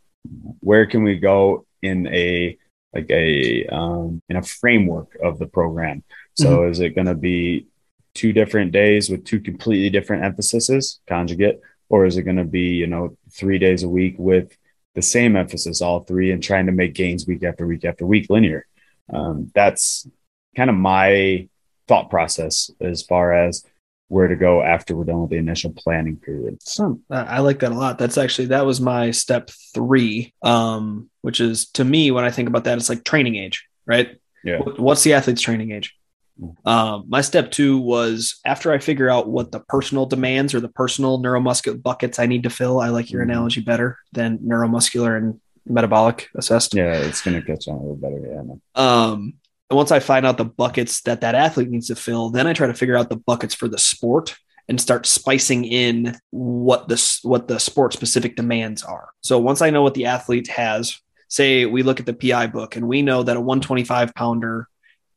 where 0.60 0.86
can 0.86 1.04
we 1.04 1.18
go 1.18 1.66
in 1.82 2.08
a 2.08 2.58
like 2.94 3.10
a 3.10 3.66
um, 3.68 4.22
in 4.30 4.38
a 4.38 4.44
framework 4.44 5.18
of 5.22 5.38
the 5.40 5.48
program? 5.48 6.04
So 6.34 6.68
is 6.68 6.80
it 6.80 6.96
going 6.96 7.08
to 7.08 7.16
be 7.16 7.68
two 8.14 8.34
different 8.34 8.72
days 8.72 9.10
with 9.10 9.26
two 9.26 9.40
completely 9.40 9.90
different 9.90 10.24
emphases 10.24 11.00
conjugate 11.08 11.60
or 11.90 12.06
is 12.06 12.18
it 12.18 12.24
going 12.24 12.38
to 12.38 12.46
be 12.46 12.70
you 12.70 12.88
know 12.88 13.18
three 13.32 13.60
days 13.60 13.84
a 13.84 13.90
week 13.90 14.16
with 14.18 14.56
the 14.96 15.02
same 15.02 15.36
emphasis 15.36 15.82
all 15.82 16.02
three 16.02 16.32
and 16.32 16.42
trying 16.42 16.66
to 16.66 16.72
make 16.72 16.94
gains 16.94 17.28
week 17.28 17.44
after 17.44 17.68
week 17.68 17.86
after 17.86 18.06
week 18.06 18.30
linear? 18.30 18.66
Um, 19.14 19.52
that's 19.54 20.08
kind 20.56 20.70
of 20.70 20.76
my 20.76 21.48
thought 21.88 22.10
process 22.10 22.72
as 22.82 23.04
far 23.04 23.34
as 23.34 23.64
where 24.08 24.28
to 24.28 24.36
go 24.36 24.62
after 24.62 24.96
we're 24.96 25.04
done 25.04 25.22
with 25.22 25.32
the 25.32 25.38
initial 25.38 25.72
planning 25.72 26.18
period. 26.18 26.62
Some 26.62 27.02
I 27.10 27.39
like 27.39 27.60
that 27.60 27.72
a 27.72 27.76
lot. 27.76 27.98
That's 27.98 28.18
actually 28.18 28.48
that 28.48 28.65
was 28.65 28.80
my 28.80 29.12
step 29.12 29.50
three, 29.74 30.34
um, 30.44 31.10
which 31.22 31.39
is 31.39 31.68
to 31.72 31.84
me 31.84 32.12
when 32.12 32.24
I 32.24 32.32
think 32.32 32.48
about 32.48 32.65
that, 32.65 32.78
it's 32.78 32.89
like 32.89 33.04
training 33.04 33.36
age, 33.36 33.65
right? 33.86 34.20
Yeah. 34.44 34.60
What's 34.60 35.04
the 35.04 35.13
athlete's 35.13 35.41
training 35.41 35.72
age? 35.72 35.96
Mm. 36.39 36.56
Um, 36.70 37.06
my 37.08 37.22
step 37.22 37.50
two 37.50 37.80
was 37.80 38.39
after 38.46 38.72
I 38.72 38.78
figure 38.78 39.10
out 39.10 39.28
what 39.28 39.52
the 39.52 39.60
personal 39.62 40.06
demands 40.06 40.54
or 40.54 40.60
the 40.60 40.70
personal 40.70 41.18
neuromuscular 41.20 41.82
buckets 41.82 42.20
I 42.20 42.26
need 42.28 42.44
to 42.44 42.50
fill. 42.50 42.80
I 42.80 42.89
like 42.89 43.10
your 43.10 43.22
Mhm. 43.22 43.30
analogy 43.32 43.62
better 43.62 43.98
than 44.12 44.38
neuromuscular 44.39 45.18
and 45.18 45.39
metabolic 45.65 46.28
assessed. 46.36 46.76
Yeah, 46.76 46.94
it's 46.94 47.22
gonna 47.22 47.41
catch 47.41 47.68
on 47.68 47.76
a 47.76 47.80
little 47.80 47.96
better. 47.96 48.20
Yeah, 48.20 48.41
man. 48.44 48.62
Um, 48.76 49.34
once 49.71 49.91
I 49.91 49.99
find 49.99 50.25
out 50.25 50.38
the 50.38 50.45
buckets 50.45 51.01
that 51.01 51.21
that 51.21 51.36
athlete 51.36 51.69
needs 51.69 51.88
to 51.88 51.95
fill, 51.95 52.30
then 52.30 52.47
I 52.47 52.54
try 52.54 52.67
to 52.67 52.73
figure 52.73 52.97
out 52.97 53.10
the 53.10 53.15
buckets 53.15 53.56
for 53.56 53.67
the 53.67 53.78
sport 53.78 54.36
and 54.67 54.82
start 54.82 55.06
spicing 55.06 55.63
in 55.65 56.17
what 56.32 56.88
the 56.88 57.19
what 57.23 57.47
the 57.47 57.60
sport 57.60 57.93
specific 57.93 58.36
demands 58.36 58.84
are. 58.84 59.10
So 59.21 59.39
once 59.39 59.62
I 59.62 59.69
know 59.69 59.84
what 59.84 59.93
the 59.93 60.06
athlete 60.06 60.47
has, 60.47 60.99
say 61.30 61.65
we 61.65 61.84
look 61.84 61.99
at 61.99 62.06
the 62.06 62.13
PI 62.13 62.47
book 62.47 62.75
and 62.75 62.88
we 62.88 63.01
know 63.01 63.23
that 63.23 63.38
a 63.38 63.41
125 63.41 64.13
pounder 64.13 64.67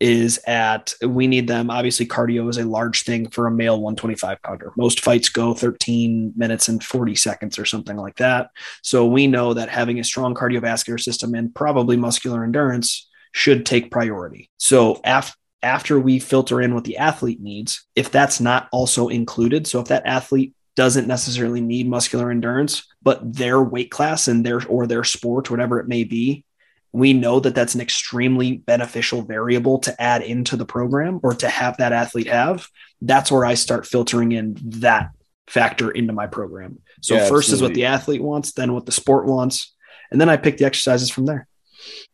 is 0.00 0.38
at 0.46 0.94
we 1.04 1.26
need 1.26 1.48
them 1.48 1.70
obviously 1.70 2.06
cardio 2.06 2.48
is 2.48 2.56
a 2.56 2.64
large 2.64 3.02
thing 3.02 3.28
for 3.30 3.48
a 3.48 3.50
male 3.50 3.80
125 3.80 4.40
pounder 4.42 4.72
most 4.76 5.00
fights 5.00 5.28
go 5.28 5.54
13 5.54 6.32
minutes 6.36 6.68
and 6.68 6.84
40 6.84 7.16
seconds 7.16 7.58
or 7.58 7.64
something 7.64 7.96
like 7.96 8.14
that 8.16 8.50
so 8.82 9.06
we 9.06 9.26
know 9.26 9.54
that 9.54 9.68
having 9.68 9.98
a 9.98 10.04
strong 10.04 10.36
cardiovascular 10.36 11.00
system 11.00 11.34
and 11.34 11.52
probably 11.52 11.96
muscular 11.96 12.44
endurance 12.44 13.07
should 13.32 13.66
take 13.66 13.90
priority. 13.90 14.50
So 14.56 15.00
af- 15.04 15.36
after 15.62 15.98
we 15.98 16.18
filter 16.18 16.60
in 16.60 16.74
what 16.74 16.84
the 16.84 16.98
athlete 16.98 17.40
needs, 17.40 17.86
if 17.96 18.10
that's 18.10 18.40
not 18.40 18.68
also 18.72 19.08
included, 19.08 19.66
so 19.66 19.80
if 19.80 19.88
that 19.88 20.06
athlete 20.06 20.54
doesn't 20.76 21.08
necessarily 21.08 21.60
need 21.60 21.88
muscular 21.88 22.30
endurance, 22.30 22.84
but 23.02 23.34
their 23.34 23.60
weight 23.60 23.90
class 23.90 24.28
and 24.28 24.46
their 24.46 24.64
or 24.68 24.86
their 24.86 25.02
sport, 25.02 25.50
whatever 25.50 25.80
it 25.80 25.88
may 25.88 26.04
be, 26.04 26.44
we 26.92 27.12
know 27.12 27.40
that 27.40 27.54
that's 27.54 27.74
an 27.74 27.80
extremely 27.80 28.58
beneficial 28.58 29.22
variable 29.22 29.78
to 29.80 30.00
add 30.00 30.22
into 30.22 30.56
the 30.56 30.64
program 30.64 31.20
or 31.22 31.34
to 31.34 31.48
have 31.48 31.76
that 31.76 31.92
athlete 31.92 32.28
have. 32.28 32.68
That's 33.02 33.30
where 33.30 33.44
I 33.44 33.54
start 33.54 33.86
filtering 33.86 34.32
in 34.32 34.56
that 34.80 35.10
factor 35.48 35.90
into 35.90 36.12
my 36.12 36.26
program. 36.26 36.78
So 37.02 37.16
Yeah, 37.16 37.28
first 37.28 37.52
is 37.52 37.60
what 37.60 37.74
the 37.74 37.86
athlete 37.86 38.22
wants, 38.22 38.52
then 38.52 38.72
what 38.72 38.86
the 38.86 38.92
sport 38.92 39.26
wants, 39.26 39.74
and 40.10 40.20
then 40.20 40.28
I 40.28 40.36
pick 40.36 40.58
the 40.58 40.64
exercises 40.64 41.10
from 41.10 41.26
there. 41.26 41.46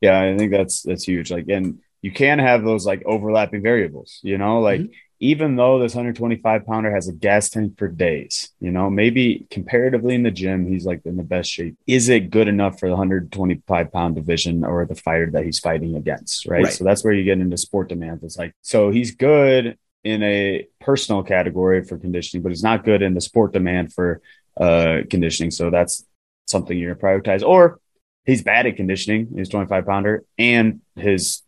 Yeah, 0.00 0.20
I 0.20 0.36
think 0.36 0.50
that's 0.50 0.82
that's 0.82 1.04
huge. 1.04 1.30
Like, 1.30 1.48
and 1.48 1.78
you 2.02 2.12
can 2.12 2.38
have 2.38 2.64
those 2.64 2.84
like 2.84 3.02
overlapping 3.06 3.62
variables. 3.62 4.20
You 4.22 4.38
know, 4.38 4.60
like 4.60 4.82
Mhm. 4.82 4.90
even 5.20 5.56
though 5.56 5.78
this 5.78 5.94
125 5.94 6.66
pounder 6.66 6.92
has 6.94 7.08
a 7.08 7.12
gas 7.12 7.48
tank 7.48 7.78
for 7.78 7.88
days, 7.88 8.50
you 8.60 8.70
know, 8.70 8.90
maybe 8.90 9.46
comparatively 9.50 10.14
in 10.14 10.22
the 10.22 10.30
gym, 10.30 10.66
he's 10.66 10.84
like 10.84 11.00
in 11.06 11.16
the 11.16 11.22
best 11.22 11.50
shape. 11.50 11.76
Is 11.86 12.08
it 12.08 12.30
good 12.30 12.48
enough 12.48 12.78
for 12.78 12.88
the 12.88 12.94
125 12.94 13.90
pound 13.92 14.16
division 14.16 14.64
or 14.64 14.84
the 14.84 14.94
fighter 14.94 15.30
that 15.30 15.44
he's 15.44 15.60
fighting 15.60 15.96
against? 15.96 16.46
Right. 16.46 16.64
Right. 16.64 16.72
So 16.72 16.84
that's 16.84 17.04
where 17.04 17.14
you 17.14 17.24
get 17.24 17.38
into 17.38 17.56
sport 17.56 17.88
demands. 17.88 18.22
It's 18.22 18.36
like, 18.36 18.52
so 18.62 18.90
he's 18.90 19.12
good 19.14 19.78
in 20.02 20.22
a 20.22 20.66
personal 20.80 21.22
category 21.22 21.82
for 21.82 21.96
conditioning, 21.96 22.42
but 22.42 22.50
he's 22.50 22.62
not 22.62 22.84
good 22.84 23.00
in 23.00 23.14
the 23.14 23.20
sport 23.22 23.52
demand 23.54 23.92
for 23.94 24.20
uh 24.60 24.98
conditioning. 25.08 25.50
So 25.50 25.70
that's 25.70 26.04
something 26.46 26.76
you're 26.76 26.94
gonna 26.94 27.20
prioritize. 27.20 27.42
Or 27.42 27.80
he's 28.24 28.42
bad 28.42 28.66
at 28.66 28.76
conditioning, 28.76 29.28
he's 29.34 29.48
25 29.48 29.86
pounder, 29.86 30.24
and 30.38 30.80
his 30.96 31.42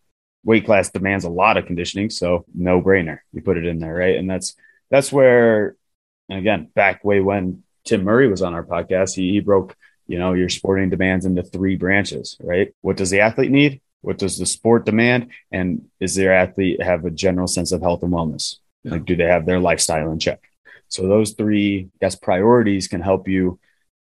weight 0.45 0.65
class 0.65 0.91
demands 0.91 1.25
a 1.25 1.31
lot 1.31 1.57
of 1.57 1.67
conditioning. 1.67 2.11
So 2.11 2.45
no 2.55 2.81
brainer. 2.81 3.19
You 3.33 3.43
put 3.43 3.57
it 3.57 3.67
in 3.67 3.79
there, 3.79 3.95
right? 3.95 4.17
And 4.17 4.31
that's 4.31 4.55
that's 4.91 5.13
where 5.13 5.77
and 6.29 6.39
again, 6.39 6.71
back 6.75 7.05
way 7.05 7.21
when 7.21 7.63
Tim 7.85 8.05
Murray 8.05 8.29
was 8.29 8.43
on 8.43 8.55
our 8.55 8.65
podcast, 8.65 9.15
he, 9.15 9.33
he 9.33 9.41
broke, 9.41 9.77
you 10.07 10.19
know, 10.19 10.33
your 10.33 10.49
sporting 10.49 10.91
demands 10.91 11.25
into 11.25 11.43
three 11.43 11.77
branches, 11.77 12.37
right? 12.41 12.75
What 12.81 12.97
does 12.97 13.11
the 13.11 13.21
athlete 13.21 13.51
need? 13.51 13.81
What 14.01 14.19
does 14.19 14.39
the 14.39 14.47
sport 14.47 14.85
demand? 14.85 15.31
And 15.51 15.87
is 16.01 16.15
their 16.15 16.35
athlete 16.35 16.83
have 16.83 17.05
a 17.05 17.11
general 17.11 17.47
sense 17.47 17.73
of 17.73 17.83
health 17.83 18.03
and 18.03 18.13
wellness? 18.13 18.57
Yeah. 18.83 18.93
Like, 18.93 19.05
do 19.05 19.17
they 19.17 19.25
have 19.25 19.47
their 19.47 19.61
lifestyle 19.61 20.11
in 20.11 20.19
check? 20.19 20.41
So 20.89 21.09
those 21.09 21.33
three, 21.33 21.89
I 21.95 21.99
guess, 22.01 22.15
priorities 22.15 22.89
can 22.89 23.01
help 23.01 23.29
you 23.29 23.59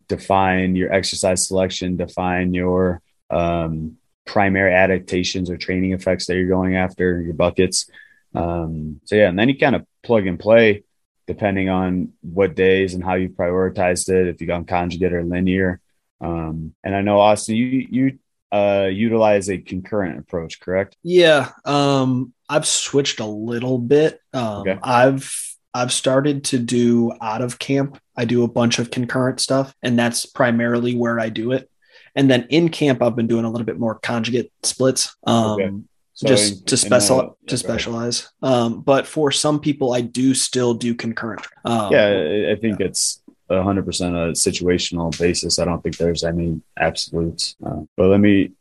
define 0.08 0.76
your 0.76 0.92
exercise 0.92 1.48
selection, 1.48 1.98
define 1.98 2.54
your 2.54 3.02
um, 3.30 3.98
primary 4.26 4.74
adaptations 4.74 5.50
or 5.50 5.58
training 5.58 5.94
effects 5.94 6.26
that 6.26 6.36
you're 6.36 6.48
going 6.48 6.76
after, 6.76 7.22
your 7.22 7.34
buckets. 7.34 7.90
Um, 8.34 9.02
so 9.06 9.16
yeah, 9.16 9.30
and 9.30 9.40
then 9.40 9.50
you 9.50 9.58
kind 9.58 9.76
of 9.76 9.86
plug 10.04 10.28
and 10.28 10.40
play 10.40 10.84
depending 11.28 11.70
on 11.70 12.14
what 12.22 12.56
days 12.56 12.94
and 12.94 13.04
how 13.04 13.16
you 13.16 13.30
prioritized 13.30 14.10
it, 14.10 14.28
if 14.28 14.42
you've 14.42 14.48
gone 14.48 14.66
conjugate 14.66 15.14
or 15.14 15.24
linear. 15.24 15.80
Um, 16.22 16.76
and 16.84 16.96
I 16.96 17.02
know 17.02 17.20
Austin, 17.20 17.56
you 17.56 17.88
you 17.90 18.20
uh, 18.52 18.90
utilize 18.92 19.50
a 19.50 19.58
concurrent 19.58 20.20
approach, 20.20 20.60
correct? 20.60 20.96
Yeah, 21.04 21.50
um, 21.66 22.34
I've 22.48 22.68
switched 22.68 23.20
a 23.20 23.26
little 23.26 23.78
bit. 23.78 24.20
Um, 24.34 24.60
Okay. 24.60 24.78
I've 24.82 25.55
I've 25.76 25.92
started 25.92 26.46
to 26.46 26.58
do 26.58 27.12
out 27.22 27.42
of 27.42 27.60
camp. 27.60 28.00
I 28.16 28.24
do 28.24 28.44
a 28.44 28.48
bunch 28.48 28.80
of 28.80 28.92
concurrent 28.92 29.42
stuff, 29.42 29.76
and 29.84 30.00
that's 30.00 30.26
primarily 30.26 30.96
where 30.96 31.20
I 31.20 31.28
do 31.28 31.52
it. 31.52 31.70
And 32.16 32.32
then 32.32 32.48
in 32.50 32.70
camp, 32.70 33.02
I've 33.02 33.18
been 33.18 33.28
doing 33.28 33.44
a 33.44 33.52
little 33.52 33.66
bit 33.66 33.78
more 33.78 33.96
conjugate 33.96 34.54
splits, 34.64 35.14
um, 35.28 35.52
Okay. 35.52 35.72
So 36.14 36.30
just 36.30 36.60
in- 36.60 36.66
to 36.68 36.78
special 36.78 37.38
to 37.48 37.56
yeah, 37.56 37.58
specialize. 37.58 38.30
Um, 38.42 38.80
but 38.80 39.06
for 39.06 39.34
some 39.34 39.60
people, 39.60 39.92
I 39.92 40.00
do 40.00 40.34
still 40.34 40.74
do 40.74 40.96
concurrent. 40.96 41.46
Um, 41.66 41.92
yeah, 41.92 42.54
I- 42.54 42.56
think 42.56 42.80
it's 42.80 43.22
a 43.50 43.62
hundred 43.62 43.86
percent 43.86 44.16
a 44.16 44.32
situational 44.32 45.12
basis. 45.20 45.60
I 45.60 45.66
don't 45.66 45.84
think 45.84 45.98
there's 45.98 46.24
any 46.24 46.62
absolutes. 46.80 47.58
Uh, 47.66 47.82
but 47.98 48.08
let 48.08 48.22
me 48.22 48.52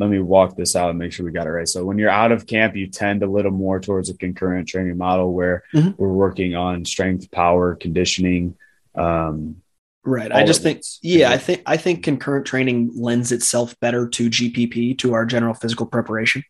let 0.00 0.08
me 0.10 0.18
walk 0.18 0.56
this 0.56 0.74
out 0.74 0.88
and 0.90 0.98
make 0.98 1.12
sure 1.12 1.26
we 1.26 1.30
got 1.30 1.46
it 1.46 1.50
right. 1.50 1.68
So 1.68 1.84
when 1.84 1.98
you're 1.98 2.08
out 2.10 2.32
of 2.32 2.46
camp, 2.46 2.74
you 2.74 2.86
tend 2.86 3.22
a 3.22 3.26
little 3.26 3.50
more 3.52 3.78
towards 3.78 4.08
a 4.08 4.16
concurrent 4.16 4.66
training 4.66 4.96
model 4.96 5.32
where 5.34 5.62
Mhm. 5.74 5.94
we're 5.98 6.12
working 6.12 6.54
on 6.56 6.84
strength, 6.86 7.30
power, 7.30 7.74
conditioning. 7.76 8.56
Um, 8.94 9.56
Right. 10.02 10.32
I 10.32 10.44
just 10.44 10.62
think, 10.62 10.80
yeah, 11.02 11.30
I 11.30 11.36
think 11.36 11.60
I 11.66 11.76
think 11.76 12.02
concurrent 12.02 12.46
training 12.46 12.92
lends 12.94 13.30
itself 13.32 13.78
better 13.80 14.08
to 14.08 14.30
GPP 14.30 14.94
to 14.96 15.12
our 15.12 15.26
general 15.26 15.52
physical 15.52 15.84
preparation. 15.84 16.42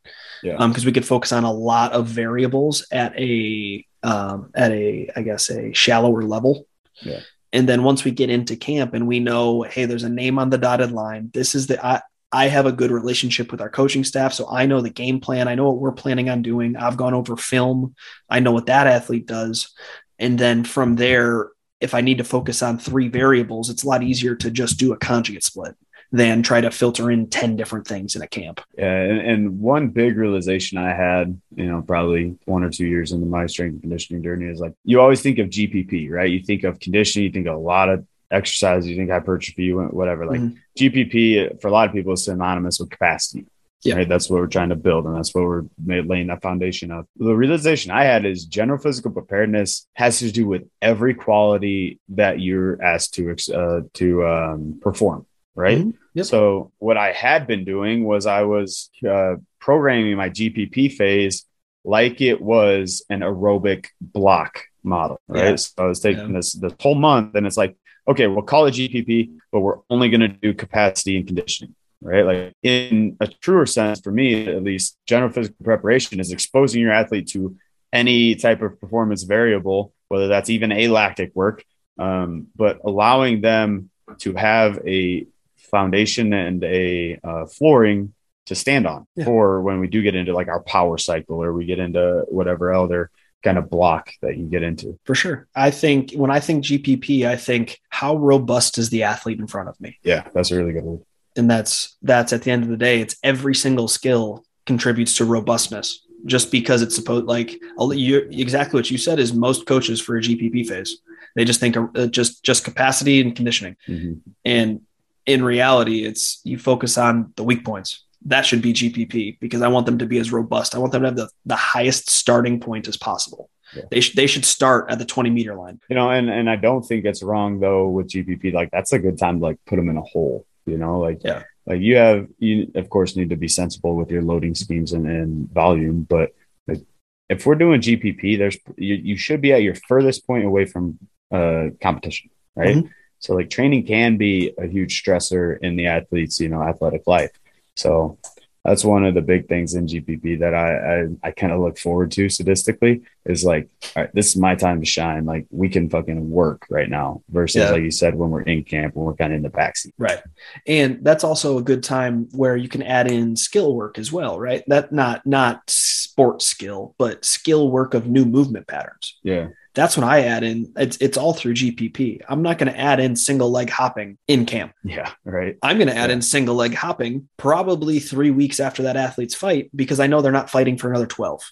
Yeah. 0.44 0.54
Um, 0.54 0.70
because 0.70 0.86
we 0.86 0.92
could 0.92 1.04
focus 1.04 1.32
on 1.32 1.42
a 1.42 1.52
lot 1.52 1.92
of 1.92 2.06
variables 2.06 2.86
at 2.92 3.12
a 3.18 3.84
um 4.04 4.50
at 4.54 4.70
a 4.70 5.10
I 5.16 5.22
guess 5.22 5.50
a 5.50 5.72
shallower 5.72 6.22
level. 6.22 6.64
Yeah. 7.02 7.20
And 7.52 7.68
then 7.68 7.82
once 7.82 8.04
we 8.04 8.12
get 8.12 8.30
into 8.30 8.54
camp 8.54 8.94
and 8.94 9.08
we 9.08 9.18
know, 9.18 9.62
hey, 9.62 9.84
there's 9.86 10.04
a 10.04 10.08
name 10.08 10.38
on 10.38 10.50
the 10.50 10.58
dotted 10.58 10.92
line. 10.92 11.30
This 11.34 11.56
is 11.56 11.66
the 11.66 11.84
I 11.84 12.02
I 12.32 12.48
have 12.48 12.66
a 12.66 12.72
good 12.72 12.90
relationship 12.90 13.50
with 13.50 13.60
our 13.60 13.70
coaching 13.70 14.04
staff, 14.04 14.32
so 14.32 14.48
I 14.48 14.66
know 14.66 14.80
the 14.80 14.90
game 14.90 15.20
plan. 15.20 15.48
I 15.48 15.56
know 15.56 15.64
what 15.64 15.78
we're 15.78 15.92
planning 15.92 16.28
on 16.28 16.42
doing. 16.42 16.76
I've 16.76 16.96
gone 16.96 17.14
over 17.14 17.36
film. 17.36 17.94
I 18.28 18.40
know 18.40 18.52
what 18.52 18.66
that 18.66 18.86
athlete 18.86 19.26
does. 19.26 19.72
And 20.18 20.38
then 20.38 20.64
from 20.64 20.96
there, 20.96 21.50
if 21.80 21.94
I 21.94 22.02
need 22.02 22.18
to 22.18 22.24
focus 22.24 22.62
on 22.62 22.78
three 22.78 23.08
variables, 23.08 23.70
it's 23.70 23.82
a 23.82 23.88
lot 23.88 24.02
easier 24.02 24.36
to 24.36 24.50
just 24.50 24.78
do 24.78 24.92
a 24.92 24.98
conjugate 24.98 25.42
split 25.42 25.74
than 26.12 26.42
try 26.42 26.60
to 26.60 26.70
filter 26.70 27.10
in 27.10 27.28
10 27.28 27.56
different 27.56 27.86
things 27.86 28.16
in 28.16 28.22
a 28.22 28.26
camp. 28.26 28.60
Yeah, 28.76 28.92
and, 28.92 29.20
and 29.20 29.60
one 29.60 29.88
big 29.88 30.16
realization 30.16 30.76
I 30.76 30.92
had, 30.92 31.40
you 31.54 31.66
know, 31.66 31.82
probably 31.82 32.36
one 32.46 32.64
or 32.64 32.70
two 32.70 32.86
years 32.86 33.12
into 33.12 33.26
my 33.26 33.46
strength 33.46 33.74
and 33.74 33.82
conditioning 33.82 34.22
journey 34.22 34.46
is 34.46 34.60
like 34.60 34.74
you 34.84 35.00
always 35.00 35.22
think 35.22 35.38
of 35.38 35.48
GPP, 35.48 36.10
right? 36.10 36.30
You 36.30 36.42
think 36.42 36.64
of 36.64 36.80
conditioning, 36.80 37.26
you 37.26 37.32
think 37.32 37.46
of 37.46 37.54
a 37.54 37.58
lot 37.58 37.88
of 37.88 38.04
exercise, 38.30 38.86
you 38.86 38.96
think 38.96 39.10
hypertrophy, 39.10 39.72
whatever. 39.72 40.26
Like 40.26 40.40
Mhm. 40.40 40.56
GPP 40.78 41.60
for 41.60 41.68
a 41.68 41.70
lot 41.70 41.88
of 41.88 41.94
people 41.94 42.12
is 42.12 42.24
synonymous 42.24 42.78
with 42.80 42.90
capacity. 42.90 43.46
Yeah. 43.82 43.94
Right. 43.94 44.08
That's 44.08 44.28
what 44.28 44.40
we're 44.40 44.46
trying 44.46 44.68
to 44.68 44.76
build, 44.76 45.06
and 45.06 45.16
that's 45.16 45.34
what 45.34 45.44
we're 45.44 45.64
laying 45.86 46.26
that 46.26 46.42
foundation 46.42 46.90
of. 46.90 47.06
The 47.16 47.34
realization 47.34 47.90
I 47.90 48.04
had 48.04 48.26
is 48.26 48.44
general 48.44 48.78
physical 48.78 49.10
preparedness 49.10 49.86
has 49.94 50.18
to 50.18 50.30
do 50.30 50.46
with 50.46 50.64
every 50.82 51.14
quality 51.14 51.98
that 52.10 52.40
you're 52.40 52.80
asked 52.82 53.14
to 53.14 53.34
uh, 53.54 53.80
to 53.94 54.26
um, 54.26 54.78
perform. 54.82 55.24
Right. 55.54 55.78
Mhm. 55.78 55.94
Yep. 56.14 56.26
So 56.26 56.72
what 56.78 56.96
I 56.98 57.12
had 57.12 57.46
been 57.46 57.64
doing 57.64 58.04
was 58.04 58.26
I 58.26 58.42
was 58.42 58.90
uh, 59.08 59.36
programming 59.60 60.14
my 60.16 60.28
GPP 60.28 60.88
phase 60.92 61.46
like 61.82 62.20
it 62.20 62.40
was 62.42 63.02
an 63.08 63.20
aerobic 63.20 63.86
block 64.02 64.64
model, 64.82 65.18
right? 65.26 65.50
Yeah. 65.50 65.56
So 65.56 65.72
I 65.78 65.86
was 65.86 66.00
taking 66.00 66.26
Yeah. 66.28 66.36
this 66.36 66.52
this 66.52 66.74
whole 66.80 66.94
month, 66.94 67.34
and 67.34 67.46
it's 67.46 67.56
like, 67.56 67.76
okay, 68.11 68.27
we'll 68.27 68.42
call 68.42 68.66
it 68.66 68.75
GPP, 68.75 69.38
but 69.53 69.61
we're 69.61 69.79
only 69.88 70.09
going 70.09 70.20
to 70.20 70.29
do 70.29 70.53
capacity 70.55 71.16
and 71.16 71.27
conditioning, 71.27 71.75
right? 72.01 72.25
Like 72.25 72.55
in 72.62 73.16
a 73.20 73.27
truer 73.27 73.66
sense, 73.66 74.01
for 74.01 74.12
me 74.12 74.46
at 74.49 74.62
least, 74.62 74.96
general 75.07 75.31
physical 75.33 75.64
preparation 75.64 76.20
is 76.20 76.33
exposing 76.33 76.81
your 76.83 76.92
athlete 76.92 77.29
to 77.29 77.57
any 77.92 78.35
type 78.35 78.62
of 78.62 78.81
performance 78.81 79.23
variable, 79.25 79.92
whether 80.09 80.29
that's 80.29 80.51
even 80.51 80.70
alactic 80.73 81.31
work, 81.35 81.64
um, 81.99 82.49
but 82.57 82.81
allowing 82.85 83.40
them 83.40 83.90
to 84.18 84.35
have 84.35 84.79
a 84.87 85.27
foundation 85.57 86.33
and 86.33 86.64
a 86.64 87.18
uh, 87.23 87.46
flooring 87.46 88.12
to 88.46 88.55
stand 88.55 88.87
on 88.87 89.07
Yeah. 89.14 89.25
for 89.25 89.62
when 89.62 89.79
we 89.79 89.87
do 89.87 90.03
get 90.03 90.16
into 90.16 90.33
like 90.33 90.49
our 90.49 90.62
power 90.62 90.99
cycle 90.99 91.42
or 91.42 91.53
we 91.53 91.64
get 91.66 91.79
into 91.79 92.25
whatever 92.29 92.75
other 92.75 93.11
kind 93.42 93.59
of 93.59 93.70
block 93.70 94.11
that 94.22 94.37
you 94.37 94.46
get 94.46 94.62
into. 94.62 94.98
For 95.05 95.14
sure. 95.14 95.48
I 95.55 95.70
think 95.70 96.12
when 96.12 96.31
I 96.31 96.40
think 96.40 96.64
GPP, 96.64 97.26
I 97.26 97.37
think 97.37 97.81
how 97.88 98.16
robust 98.16 98.79
is 98.79 98.90
the 98.90 99.03
athlete 99.03 99.38
in 99.38 99.46
front 99.46 99.68
of 99.68 99.81
me? 99.81 99.98
Yeah, 100.03 100.29
that's 100.35 100.50
a 100.50 100.57
really 100.57 100.72
good 100.72 100.85
one. 100.85 101.03
And 101.37 101.50
that's 101.50 101.96
that's 102.03 102.33
at 102.33 102.42
the 102.42 102.50
end 102.50 102.64
of 102.64 102.68
the 102.68 102.76
day, 102.76 103.00
it's 103.00 103.16
every 103.22 103.55
single 103.55 103.88
skill 103.88 104.44
contributes 104.66 105.16
to 105.16 105.24
robustness 105.24 106.07
just 106.26 106.50
because 106.50 106.83
it's 106.83 106.94
supposed 106.94 107.26
like 107.26 107.61
you 107.90 108.29
exactly 108.31 108.79
what 108.79 108.90
you 108.90 108.98
said 108.98 109.18
is 109.18 109.33
most 109.33 109.66
coaches 109.66 110.00
for 110.00 110.16
a 110.16 110.20
GPP 110.20 110.66
phase 110.66 110.98
they 111.35 111.44
just 111.44 111.61
think 111.61 111.76
uh, 111.76 112.07
just 112.07 112.44
just 112.44 112.64
capacity 112.64 113.20
and 113.20 113.35
conditioning 113.35 113.76
mm-hmm. 113.88 114.14
and 114.44 114.81
in 115.26 115.42
reality 115.42 116.05
it's 116.05 116.40
you 116.44 116.59
focus 116.59 116.98
on 116.98 117.33
the 117.37 117.44
weak 117.44 117.64
points 117.64 118.05
that 118.26 118.44
should 118.44 118.62
be 118.62 118.72
GPP 118.72 119.38
because 119.40 119.62
I 119.62 119.68
want 119.68 119.87
them 119.87 119.98
to 119.98 120.06
be 120.06 120.18
as 120.18 120.33
robust. 120.33 120.74
I 120.74 120.78
want 120.78 120.92
them 120.92 121.02
to 121.02 121.09
have 121.09 121.16
the, 121.16 121.28
the 121.46 121.56
highest 121.56 122.11
starting 122.11 122.61
point 122.61 122.88
as 122.88 122.96
possible. 122.96 123.50
Yeah. 123.74 123.85
they 123.88 124.00
should 124.00 124.16
they 124.16 124.26
should 124.26 124.44
start 124.44 124.90
at 124.90 124.98
the 124.98 125.04
20 125.04 125.30
meter 125.30 125.54
line. 125.54 125.80
You 125.88 125.94
know 125.94 126.11
and 126.11 126.28
and 126.28 126.50
I 126.50 126.56
don't 126.56 126.83
think 126.83 127.04
it's 127.04 127.22
wrong 127.22 127.61
though 127.61 127.88
with 127.88 128.09
GPP 128.09 128.52
like 128.52 128.70
that's 128.72 128.92
a 128.92 128.98
good 128.98 129.16
time 129.16 129.38
to 129.38 129.44
like 129.44 129.59
put 129.66 129.76
them 129.76 129.88
in 129.88 129.96
a 129.96 130.02
hole 130.02 130.44
you 130.66 130.78
know? 130.78 131.00
Like 131.00 131.20
yeah. 131.24 131.42
like 131.66 131.80
you 131.80 131.96
have 131.96 132.28
you 132.38 132.70
of 132.74 132.88
course 132.88 133.16
need 133.16 133.30
to 133.30 133.37
be 133.37 133.48
sensible 133.48 133.96
with 133.96 134.11
your 134.11 134.22
loading 134.22 134.54
schemes 134.54 134.92
and, 134.92 135.06
and 135.06 135.50
volume 135.50 136.06
but 136.09 136.30
like, 136.66 136.83
if 137.28 137.46
we're 137.46 137.54
doing 137.54 137.80
gpp 137.80 138.38
there's 138.38 138.56
you, 138.76 138.94
you 138.94 139.16
should 139.16 139.40
be 139.40 139.52
at 139.52 139.62
your 139.62 139.74
furthest 139.74 140.26
point 140.26 140.44
away 140.44 140.64
from 140.64 140.98
uh 141.33 141.66
competition 141.80 142.30
right? 142.56 142.76
Mm-hmm. 142.76 142.88
so 143.18 143.35
like 143.35 143.50
training 143.50 143.87
can 143.87 144.16
be 144.16 144.52
a 144.59 144.66
huge 144.66 145.02
stressor 145.02 145.59
in 145.61 145.76
the 145.76 145.87
athletes 145.87 146.40
you 146.40 146.48
know 146.48 146.62
athletic 146.62 147.02
life 147.06 147.30
so 147.76 148.18
that's 148.64 148.85
one 148.85 149.04
of 149.06 149.14
the 149.14 149.22
big 149.22 149.48
things 149.48 149.74
in 149.74 149.87
GPP 149.87 150.40
that 150.40 150.54
I 150.54 151.02
I, 151.26 151.28
I 151.28 151.30
kind 151.30 151.52
of 151.52 151.61
look 151.61 151.78
forward 151.78 152.11
to 152.12 152.26
sadistically 152.26 153.02
is 153.24 153.42
like, 153.42 153.68
all 153.96 154.02
right, 154.02 154.14
this 154.14 154.28
is 154.28 154.37
my 154.37 154.54
time 154.54 154.80
to 154.80 154.87
shine. 154.87 155.24
Like 155.24 155.46
we 155.50 155.68
can 155.68 155.88
fucking 155.88 156.30
work 156.30 156.66
right 156.68 156.88
now 156.88 157.22
versus 157.30 157.62
yeah. 157.62 157.70
like 157.70 157.83
you 157.83 157.90
said 157.90 158.14
when 158.14 158.30
we're 158.30 158.42
in 158.42 158.64
camp 158.64 158.96
when 158.96 159.06
we're 159.06 159.14
kind 159.14 159.33
of 159.33 159.38
in 159.38 159.42
the 159.42 159.50
backseat. 159.50 159.92
Right, 159.96 160.20
and 160.66 160.98
that's 161.02 161.24
also 161.24 161.59
a 161.59 161.62
good 161.62 161.83
time 161.83 162.28
where 162.33 162.56
you 162.56 162.68
can 162.68 162.83
add 162.83 163.11
in 163.11 163.35
skill 163.35 163.74
work 163.74 163.98
as 163.98 164.12
well. 164.12 164.38
Right, 164.38 164.62
that 164.66 164.92
not 164.92 165.26
not 165.26 165.62
sports 165.68 166.46
skill, 166.46 166.94
but 166.98 167.24
skill 167.24 167.70
work 167.70 167.94
of 167.94 168.09
new 168.09 168.26
movement 168.26 168.66
patterns. 168.66 169.18
Yeah, 169.22 169.48
that's 169.74 169.96
when 169.96 170.09
I 170.09 170.22
add 170.24 170.42
in. 170.42 170.72
It's 170.76 170.96
it's 170.98 171.16
all 171.16 171.33
through 171.33 171.54
GPP. 171.54 172.22
I'm 172.28 172.42
not 172.42 172.59
going 172.59 172.72
to 172.72 172.78
add 172.78 173.00
in 173.00 173.16
single 173.16 173.50
leg 173.50 173.70
hopping 173.70 174.18
in 174.26 174.46
camp. 174.46 174.72
Yeah, 174.83 175.12
right. 175.24 175.56
I'm 175.62 175.76
going 175.76 175.88
to 175.88 175.96
add 175.96 176.11
yeah. 176.11 176.16
in 176.16 176.22
single 176.22 176.54
leg 176.54 176.74
hopping 176.74 177.28
probably 177.37 178.00
three 178.00 178.30
weeks 178.30 178.61
after 178.61 178.85
that 178.85 178.96
athlete's 178.96 179.35
fight 179.35 179.70
because 179.74 180.00
I 180.00 180.06
know 180.06 180.22
they're 180.22 180.33
not 180.33 180.50
fighting 180.50 180.76
for 180.76 180.90
another 180.90 181.06
twelve. 181.06 181.42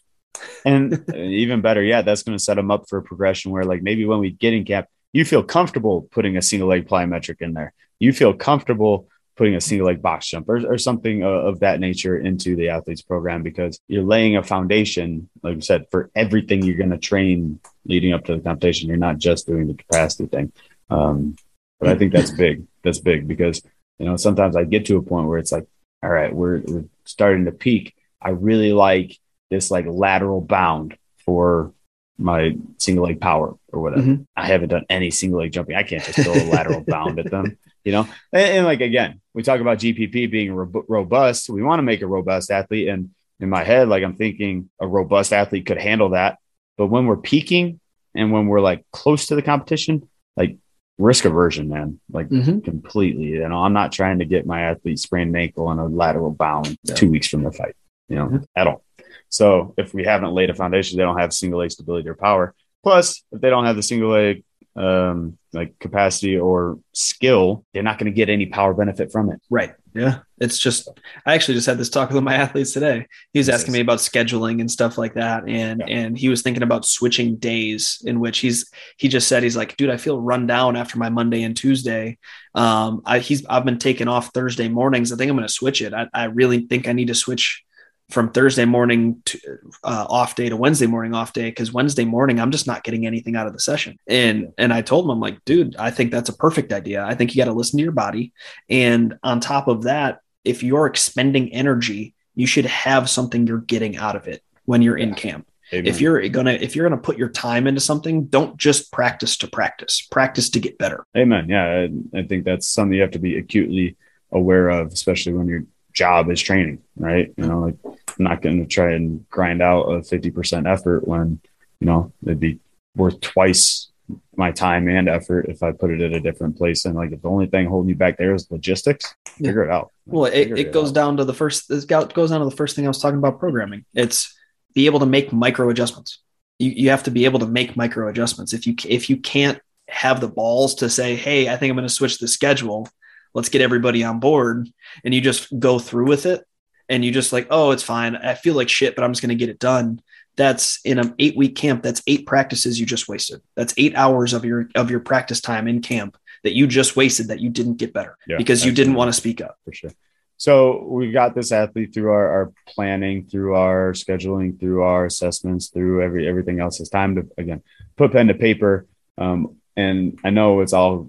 and 0.65 1.05
even 1.15 1.61
better, 1.61 1.83
yeah, 1.83 2.03
that's 2.03 2.23
going 2.23 2.37
to 2.37 2.43
set 2.43 2.55
them 2.55 2.71
up 2.71 2.89
for 2.89 2.99
a 2.99 3.03
progression 3.03 3.53
where, 3.53 3.65
like, 3.65 3.83
maybe 3.83 4.05
when 4.05 4.19
we 4.19 4.31
get 4.31 4.53
in 4.53 4.65
camp, 4.65 4.87
you 5.13 5.25
feel 5.25 5.43
comfortable 5.43 6.03
putting 6.03 6.37
a 6.37 6.43
single 6.43 6.69
leg 6.69 6.89
plyometric 6.89 7.41
in 7.41 7.55
there. 7.55 7.73
You 7.99 8.13
feel 8.13 8.35
comfortable 8.35 9.09
putting 9.39 9.55
a 9.55 9.61
single 9.61 9.87
leg 9.87 10.03
box 10.03 10.27
jump 10.27 10.49
or, 10.49 10.67
or 10.67 10.77
something 10.77 11.23
of 11.23 11.61
that 11.61 11.79
nature 11.79 12.19
into 12.19 12.57
the 12.57 12.71
athletes 12.71 13.03
program 13.03 13.45
because 13.45 13.81
you're 13.87 14.03
laying 14.03 14.37
a 14.37 14.43
foundation, 14.43 15.31
like 15.45 15.55
you 15.55 15.61
said, 15.61 15.87
for 15.93 16.11
everything 16.17 16.63
you're 16.63 16.77
going 16.77 16.91
to 16.91 16.99
train 16.99 17.61
leading 17.87 18.13
up 18.13 18.25
to 18.25 18.35
the 18.35 18.43
competition. 18.43 18.89
You're 18.89 18.99
not 18.99 19.19
just 19.19 19.47
doing 19.47 19.69
the 19.69 19.75
capacity 19.75 20.27
thing. 20.27 20.53
Um, 20.91 21.37
but 21.79 21.89
I 21.89 21.97
think 21.97 22.13
that's 22.13 22.33
big. 22.33 22.67
That's 22.83 22.99
big 22.99 23.29
because, 23.29 23.63
you 23.99 24.07
know, 24.07 24.17
sometimes 24.17 24.57
I 24.57 24.65
get 24.65 24.87
to 24.87 24.97
a 24.97 25.03
point 25.03 25.29
where 25.29 25.39
it's 25.39 25.53
like, 25.53 25.67
all 26.03 26.11
right, 26.11 26.35
we're, 26.35 26.59
we're 26.67 26.85
starting 27.05 27.45
to 27.45 27.53
peak. 27.53 27.95
I 28.21 28.31
really 28.31 28.73
like 28.73 29.17
this 29.51 29.71
like 29.71 29.87
lateral 29.87 30.41
bound 30.41 30.99
for 31.25 31.73
my 32.19 32.57
single 32.79 33.05
leg 33.05 33.21
power 33.21 33.57
or 33.73 33.81
whatever. 33.81 34.03
Mm-hmm. 34.03 34.23
I 34.37 34.47
haven't 34.47 34.71
done 34.71 34.85
any 34.91 35.13
single 35.13 35.39
leg 35.39 35.53
jumping. 35.53 35.77
I 35.77 35.85
can't 35.85 36.03
just 36.03 36.19
throw 36.19 36.35
a 36.35 36.51
lateral 36.51 36.81
bound 36.81 37.21
at 37.21 37.31
them 37.31 37.57
you 37.89 37.93
know 37.93 38.07
and, 38.35 38.49
and, 38.57 38.67
like 38.67 38.83
again 38.83 39.19
we 39.33 39.43
talk 39.43 39.61
about 39.61 39.79
gpp 39.79 40.31
being 40.31 40.53
ro- 40.53 40.85
robust 40.89 41.49
we 41.49 41.63
want 41.63 41.79
to 41.79 41.83
make 41.83 42.03
a 42.03 42.07
robust 42.07 42.51
athlete 42.51 42.89
and 42.89 43.11
in 43.41 43.49
my 43.49 43.65
head 43.65 43.89
like 43.89 44.05
i'm 44.05 44.15
thinking 44.15 44.69
a 44.79 44.87
robust 44.87 45.33
athlete 45.33 45.65
could 45.65 45.79
handle 45.79 46.11
that 46.11 46.39
but 46.77 46.89
when 46.89 47.07
we're 47.07 47.17
peaking 47.17 47.81
and 48.15 48.31
when 48.31 48.47
we're 48.47 48.61
like 48.61 48.85
close 48.93 49.25
to 49.27 49.35
the 49.35 49.41
competition 49.41 50.07
like 50.37 50.59
risk 50.99 51.25
aversion 51.25 51.71
man 51.71 51.99
like 52.11 52.29
mm-hmm. 52.29 52.59
completely 52.61 53.29
you 53.29 53.49
know 53.49 53.63
i'm 53.65 53.73
not 53.73 53.91
trying 53.91 54.19
to 54.19 54.27
get 54.27 54.45
my 54.45 54.61
athlete 54.61 54.99
sprained 54.99 55.35
ankle 55.35 55.67
on 55.67 55.79
a 55.79 55.87
lateral 55.87 56.31
bound 56.31 56.77
yeah. 56.83 56.95
two 56.95 57.11
weeks 57.11 57.29
from 57.29 57.43
the 57.43 57.53
fight 57.53 57.75
you 58.09 58.17
know 58.17 58.27
mm-hmm. 58.27 58.45
at 58.55 58.67
all 58.67 58.85
so 59.31 59.73
if 59.79 59.95
we 59.95 60.05
haven't 60.05 60.35
laid 60.35 60.51
a 60.51 60.55
foundation 60.55 60.99
they 60.99 61.05
don't 61.05 61.19
have 61.19 61.33
single 61.33 61.61
leg 61.61 61.71
stability 61.71 62.07
or 62.07 62.15
power 62.15 62.55
plus 62.83 63.23
if 63.33 63.41
they 63.41 63.49
don't 63.49 63.65
have 63.65 63.77
the 63.77 63.83
single 63.83 64.11
leg 64.11 64.45
um, 64.79 65.37
like 65.53 65.79
capacity 65.81 66.39
or 66.39 66.79
skill, 66.93 67.65
they're 67.73 67.83
not 67.83 67.99
going 67.99 68.11
to 68.11 68.15
get 68.17 68.29
any 68.29 68.47
power 68.47 68.73
benefit 68.73 69.11
from 69.11 69.31
it. 69.31 69.41
Right. 69.51 69.75
Yeah. 69.93 70.21
It's 70.39 70.59
just, 70.59 70.89
I 71.27 71.35
actually 71.35 71.55
just 71.55 71.67
had 71.67 71.79
this 71.79 71.91
talk 71.91 72.11
with 72.11 72.23
my 72.23 72.35
athletes 72.37 72.73
today. 72.73 73.07
He 73.33 73.41
was 73.41 73.49
asking 73.49 73.73
me 73.73 73.81
about 73.81 73.99
scheduling 73.99 74.61
and 74.61 74.71
stuff 74.71 74.97
like 74.97 75.15
that. 75.15 75.49
And, 75.49 75.83
yeah. 75.85 75.97
and 75.97 76.17
he 76.17 76.29
was 76.29 76.43
thinking 76.43 76.63
about 76.63 76.85
switching 76.85 77.37
days 77.37 78.01
in 78.05 78.21
which 78.21 78.39
he's, 78.39 78.71
he 78.99 79.09
just 79.09 79.27
said, 79.27 79.43
he's 79.43 79.57
like, 79.57 79.77
dude, 79.77 79.91
I 79.91 79.97
feel 79.97 80.21
run 80.21 80.47
down 80.47 80.77
after 80.77 80.97
my 80.97 81.09
Monday 81.09 81.43
and 81.43 81.57
Tuesday. 81.57 82.19
Um, 82.55 83.03
I, 83.05 83.19
he's, 83.19 83.45
I've 83.47 83.65
been 83.65 83.79
taking 83.79 84.07
off 84.07 84.31
Thursday 84.33 84.69
mornings. 84.69 85.13
I 85.13 85.17
think 85.17 85.29
I'm 85.29 85.37
going 85.37 85.49
to 85.49 85.53
switch 85.53 85.83
it. 85.83 85.93
I, 85.93 86.09
I 86.15 86.25
really 86.25 86.61
think 86.61 86.87
I 86.87 86.93
need 86.93 87.09
to 87.09 87.15
switch 87.15 87.65
from 88.11 88.31
Thursday 88.31 88.65
morning 88.65 89.21
to 89.27 89.39
uh, 89.85 90.07
off 90.09 90.35
day 90.35 90.49
to 90.49 90.57
Wednesday 90.57 90.87
morning 90.87 91.15
off 91.15 91.33
day 91.33 91.51
because 91.51 91.73
Wednesday 91.73 92.05
morning 92.05 92.41
I'm 92.41 92.51
just 92.51 92.67
not 92.67 92.83
getting 92.83 93.07
anything 93.07 93.37
out 93.37 93.47
of 93.47 93.53
the 93.53 93.61
session. 93.61 93.99
And 94.07 94.53
and 94.57 94.73
I 94.73 94.83
told 94.83 95.05
him 95.05 95.11
I'm 95.11 95.21
like, 95.21 95.45
dude, 95.45 95.77
I 95.77 95.91
think 95.91 96.11
that's 96.11 96.31
a 96.31 96.37
perfect 96.37 96.73
idea. 96.73 97.05
I 97.05 97.15
think 97.15 97.35
you 97.35 97.43
got 97.43 97.51
to 97.51 97.57
listen 97.57 97.77
to 97.79 97.83
your 97.83 97.93
body. 97.93 98.33
And 98.69 99.19
on 99.23 99.41
top 99.41 99.69
of 99.69 99.83
that, 99.83 100.21
if 100.45 100.63
you're 100.63 100.87
expending 100.87 101.53
energy, 101.53 102.15
you 102.35 102.47
should 102.47 102.67
have 102.67 103.11
something 103.11 103.47
you're 103.47 103.59
getting 103.59 103.97
out 103.97 104.17
of 104.17 104.27
it 104.27 104.43
when 104.65 104.81
you're 104.81 104.97
in 104.97 105.15
camp. 105.15 105.47
Amen. 105.73 105.87
If 105.87 106.01
you're 106.01 106.27
gonna 106.31 106.53
if 106.53 106.75
you're 106.75 106.89
gonna 106.89 107.01
put 107.01 107.19
your 107.19 107.29
time 107.29 107.67
into 107.67 107.81
something, 107.81 108.25
don't 108.25 108.57
just 108.57 108.91
practice 108.91 109.37
to 109.39 109.49
practice. 109.49 110.01
Practice 110.01 110.49
to 110.51 110.61
get 110.61 110.79
better. 110.79 111.05
Amen. 111.15 111.49
Yeah, 111.51 111.87
I, 112.15 112.19
I 112.19 112.23
think 112.23 112.47
that's 112.47 112.67
something 112.67 112.95
you 112.95 113.03
have 113.03 113.11
to 113.11 113.19
be 113.19 113.37
acutely 113.37 113.99
aware 114.33 114.71
of, 114.71 114.93
especially 114.93 115.35
when 115.35 115.47
you're 115.47 115.65
job 115.99 116.31
is 116.31 116.41
training, 116.41 116.79
right? 116.97 117.35
You 117.37 117.47
know, 117.47 117.61
like 117.61 117.77
I'm 117.85 118.25
not 118.25 118.41
going 118.41 118.61
to 118.61 118.67
try 118.67 118.93
and 118.93 119.29
grind 119.29 119.61
out 119.61 119.83
a 119.83 119.99
50% 119.99 120.73
effort 120.73 121.07
when, 121.07 121.41
you 121.81 121.87
know, 121.87 122.13
it'd 122.23 122.39
be 122.39 122.61
worth 122.95 123.21
twice 123.21 123.89
my 124.37 124.53
time 124.53 124.89
and 124.89 125.09
effort 125.09 125.47
if 125.49 125.63
I 125.63 125.73
put 125.73 125.91
it 125.91 126.01
at 126.01 126.13
a 126.13 126.21
different 126.21 126.57
place. 126.57 126.85
And 126.85 126.95
like, 126.95 127.11
if 127.11 127.21
the 127.21 127.29
only 127.29 127.47
thing 127.47 127.67
holding 127.67 127.89
you 127.89 127.97
back 127.97 128.17
there 128.17 128.33
is 128.33 128.49
logistics, 128.51 129.13
yeah. 129.39 129.49
figure 129.49 129.65
it 129.65 129.71
out. 129.71 129.91
well, 130.07 130.27
it, 130.27 130.53
it, 130.53 130.59
it 130.59 130.73
goes 130.73 130.91
out. 130.91 130.95
down 130.95 131.17
to 131.17 131.25
the 131.25 131.35
first, 131.35 131.71
it 131.71 131.89
goes 131.89 132.31
down 132.31 132.41
to 132.41 132.49
the 132.49 132.57
first 132.57 132.77
thing 132.77 132.85
I 132.85 132.89
was 132.89 133.03
talking 133.03 133.19
about 133.19 133.41
programming. 133.41 133.85
It's 133.93 134.35
be 134.75 134.87
able 134.87 135.01
to 135.01 135.07
make 135.07 135.33
micro 135.33 135.69
adjustments. 135.69 136.21
You, 136.61 136.71
you 136.71 136.91
have 136.91 137.03
to 137.05 137.11
be 137.11 137.25
able 137.25 137.41
to 137.41 137.47
make 137.47 137.77
micro 137.77 138.09
adjustments. 138.09 138.53
If 138.53 138.67
you, 138.67 138.77
if 138.87 139.11
you 139.11 139.17
can't 139.17 139.61
have 139.89 140.21
the 140.21 140.29
balls 140.29 140.77
to 140.77 140.89
say, 140.89 141.17
Hey, 141.17 141.49
I 141.49 141.57
think 141.57 141.71
I'm 141.71 141.77
going 141.77 141.89
to 141.89 141.95
switch 141.95 142.19
the 142.19 142.29
schedule 142.29 142.89
let's 143.35 143.49
get 143.49 143.63
everybody 143.63 144.05
on 144.05 144.21
board 144.21 144.69
and 145.05 145.15
you 145.15 145.21
just 145.21 145.59
go 145.59 145.79
through 145.79 146.07
with 146.07 146.27
it 146.27 146.45
and 146.89 147.05
you 147.05 147.11
just 147.11 147.33
like 147.33 147.47
oh 147.51 147.71
it's 147.71 147.83
fine. 147.83 148.17
I 148.17 148.35
feel 148.35 148.55
like 148.55 148.69
shit 148.69 148.95
but 148.95 149.05
i'm 149.05 149.13
just 149.13 149.23
going 149.23 149.31
to 149.31 149.35
get 149.35 149.49
it 149.49 149.59
done. 149.59 150.01
That's 150.37 150.81
in 150.85 150.99
an 150.99 151.15
eight 151.19 151.37
week 151.37 151.57
camp. 151.57 151.83
That's 151.83 152.03
eight 152.07 152.27
practices 152.27 152.79
you 152.79 152.87
just 152.87 153.09
wasted. 153.09 153.43
That's 153.57 153.75
eight 153.77 153.95
hours 153.97 154.33
of 154.33 154.45
your 154.45 154.69
of 154.75 154.91
your 154.91 155.01
practice 155.01 155.41
time 155.41 155.67
in 155.67 155.83
camp 155.83 156.17
that 156.45 156.55
you 156.55 156.67
just 156.67 156.97
wasted 156.97 157.29
that 157.29 157.41
you 157.41 157.51
didn't 157.51 157.75
get 157.75 157.93
better 157.93 158.17
yeah, 158.27 158.37
because 158.37 158.65
you 158.65 158.71
didn't 158.71 158.95
want 158.95 159.09
to 159.09 159.13
speak 159.13 159.41
up. 159.41 159.59
For 159.65 159.73
sure. 159.73 159.91
So 160.37 160.85
we 160.85 161.11
got 161.11 161.35
this 161.35 161.51
athlete 161.51 161.93
through 161.93 162.13
our, 162.13 162.29
our 162.29 162.53
planning 162.69 163.27
through 163.27 163.57
our 163.57 163.93
scheduling 163.93 164.59
through 164.59 164.83
our 164.83 165.07
assessments 165.07 165.69
through 165.69 166.03
every 166.03 166.29
everything 166.29 166.61
else. 166.61 166.79
It's 166.79 166.91
time 166.91 167.17
to 167.17 167.29
again 167.37 167.63
put 167.97 168.13
pen 168.13 168.29
to 168.29 168.35
paper. 168.35 168.87
Um, 169.17 169.57
and 169.79 170.19
i 170.25 170.31
know 170.31 170.61
it's 170.61 170.73
all 170.73 171.09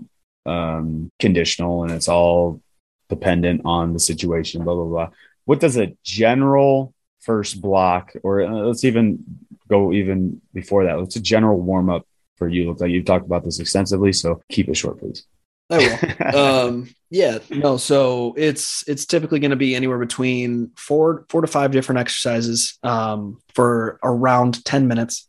um, 0.49 1.11
conditional 1.19 1.83
and 1.83 1.91
it's 1.91 2.07
all 2.07 2.61
dependent 3.09 3.61
on 3.65 3.93
the 3.93 3.99
situation, 3.99 4.63
blah, 4.63 4.75
blah, 4.75 4.85
blah. 4.85 5.09
What 5.45 5.59
does 5.59 5.77
a 5.77 5.95
general 6.03 6.93
first 7.21 7.61
block, 7.61 8.13
or 8.23 8.41
uh, 8.41 8.49
let's 8.49 8.83
even 8.83 9.23
go 9.67 9.93
even 9.93 10.41
before 10.53 10.85
that, 10.85 10.97
what's 10.97 11.15
a 11.15 11.21
general 11.21 11.59
warm 11.59 11.89
up 11.89 12.07
for 12.37 12.47
you? 12.47 12.67
Looks 12.67 12.81
like 12.81 12.91
you've 12.91 13.05
talked 13.05 13.25
about 13.25 13.43
this 13.43 13.59
extensively, 13.59 14.13
so 14.13 14.41
keep 14.49 14.69
it 14.69 14.75
short, 14.75 14.99
please. 14.99 15.25
I 15.69 15.77
will. 15.77 16.35
um, 16.67 16.89
yeah, 17.09 17.39
no. 17.49 17.77
So 17.77 18.33
it's 18.37 18.87
it's 18.87 19.05
typically 19.05 19.39
going 19.39 19.51
to 19.51 19.57
be 19.57 19.75
anywhere 19.75 19.99
between 19.99 20.71
four 20.75 21.25
four 21.29 21.41
to 21.41 21.47
five 21.47 21.71
different 21.71 21.99
exercises 21.99 22.77
um, 22.83 23.39
for 23.53 23.99
around 24.03 24.63
ten 24.65 24.87
minutes. 24.87 25.27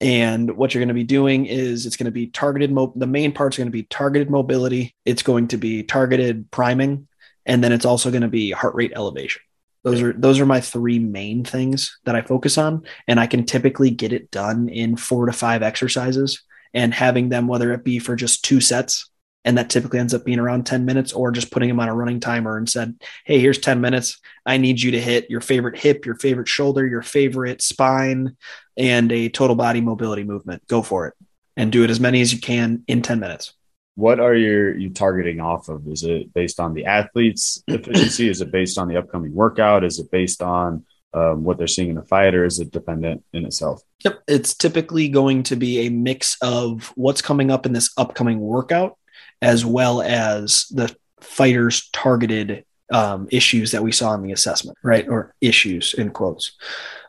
And 0.00 0.56
what 0.56 0.72
you're 0.72 0.80
going 0.80 0.88
to 0.88 0.94
be 0.94 1.04
doing 1.04 1.46
is 1.46 1.84
it's 1.84 1.96
going 1.96 2.06
to 2.06 2.10
be 2.10 2.28
targeted. 2.28 2.72
Mo- 2.72 2.92
the 2.96 3.06
main 3.06 3.32
parts 3.32 3.58
are 3.58 3.60
going 3.60 3.68
to 3.68 3.72
be 3.72 3.82
targeted 3.82 4.30
mobility. 4.30 4.94
It's 5.04 5.22
going 5.22 5.48
to 5.48 5.58
be 5.58 5.82
targeted 5.82 6.50
priming, 6.50 7.06
and 7.44 7.62
then 7.62 7.72
it's 7.72 7.84
also 7.84 8.10
going 8.10 8.22
to 8.22 8.28
be 8.28 8.50
heart 8.50 8.74
rate 8.74 8.92
elevation. 8.94 9.42
Those 9.82 10.00
are 10.00 10.12
those 10.12 10.40
are 10.40 10.46
my 10.46 10.60
three 10.60 10.98
main 10.98 11.44
things 11.44 11.98
that 12.04 12.16
I 12.16 12.22
focus 12.22 12.56
on, 12.56 12.84
and 13.06 13.20
I 13.20 13.26
can 13.26 13.44
typically 13.44 13.90
get 13.90 14.12
it 14.12 14.30
done 14.30 14.68
in 14.68 14.96
four 14.96 15.26
to 15.26 15.32
five 15.32 15.62
exercises. 15.62 16.42
And 16.72 16.94
having 16.94 17.30
them, 17.30 17.48
whether 17.48 17.72
it 17.72 17.82
be 17.82 17.98
for 17.98 18.14
just 18.14 18.44
two 18.44 18.60
sets 18.60 19.10
and 19.44 19.56
that 19.56 19.70
typically 19.70 19.98
ends 19.98 20.12
up 20.12 20.24
being 20.24 20.38
around 20.38 20.66
10 20.66 20.84
minutes 20.84 21.12
or 21.12 21.30
just 21.30 21.50
putting 21.50 21.68
them 21.68 21.80
on 21.80 21.88
a 21.88 21.94
running 21.94 22.20
timer 22.20 22.56
and 22.56 22.68
said 22.68 22.94
hey 23.24 23.40
here's 23.40 23.58
10 23.58 23.80
minutes 23.80 24.20
i 24.46 24.56
need 24.56 24.80
you 24.80 24.90
to 24.90 25.00
hit 25.00 25.30
your 25.30 25.40
favorite 25.40 25.78
hip 25.78 26.04
your 26.04 26.14
favorite 26.16 26.48
shoulder 26.48 26.86
your 26.86 27.02
favorite 27.02 27.62
spine 27.62 28.36
and 28.80 29.12
a 29.12 29.28
total 29.28 29.54
body 29.54 29.80
mobility 29.80 30.24
movement. 30.24 30.66
Go 30.66 30.82
for 30.82 31.06
it. 31.06 31.14
And 31.56 31.70
do 31.70 31.84
it 31.84 31.90
as 31.90 32.00
many 32.00 32.20
as 32.22 32.32
you 32.32 32.40
can 32.40 32.82
in 32.88 33.02
10 33.02 33.20
minutes. 33.20 33.52
What 33.94 34.18
are 34.18 34.34
your 34.34 34.74
you 34.76 34.90
targeting 34.90 35.40
off 35.40 35.68
of? 35.68 35.86
Is 35.86 36.04
it 36.04 36.32
based 36.32 36.58
on 36.58 36.72
the 36.72 36.86
athlete's 36.86 37.62
efficiency? 37.68 38.28
Is 38.28 38.40
it 38.40 38.50
based 38.50 38.78
on 38.78 38.88
the 38.88 38.96
upcoming 38.96 39.34
workout? 39.34 39.84
Is 39.84 39.98
it 39.98 40.10
based 40.10 40.42
on 40.42 40.86
um, 41.12 41.44
what 41.44 41.58
they're 41.58 41.66
seeing 41.66 41.90
in 41.90 41.96
the 41.96 42.02
fight 42.02 42.34
or 42.34 42.44
is 42.44 42.60
it 42.60 42.70
dependent 42.70 43.24
in 43.34 43.44
itself? 43.44 43.82
Yep 44.04 44.22
it's 44.26 44.54
typically 44.54 45.08
going 45.08 45.42
to 45.42 45.56
be 45.56 45.80
a 45.80 45.90
mix 45.90 46.36
of 46.40 46.92
what's 46.94 47.20
coming 47.20 47.50
up 47.50 47.66
in 47.66 47.72
this 47.72 47.90
upcoming 47.98 48.40
workout 48.40 48.96
as 49.42 49.64
well 49.64 50.00
as 50.00 50.66
the 50.70 50.94
fighters 51.20 51.90
targeted 51.92 52.64
um, 52.90 53.28
issues 53.30 53.72
that 53.72 53.82
we 53.82 53.92
saw 53.92 54.14
in 54.14 54.22
the 54.22 54.32
assessment, 54.32 54.78
right? 54.82 55.06
Or 55.08 55.34
issues 55.40 55.94
in 55.94 56.10
quotes. 56.10 56.52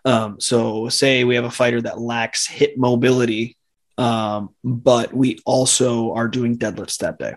Um, 0.05 0.39
so, 0.39 0.89
say 0.89 1.23
we 1.23 1.35
have 1.35 1.45
a 1.45 1.51
fighter 1.51 1.81
that 1.81 1.99
lacks 1.99 2.47
hip 2.47 2.75
mobility, 2.77 3.57
um, 3.97 4.49
but 4.63 5.13
we 5.13 5.39
also 5.45 6.13
are 6.13 6.27
doing 6.27 6.57
deadlifts 6.57 6.97
that 6.99 7.19
day. 7.19 7.35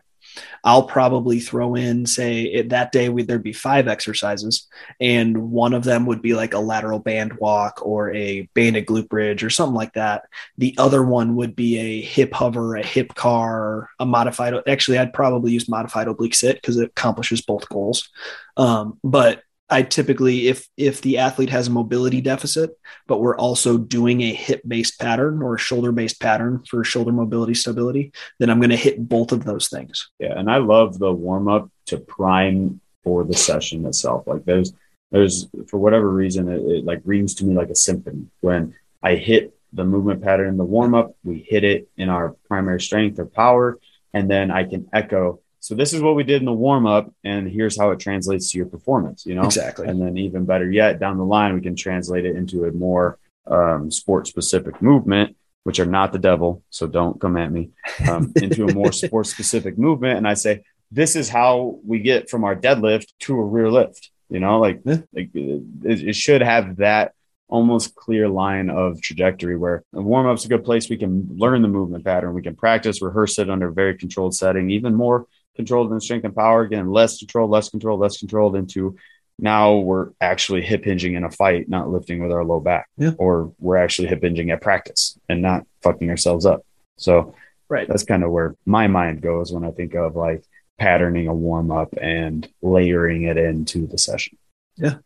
I'll 0.63 0.85
probably 0.85 1.41
throw 1.41 1.75
in, 1.75 2.07
say, 2.07 2.43
it, 2.43 2.69
that 2.71 2.93
day 2.93 3.09
we, 3.09 3.23
there'd 3.23 3.43
be 3.43 3.53
five 3.53 3.89
exercises, 3.89 4.67
and 5.01 5.51
one 5.51 5.75
of 5.75 5.85
them 5.85 6.07
would 6.07 6.23
be 6.23 6.35
like 6.35 6.55
a 6.55 6.59
lateral 6.59 6.99
band 6.99 7.35
walk 7.35 7.81
or 7.83 8.13
a 8.13 8.49
banded 8.55 8.87
glute 8.87 9.09
bridge 9.09 9.45
or 9.45 9.51
something 9.51 9.75
like 9.75 9.95
that. 9.95 10.25
The 10.59 10.75
other 10.79 11.03
one 11.03 11.37
would 11.37 11.55
be 11.55 11.79
a 11.79 12.01
hip 12.01 12.33
hover, 12.33 12.77
a 12.77 12.85
hip 12.85 13.15
car, 13.15 13.91
a 13.99 14.07
modified. 14.07 14.55
Actually, 14.67 14.99
I'd 14.99 15.13
probably 15.13 15.53
use 15.53 15.69
modified 15.69 16.09
oblique 16.09 16.35
sit 16.35 16.57
because 16.57 16.77
it 16.77 16.89
accomplishes 16.89 17.43
both 17.43 17.69
goals. 17.69 18.09
Um, 18.57 18.99
but 19.03 19.43
I 19.71 19.83
typically, 19.83 20.49
if 20.49 20.69
if 20.77 21.01
the 21.01 21.19
athlete 21.19 21.51
has 21.51 21.69
a 21.69 21.71
mobility 21.71 22.21
deficit, 22.21 22.79
but 23.07 23.21
we're 23.21 23.37
also 23.37 23.79
doing 23.79 24.21
a 24.21 24.33
hip 24.33 24.61
based 24.67 25.01
pattern 25.01 25.43
or 25.43 25.55
a 25.55 25.59
shoulder 25.59 25.91
based 25.91 26.21
pattern 26.21 26.63
for 26.69 26.85
shoulder 26.85 27.13
mobility 27.13 27.55
stability, 27.55 28.13
then 28.39 28.51
I'm 28.51 28.61
going 28.61 28.71
to 28.71 28.77
hit 28.77 29.09
both 29.09 29.33
of 29.33 29.45
those 29.45 29.69
things. 29.69 30.11
Yeah, 30.19 30.39
and 30.39 30.51
I 30.51 30.59
love 30.59 30.99
the 30.99 31.13
warm 31.13 31.49
up 31.49 31.71
to 31.87 31.99
prime 31.99 32.81
for 33.03 33.25
the 33.25 33.35
session 33.35 33.87
itself. 33.87 34.27
Like 34.27 34.45
there's 34.45 34.73
there's 35.11 35.49
for 35.69 35.79
whatever 35.79 36.11
reason 36.11 36.49
it, 36.49 36.61
it 36.61 36.85
like 36.85 37.01
rings 37.05 37.35
to 37.37 37.45
me 37.45 37.55
like 37.55 37.71
a 37.71 37.75
symphony 37.75 38.27
when 38.41 38.75
I 39.03 39.17
hit 39.17 39.55
the 39.75 39.85
movement 39.85 40.23
pattern 40.23 40.49
in 40.49 40.57
the 40.57 40.65
warm 40.65 40.95
up, 40.95 41.17
we 41.25 41.39
hit 41.39 41.65
it 41.65 41.89
in 41.97 42.09
our 42.09 42.37
primary 42.49 42.81
strength 42.81 43.19
or 43.19 43.27
power, 43.27 43.79
and 44.13 44.31
then 44.31 44.51
I 44.51 44.65
can 44.65 44.89
echo 44.93 45.41
so 45.65 45.75
this 45.75 45.95
is 45.95 46.03
what 46.03 46.15
we 46.15 46.25
did 46.25 46.43
in 46.43 46.45
the 46.45 46.53
warm 46.53 46.87
up, 46.87 47.11
and 47.25 47.51
here's 47.51 47.81
how 47.81 47.91
it 47.91 47.99
translates 47.99 48.53
to 48.53 48.59
your 48.59 48.67
performance. 48.67 49.25
You 49.25 49.35
know, 49.35 49.45
exactly. 49.45 49.89
And 49.89 49.99
then 49.99 50.19
even 50.19 50.45
better 50.45 50.71
yet, 50.71 51.01
down 51.01 51.17
the 51.17 51.25
line, 51.25 51.55
we 51.55 51.63
can 51.63 51.75
translate 51.75 52.27
it 52.27 52.37
into 52.37 52.67
a 52.67 52.73
more 52.73 53.19
um, 53.47 53.91
sport 53.91 54.27
specific 54.27 54.83
movement, 54.83 55.39
which 55.63 55.81
are 55.81 55.87
not 55.87 56.13
the 56.13 56.19
devil. 56.19 56.63
So 56.69 56.87
don't 56.87 57.19
come 57.19 57.39
at 57.39 57.51
me. 57.51 57.71
Um, 58.07 58.31
into 58.37 58.67
a 58.67 58.75
more 58.75 58.93
sport 58.93 59.27
specific 59.27 59.79
movement, 59.79 60.19
and 60.19 60.29
I 60.29 60.35
say 60.35 60.65
this 60.91 61.17
is 61.17 61.31
how 61.31 61.79
we 61.83 62.01
get 62.01 62.29
from 62.29 62.45
our 62.45 62.55
deadlift 62.55 63.07
to 63.21 63.39
a 63.39 63.43
rear 63.43 63.71
lift. 63.71 64.11
You 64.29 64.41
know, 64.41 64.61
like, 64.61 64.83
yeah. 64.85 64.99
like 65.15 65.31
it, 65.33 65.63
it 65.83 66.15
should 66.15 66.43
have 66.43 66.77
that 66.77 67.15
almost 67.49 67.95
clear 67.95 68.29
line 68.29 68.69
of 68.69 69.01
trajectory 69.01 69.57
where 69.57 69.83
a 69.95 70.03
warm 70.03 70.27
up's 70.27 70.45
a 70.45 70.49
good 70.49 70.65
place 70.65 70.91
we 70.91 70.99
can 70.99 71.27
learn 71.39 71.63
the 71.63 71.69
movement 71.69 72.03
pattern 72.03 72.33
we 72.33 72.41
can 72.41 72.57
practice 72.57 73.03
rehearse 73.03 73.39
it 73.39 73.51
under 73.51 73.69
a 73.69 73.73
very 73.73 73.97
controlled 73.97 74.35
setting 74.35 74.71
even 74.71 74.95
more 74.95 75.27
controlled 75.57 75.93
in 75.93 76.01
strength 76.01 76.25
and 76.25 76.35
power, 76.35 76.63
again, 76.63 76.91
less 76.91 77.19
controlled, 77.19 77.51
less 77.51 77.69
controlled, 77.69 78.01
less 78.01 78.19
controlled 78.19 78.57
into 78.57 78.97
now 79.39 79.75
we're 79.75 80.11
actually 80.21 80.63
hip 80.63 80.85
hinging 80.85 81.15
in 81.15 81.25
a 81.25 81.31
fight, 81.31 81.69
not 81.69 81.91
lifting 81.91 82.23
with 82.23 82.33
our 82.33 82.45
low 82.45 82.61
back, 82.61 82.89
yeah. 82.97 83.13
or 83.19 83.53
we're 83.59 83.77
actually 83.77 84.09
hip 84.09 84.23
hinging 84.23 84.51
at 84.51 84.61
practice 84.61 85.19
and 85.29 85.43
not 85.43 85.67
fucking 85.83 86.09
ourselves 86.09 86.47
up. 86.47 86.65
So, 86.97 87.35
right, 87.69 87.89
that's 87.89 88.05
kind 88.05 88.23
of 88.23 88.31
where 88.31 88.55
my 88.65 88.87
mind 88.87 89.23
goes 89.23 89.53
when 89.53 89.65
I 89.65 89.71
think 89.73 89.95
of 89.95 90.15
like 90.15 90.45
patterning 90.79 91.29
a 91.29 91.35
warm 91.35 91.71
up 91.71 91.95
and 92.01 92.49
layering 92.63 93.25
it 93.25 93.37
into 93.37 93.87
the 93.87 93.99
session. 93.99 94.39
Yeah. 94.77 94.97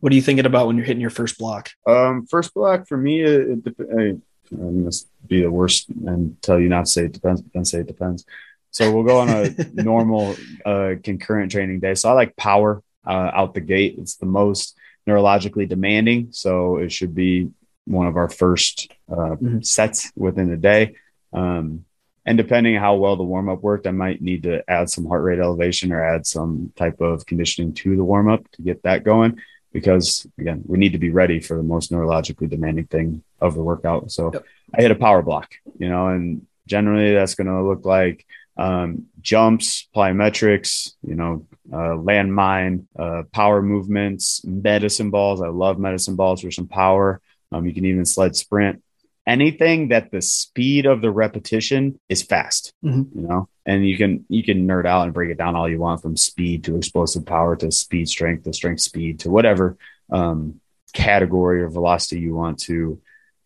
What 0.00 0.12
are 0.12 0.16
you 0.16 0.22
thinking 0.22 0.46
about 0.46 0.68
when 0.68 0.76
you're 0.76 0.86
hitting 0.86 1.00
your 1.00 1.10
first 1.10 1.38
block? 1.38 1.70
Um, 1.86 2.26
first 2.26 2.54
block 2.54 2.86
for 2.86 2.96
me, 2.96 3.22
it, 3.22 3.66
it, 3.66 3.74
it, 3.78 4.22
I'm 4.52 4.84
gonna 4.84 4.96
be 5.26 5.42
the 5.42 5.50
worst 5.50 5.88
and 5.88 6.40
tell 6.40 6.60
you 6.60 6.68
not 6.68 6.86
to 6.86 6.90
say 6.90 7.04
it 7.06 7.12
depends, 7.12 7.42
but 7.42 7.52
then 7.52 7.64
say 7.64 7.80
it 7.80 7.88
depends. 7.88 8.24
So 8.76 8.92
we'll 8.92 9.04
go 9.04 9.20
on 9.20 9.30
a 9.30 9.54
normal 9.72 10.36
uh, 10.66 10.96
concurrent 11.02 11.50
training 11.50 11.80
day. 11.80 11.94
So 11.94 12.10
I 12.10 12.12
like 12.12 12.36
power 12.36 12.82
uh, 13.06 13.30
out 13.32 13.54
the 13.54 13.62
gate. 13.62 13.94
It's 13.96 14.16
the 14.16 14.26
most 14.26 14.76
neurologically 15.08 15.66
demanding. 15.66 16.28
So 16.32 16.76
it 16.76 16.92
should 16.92 17.14
be 17.14 17.48
one 17.86 18.06
of 18.06 18.18
our 18.18 18.28
first 18.28 18.92
uh, 19.10 19.14
mm-hmm. 19.14 19.62
sets 19.62 20.12
within 20.14 20.50
the 20.50 20.58
day. 20.58 20.96
Um, 21.32 21.86
and 22.26 22.36
depending 22.36 22.74
how 22.76 22.96
well 22.96 23.16
the 23.16 23.22
warm 23.22 23.48
up 23.48 23.62
worked, 23.62 23.86
I 23.86 23.92
might 23.92 24.20
need 24.20 24.42
to 24.42 24.62
add 24.68 24.90
some 24.90 25.06
heart 25.06 25.22
rate 25.22 25.38
elevation 25.38 25.90
or 25.90 26.04
add 26.04 26.26
some 26.26 26.70
type 26.76 27.00
of 27.00 27.24
conditioning 27.24 27.72
to 27.74 27.96
the 27.96 28.04
warm 28.04 28.28
up 28.28 28.46
to 28.52 28.62
get 28.62 28.82
that 28.82 29.04
going. 29.04 29.40
Because 29.72 30.26
again, 30.38 30.62
we 30.66 30.76
need 30.76 30.92
to 30.92 30.98
be 30.98 31.08
ready 31.08 31.40
for 31.40 31.56
the 31.56 31.62
most 31.62 31.90
neurologically 31.90 32.50
demanding 32.50 32.88
thing 32.88 33.22
of 33.40 33.54
the 33.54 33.62
workout. 33.62 34.10
So 34.10 34.32
yep. 34.34 34.44
I 34.74 34.82
hit 34.82 34.90
a 34.90 34.96
power 34.96 35.22
block, 35.22 35.54
you 35.78 35.88
know, 35.88 36.08
and 36.08 36.46
generally 36.66 37.14
that's 37.14 37.36
going 37.36 37.46
to 37.46 37.62
look 37.62 37.86
like 37.86 38.26
um, 38.56 39.06
jumps, 39.20 39.88
plyometrics, 39.94 40.92
you 41.06 41.14
know, 41.14 41.46
uh, 41.72 41.96
landmine, 41.96 42.86
uh, 42.98 43.24
power 43.32 43.60
movements, 43.60 44.44
medicine 44.44 45.10
balls. 45.10 45.42
I 45.42 45.48
love 45.48 45.78
medicine 45.78 46.16
balls 46.16 46.40
for 46.40 46.50
some 46.50 46.68
power. 46.68 47.20
Um, 47.52 47.66
you 47.66 47.74
can 47.74 47.84
even 47.84 48.04
sled 48.04 48.36
sprint. 48.36 48.82
Anything 49.26 49.88
that 49.88 50.12
the 50.12 50.22
speed 50.22 50.86
of 50.86 51.00
the 51.00 51.10
repetition 51.10 51.98
is 52.08 52.22
fast, 52.22 52.72
mm-hmm. 52.84 53.18
you 53.18 53.26
know, 53.26 53.48
and 53.66 53.86
you 53.86 53.96
can 53.96 54.24
you 54.28 54.44
can 54.44 54.68
nerd 54.68 54.86
out 54.86 55.02
and 55.02 55.12
break 55.12 55.30
it 55.30 55.38
down 55.38 55.56
all 55.56 55.68
you 55.68 55.80
want 55.80 56.00
from 56.00 56.16
speed 56.16 56.64
to 56.64 56.76
explosive 56.76 57.26
power 57.26 57.56
to 57.56 57.72
speed 57.72 58.08
strength 58.08 58.44
to 58.44 58.52
strength 58.52 58.82
speed 58.82 59.20
to 59.20 59.30
whatever 59.30 59.76
um, 60.12 60.60
category 60.92 61.60
or 61.60 61.68
velocity 61.68 62.20
you 62.20 62.34
want 62.34 62.60
to 62.60 63.00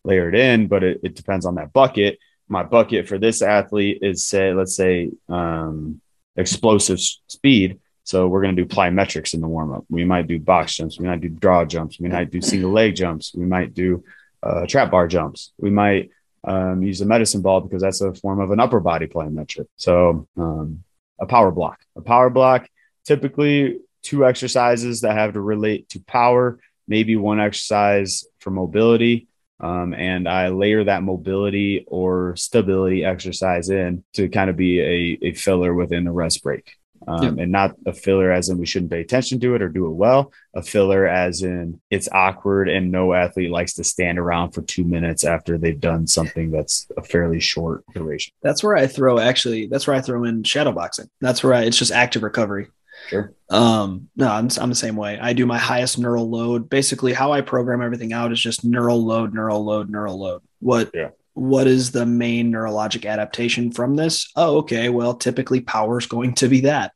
layer 0.04 0.28
it 0.28 0.34
in. 0.34 0.66
But 0.66 0.84
it, 0.84 1.00
it 1.02 1.14
depends 1.14 1.46
on 1.46 1.54
that 1.54 1.72
bucket 1.72 2.18
my 2.50 2.64
bucket 2.64 3.08
for 3.08 3.16
this 3.16 3.40
athlete 3.42 4.00
is 4.02 4.26
say 4.26 4.52
let's 4.52 4.74
say 4.74 5.10
um, 5.28 6.00
explosive 6.36 7.00
speed. 7.00 7.78
So 8.02 8.26
we're 8.26 8.42
going 8.42 8.56
to 8.56 8.64
do 8.64 8.68
plyometrics 8.68 9.34
in 9.34 9.40
the 9.40 9.46
warm 9.46 9.72
up 9.72 9.84
we 9.88 10.04
might 10.04 10.26
do 10.26 10.38
box 10.38 10.74
jumps. 10.74 10.98
We 10.98 11.06
might 11.06 11.20
do 11.20 11.28
drop 11.28 11.68
jumps. 11.68 12.00
We 12.00 12.08
might 12.08 12.30
do 12.30 12.40
single 12.40 12.72
leg 12.72 12.96
jumps. 12.96 13.32
We 13.34 13.46
might 13.46 13.72
do 13.72 14.04
uh, 14.42 14.66
trap 14.66 14.90
bar 14.90 15.06
jumps. 15.06 15.52
We 15.58 15.70
might 15.70 16.10
um, 16.42 16.82
use 16.82 17.00
a 17.00 17.06
medicine 17.06 17.40
ball 17.40 17.60
because 17.60 17.82
that's 17.82 18.00
a 18.00 18.14
form 18.14 18.40
of 18.40 18.50
an 18.50 18.58
upper 18.58 18.80
body 18.80 19.06
plyometric. 19.06 19.66
So 19.76 20.26
um, 20.36 20.82
a 21.20 21.26
power 21.26 21.52
block. 21.52 21.78
A 21.96 22.00
power 22.00 22.30
block 22.30 22.68
typically 23.04 23.78
two 24.02 24.26
exercises 24.26 25.02
that 25.02 25.12
have 25.12 25.34
to 25.34 25.40
relate 25.40 25.88
to 25.90 26.00
power 26.00 26.58
maybe 26.88 27.14
one 27.14 27.40
exercise 27.40 28.24
for 28.40 28.50
mobility 28.50 29.28
um, 29.60 29.94
and 29.94 30.28
I 30.28 30.48
layer 30.48 30.84
that 30.84 31.02
mobility 31.02 31.84
or 31.86 32.34
stability 32.36 33.04
exercise 33.04 33.68
in 33.68 34.04
to 34.14 34.28
kind 34.28 34.50
of 34.50 34.56
be 34.56 34.80
a, 34.80 35.18
a 35.26 35.34
filler 35.34 35.74
within 35.74 36.04
the 36.04 36.12
rest 36.12 36.42
break. 36.42 36.76
Um, 37.08 37.38
yeah. 37.38 37.44
And 37.44 37.52
not 37.52 37.76
a 37.86 37.94
filler 37.94 38.30
as 38.30 38.50
in 38.50 38.58
we 38.58 38.66
shouldn't 38.66 38.90
pay 38.90 39.00
attention 39.00 39.40
to 39.40 39.54
it 39.54 39.62
or 39.62 39.70
do 39.70 39.86
it 39.86 39.94
well. 39.94 40.32
A 40.54 40.62
filler 40.62 41.06
as 41.06 41.42
in 41.42 41.80
it's 41.90 42.10
awkward 42.12 42.68
and 42.68 42.92
no 42.92 43.14
athlete 43.14 43.50
likes 43.50 43.72
to 43.74 43.84
stand 43.84 44.18
around 44.18 44.52
for 44.52 44.60
two 44.62 44.84
minutes 44.84 45.24
after 45.24 45.56
they've 45.56 45.80
done 45.80 46.06
something 46.06 46.50
that's 46.50 46.86
a 46.98 47.02
fairly 47.02 47.40
short 47.40 47.84
duration. 47.94 48.34
That's 48.42 48.62
where 48.62 48.76
I 48.76 48.86
throw 48.86 49.18
actually. 49.18 49.66
That's 49.66 49.86
where 49.86 49.96
I 49.96 50.02
throw 50.02 50.24
in 50.24 50.42
shadow 50.42 50.72
boxing. 50.72 51.08
That's 51.22 51.42
where 51.42 51.54
I, 51.54 51.62
it's 51.62 51.78
just 51.78 51.92
active 51.92 52.22
recovery. 52.22 52.68
Sure. 53.08 53.32
Um, 53.48 54.08
no, 54.16 54.28
I'm, 54.28 54.48
I'm 54.60 54.68
the 54.68 54.76
same 54.76 54.96
way. 54.96 55.18
I 55.18 55.32
do 55.32 55.46
my 55.46 55.58
highest 55.58 55.98
neural 55.98 56.30
load. 56.30 56.70
Basically, 56.70 57.12
how 57.12 57.32
I 57.32 57.40
program 57.40 57.82
everything 57.82 58.12
out 58.12 58.32
is 58.32 58.40
just 58.40 58.64
neural 58.64 59.04
load, 59.04 59.34
neural 59.34 59.64
load, 59.64 59.90
neural 59.90 60.18
load. 60.18 60.42
What 60.60 60.90
yeah. 60.94 61.10
what 61.34 61.66
is 61.66 61.90
the 61.90 62.06
main 62.06 62.52
neurologic 62.52 63.08
adaptation 63.08 63.72
from 63.72 63.96
this? 63.96 64.30
Oh, 64.36 64.58
okay. 64.58 64.88
Well, 64.88 65.14
typically 65.14 65.60
power 65.60 65.98
is 65.98 66.06
going 66.06 66.34
to 66.36 66.48
be 66.48 66.60
that. 66.62 66.92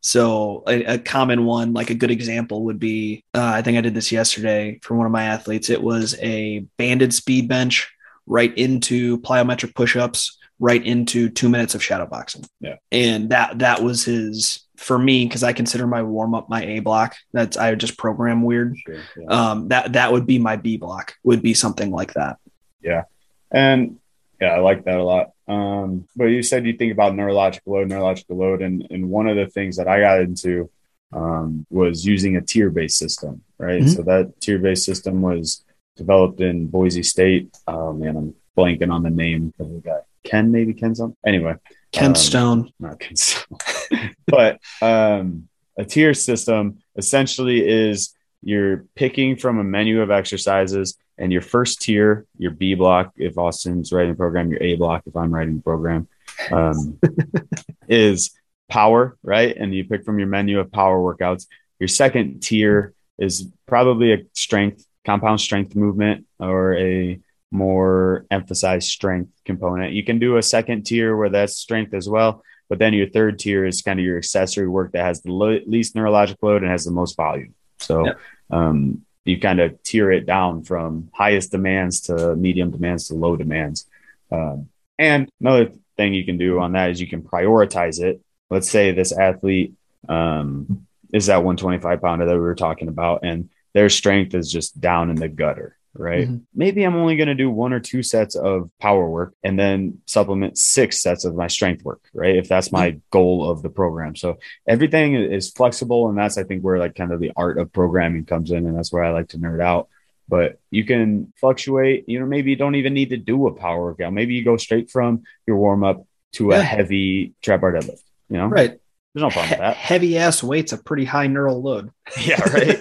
So 0.00 0.64
a, 0.66 0.94
a, 0.94 0.98
common 0.98 1.44
one, 1.44 1.72
like 1.72 1.90
a 1.90 1.94
good 1.94 2.10
example 2.10 2.64
would 2.64 2.78
be, 2.78 3.24
uh, 3.34 3.52
I 3.54 3.62
think 3.62 3.78
I 3.78 3.80
did 3.80 3.94
this 3.94 4.12
yesterday 4.12 4.80
for 4.82 4.96
one 4.96 5.06
of 5.06 5.12
my 5.12 5.24
athletes. 5.24 5.70
It 5.70 5.82
was 5.82 6.16
a 6.20 6.60
banded 6.76 7.14
speed 7.14 7.48
bench 7.48 7.88
right 8.26 8.56
into 8.56 9.18
plyometric 9.18 9.74
push-ups, 9.74 10.38
right 10.58 10.84
into 10.84 11.28
two 11.28 11.48
minutes 11.48 11.74
of 11.74 11.82
shadow 11.82 12.06
boxing. 12.06 12.44
Yeah. 12.60 12.76
And 12.90 13.30
that, 13.30 13.60
that 13.60 13.82
was 13.82 14.04
his, 14.04 14.61
for 14.82 14.98
me 14.98 15.24
because 15.24 15.42
I 15.42 15.52
consider 15.52 15.86
my 15.86 16.02
warm 16.02 16.34
up 16.34 16.48
my 16.48 16.64
A 16.64 16.80
block. 16.80 17.16
That's 17.32 17.56
I 17.56 17.74
just 17.74 17.96
program 17.96 18.42
weird. 18.42 18.76
Sure, 18.78 18.96
yeah. 19.16 19.26
Um, 19.26 19.68
that 19.68 19.94
that 19.94 20.12
would 20.12 20.26
be 20.26 20.38
my 20.38 20.56
B 20.56 20.76
block. 20.76 21.14
Would 21.22 21.42
be 21.42 21.54
something 21.54 21.90
like 21.90 22.14
that. 22.14 22.38
Yeah, 22.82 23.04
and 23.50 23.98
Yeah, 24.40 24.54
I 24.54 24.58
like 24.58 24.84
that 24.84 24.98
a 24.98 25.04
lot. 25.04 25.30
Um, 25.46 26.08
but 26.16 26.26
you 26.26 26.42
said 26.42 26.66
you 26.66 26.72
think 26.72 26.92
about 26.92 27.14
neurological 27.14 27.74
load, 27.74 27.88
neurological 27.88 28.36
load, 28.36 28.62
and 28.62 28.86
and 28.90 29.08
one 29.08 29.28
of 29.28 29.36
the 29.36 29.46
things 29.46 29.76
that 29.76 29.88
I 29.88 30.00
got 30.00 30.20
into 30.20 30.70
um, 31.12 31.66
was 31.70 32.04
using 32.04 32.36
a 32.36 32.40
tier 32.40 32.70
based 32.70 32.98
system, 32.98 33.42
right? 33.58 33.82
Mm-hmm. 33.82 33.88
So 33.88 34.02
that 34.02 34.40
tier 34.40 34.58
based 34.58 34.84
system 34.84 35.22
was 35.22 35.64
developed 35.96 36.40
in 36.40 36.66
Boise 36.66 37.02
State. 37.02 37.56
Oh 37.66 37.92
man, 37.92 38.16
I'm 38.16 38.34
blanking 38.56 38.92
on 38.92 39.02
the 39.02 39.10
name 39.10 39.54
of 39.58 39.70
the 39.70 39.78
guy. 39.78 40.00
Ken, 40.24 40.52
maybe 40.52 40.74
Ken 40.74 40.94
something. 40.94 41.16
Anyway, 41.26 41.54
Ken 41.92 42.10
um, 42.10 42.14
Stone. 42.14 42.72
Not 42.78 42.98
Ken 42.98 43.16
Stone. 43.16 43.58
but 44.26 44.60
um, 44.80 45.48
a 45.76 45.84
tier 45.84 46.14
system 46.14 46.78
essentially 46.96 47.66
is 47.66 48.14
you're 48.42 48.86
picking 48.94 49.36
from 49.36 49.58
a 49.58 49.64
menu 49.64 50.00
of 50.02 50.10
exercises 50.10 50.96
and 51.18 51.32
your 51.32 51.42
first 51.42 51.80
tier, 51.82 52.26
your 52.38 52.50
B 52.50 52.74
block, 52.74 53.12
if 53.16 53.38
Austin's 53.38 53.92
writing 53.92 54.12
a 54.12 54.14
program, 54.14 54.50
your 54.50 54.62
A 54.62 54.76
block, 54.76 55.02
if 55.06 55.16
I'm 55.16 55.32
writing 55.32 55.58
a 55.58 55.62
program, 55.62 56.08
um, 56.50 56.98
is 57.88 58.32
power, 58.68 59.16
right? 59.22 59.54
And 59.56 59.74
you 59.74 59.84
pick 59.84 60.04
from 60.04 60.18
your 60.18 60.28
menu 60.28 60.58
of 60.58 60.72
power 60.72 60.98
workouts. 60.98 61.46
Your 61.78 61.88
second 61.88 62.42
tier 62.42 62.94
is 63.18 63.48
probably 63.66 64.12
a 64.12 64.24
strength, 64.32 64.84
compound 65.04 65.40
strength 65.40 65.76
movement 65.76 66.26
or 66.40 66.76
a 66.76 67.20
more 67.50 68.24
emphasized 68.30 68.88
strength 68.88 69.30
component. 69.44 69.92
You 69.92 70.04
can 70.04 70.18
do 70.18 70.38
a 70.38 70.42
second 70.42 70.84
tier 70.84 71.14
where 71.14 71.28
that's 71.28 71.56
strength 71.56 71.92
as 71.92 72.08
well. 72.08 72.42
But 72.72 72.78
then 72.78 72.94
your 72.94 73.06
third 73.06 73.38
tier 73.38 73.66
is 73.66 73.82
kind 73.82 74.00
of 74.00 74.06
your 74.06 74.16
accessory 74.16 74.66
work 74.66 74.92
that 74.92 75.04
has 75.04 75.20
the 75.20 75.30
lo- 75.30 75.60
least 75.66 75.94
neurological 75.94 76.48
load 76.48 76.62
and 76.62 76.70
has 76.70 76.86
the 76.86 76.90
most 76.90 77.18
volume. 77.18 77.54
So 77.80 78.06
yeah. 78.06 78.14
um, 78.50 79.02
you 79.26 79.38
kind 79.38 79.60
of 79.60 79.82
tier 79.82 80.10
it 80.10 80.24
down 80.24 80.62
from 80.62 81.10
highest 81.12 81.50
demands 81.50 82.00
to 82.06 82.34
medium 82.34 82.70
demands 82.70 83.08
to 83.08 83.14
low 83.14 83.36
demands. 83.36 83.84
Um, 84.30 84.70
and 84.98 85.28
another 85.38 85.72
thing 85.98 86.14
you 86.14 86.24
can 86.24 86.38
do 86.38 86.60
on 86.60 86.72
that 86.72 86.88
is 86.88 86.98
you 86.98 87.06
can 87.06 87.20
prioritize 87.20 88.00
it. 88.00 88.22
Let's 88.48 88.70
say 88.70 88.92
this 88.92 89.12
athlete 89.12 89.74
um, 90.08 90.86
is 91.12 91.26
that 91.26 91.44
125 91.44 92.00
pounder 92.00 92.24
that 92.24 92.32
we 92.32 92.40
were 92.40 92.54
talking 92.54 92.88
about, 92.88 93.20
and 93.22 93.50
their 93.74 93.90
strength 93.90 94.34
is 94.34 94.50
just 94.50 94.80
down 94.80 95.10
in 95.10 95.16
the 95.16 95.28
gutter 95.28 95.76
right? 95.94 96.26
Mm-hmm. 96.26 96.44
Maybe 96.54 96.84
I'm 96.84 96.96
only 96.96 97.16
going 97.16 97.28
to 97.28 97.34
do 97.34 97.50
one 97.50 97.72
or 97.72 97.80
two 97.80 98.02
sets 98.02 98.34
of 98.34 98.70
power 98.80 99.08
work 99.08 99.34
and 99.42 99.58
then 99.58 99.98
supplement 100.06 100.56
six 100.58 101.00
sets 101.00 101.24
of 101.24 101.34
my 101.34 101.48
strength 101.48 101.84
work, 101.84 102.02
right? 102.14 102.36
If 102.36 102.48
that's 102.48 102.72
my 102.72 102.92
mm-hmm. 102.92 102.98
goal 103.10 103.50
of 103.50 103.62
the 103.62 103.70
program. 103.70 104.16
So 104.16 104.38
everything 104.66 105.14
is 105.14 105.50
flexible. 105.50 106.08
And 106.08 106.16
that's, 106.16 106.38
I 106.38 106.44
think, 106.44 106.62
where 106.62 106.78
like 106.78 106.94
kind 106.94 107.12
of 107.12 107.20
the 107.20 107.32
art 107.36 107.58
of 107.58 107.72
programming 107.72 108.24
comes 108.24 108.50
in. 108.50 108.66
And 108.66 108.76
that's 108.76 108.92
where 108.92 109.04
I 109.04 109.10
like 109.10 109.28
to 109.28 109.38
nerd 109.38 109.62
out. 109.62 109.88
But 110.28 110.58
you 110.70 110.84
can 110.84 111.32
fluctuate, 111.36 112.08
you 112.08 112.20
know, 112.20 112.26
maybe 112.26 112.50
you 112.50 112.56
don't 112.56 112.76
even 112.76 112.94
need 112.94 113.10
to 113.10 113.18
do 113.18 113.46
a 113.48 113.54
power 113.54 113.82
workout. 113.82 114.12
Maybe 114.12 114.34
you 114.34 114.44
go 114.44 114.56
straight 114.56 114.90
from 114.90 115.24
your 115.46 115.56
warm 115.56 115.84
up 115.84 116.06
to 116.34 116.48
yeah. 116.50 116.58
a 116.58 116.62
heavy 116.62 117.34
trap 117.42 117.60
bar 117.60 117.72
deadlift, 117.72 118.02
you 118.30 118.38
know? 118.38 118.46
Right. 118.46 118.78
There's 119.14 119.22
no 119.22 119.30
problem 119.30 119.50
with 119.50 119.58
that. 119.58 119.76
Heavy 119.76 120.16
ass 120.16 120.42
weight's 120.42 120.72
a 120.72 120.78
pretty 120.78 121.04
high 121.04 121.26
neural 121.26 121.62
load. 121.62 121.90
Yeah, 122.20 122.42
right. 122.50 122.80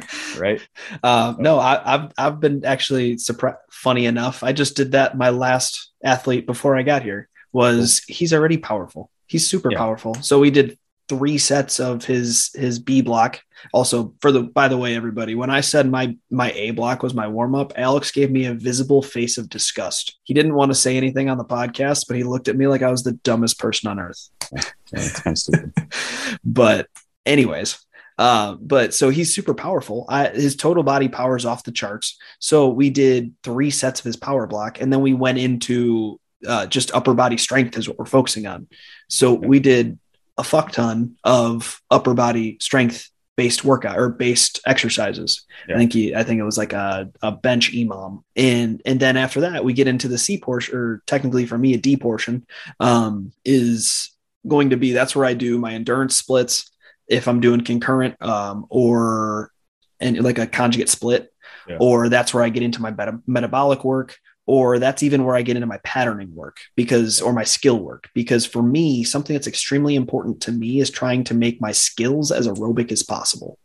right. 0.38 0.68
Uh, 1.02 1.34
no, 1.38 1.58
I, 1.58 1.80
have 1.84 2.12
I've 2.18 2.40
been 2.40 2.64
actually 2.64 3.18
surprised. 3.18 3.58
Funny 3.70 4.06
enough, 4.06 4.42
I 4.42 4.52
just 4.52 4.76
did 4.76 4.92
that. 4.92 5.16
My 5.16 5.30
last 5.30 5.90
athlete 6.02 6.46
before 6.46 6.76
I 6.76 6.82
got 6.82 7.02
here 7.02 7.28
was 7.52 8.02
he's 8.08 8.32
already 8.32 8.58
powerful. 8.58 9.10
He's 9.26 9.46
super 9.46 9.70
yeah. 9.70 9.78
powerful. 9.78 10.14
So 10.14 10.40
we 10.40 10.50
did 10.50 10.78
three 11.08 11.38
sets 11.38 11.80
of 11.80 12.04
his 12.04 12.50
his 12.54 12.78
B 12.78 13.02
block. 13.02 13.40
Also, 13.72 14.14
for 14.20 14.32
the 14.32 14.42
by 14.42 14.68
the 14.68 14.78
way, 14.78 14.96
everybody, 14.96 15.34
when 15.34 15.50
I 15.50 15.60
said 15.60 15.88
my 15.88 16.16
my 16.30 16.50
A 16.52 16.70
block 16.72 17.02
was 17.02 17.14
my 17.14 17.28
warm 17.28 17.54
up, 17.54 17.72
Alex 17.76 18.10
gave 18.10 18.30
me 18.30 18.46
a 18.46 18.54
visible 18.54 19.02
face 19.02 19.38
of 19.38 19.48
disgust. 19.48 20.18
He 20.24 20.34
didn't 20.34 20.54
want 20.54 20.70
to 20.70 20.74
say 20.74 20.96
anything 20.96 21.28
on 21.28 21.38
the 21.38 21.44
podcast, 21.44 22.06
but 22.08 22.16
he 22.16 22.24
looked 22.24 22.48
at 22.48 22.56
me 22.56 22.66
like 22.66 22.82
I 22.82 22.90
was 22.90 23.02
the 23.02 23.12
dumbest 23.12 23.58
person 23.58 23.90
on 23.90 24.00
earth. 24.00 24.30
but 26.44 26.88
anyways, 27.26 27.84
uh, 28.18 28.56
but 28.60 28.94
so 28.94 29.08
he's 29.08 29.34
super 29.34 29.54
powerful. 29.54 30.04
I, 30.08 30.28
his 30.28 30.56
total 30.56 30.82
body 30.82 31.08
power 31.08 31.36
is 31.36 31.46
off 31.46 31.64
the 31.64 31.72
charts. 31.72 32.18
So 32.38 32.68
we 32.68 32.90
did 32.90 33.34
three 33.42 33.70
sets 33.70 34.00
of 34.00 34.04
his 34.04 34.16
power 34.16 34.46
block, 34.46 34.80
and 34.80 34.92
then 34.92 35.00
we 35.00 35.14
went 35.14 35.38
into 35.38 36.20
uh, 36.46 36.66
just 36.66 36.94
upper 36.94 37.14
body 37.14 37.36
strength 37.36 37.76
is 37.78 37.88
what 37.88 37.98
we're 37.98 38.04
focusing 38.04 38.46
on. 38.46 38.68
So 39.08 39.34
we 39.34 39.60
did 39.60 39.98
a 40.38 40.44
fuck 40.44 40.72
ton 40.72 41.16
of 41.24 41.80
upper 41.90 42.14
body 42.14 42.58
strength 42.60 43.10
based 43.36 43.64
workout 43.64 43.98
or 43.98 44.08
based 44.08 44.60
exercises. 44.66 45.46
Yeah. 45.68 45.74
I 45.74 45.78
think 45.78 45.92
he, 45.92 46.14
I 46.14 46.22
think 46.22 46.38
it 46.38 46.44
was 46.44 46.58
like 46.58 46.72
a, 46.72 47.10
a 47.22 47.32
bench 47.32 47.72
EMOM. 47.72 48.22
And 48.36 48.82
and 48.84 49.00
then 49.00 49.16
after 49.16 49.40
that 49.40 49.64
we 49.64 49.72
get 49.72 49.88
into 49.88 50.08
the 50.08 50.18
C 50.18 50.38
portion 50.38 50.76
or 50.76 51.02
technically 51.06 51.46
for 51.46 51.56
me 51.56 51.74
a 51.74 51.78
D 51.78 51.96
portion 51.96 52.46
um, 52.78 53.32
is 53.44 54.11
going 54.46 54.70
to 54.70 54.76
be 54.76 54.92
that's 54.92 55.14
where 55.14 55.24
I 55.24 55.34
do 55.34 55.58
my 55.58 55.74
endurance 55.74 56.16
splits 56.16 56.70
if 57.08 57.28
I'm 57.28 57.40
doing 57.40 57.62
concurrent 57.62 58.20
um, 58.22 58.66
or 58.68 59.50
and 60.00 60.18
like 60.22 60.38
a 60.38 60.46
conjugate 60.46 60.88
split 60.88 61.32
yeah. 61.68 61.76
or 61.80 62.08
that's 62.08 62.34
where 62.34 62.42
I 62.42 62.48
get 62.48 62.62
into 62.62 62.82
my 62.82 62.90
meta- 62.90 63.20
metabolic 63.26 63.84
work 63.84 64.18
or 64.46 64.78
that's 64.78 65.02
even 65.02 65.24
where 65.24 65.36
I 65.36 65.42
get 65.42 65.56
into 65.56 65.68
my 65.68 65.78
patterning 65.84 66.34
work 66.34 66.58
because, 66.74 67.20
or 67.20 67.32
my 67.32 67.44
skill 67.44 67.78
work. 67.78 68.08
Because 68.12 68.44
for 68.44 68.62
me, 68.62 69.04
something 69.04 69.34
that's 69.34 69.46
extremely 69.46 69.94
important 69.94 70.40
to 70.42 70.52
me 70.52 70.80
is 70.80 70.90
trying 70.90 71.24
to 71.24 71.34
make 71.34 71.60
my 71.60 71.72
skills 71.72 72.32
as 72.32 72.48
aerobic 72.48 72.90
as 72.90 73.02
possible. 73.02 73.58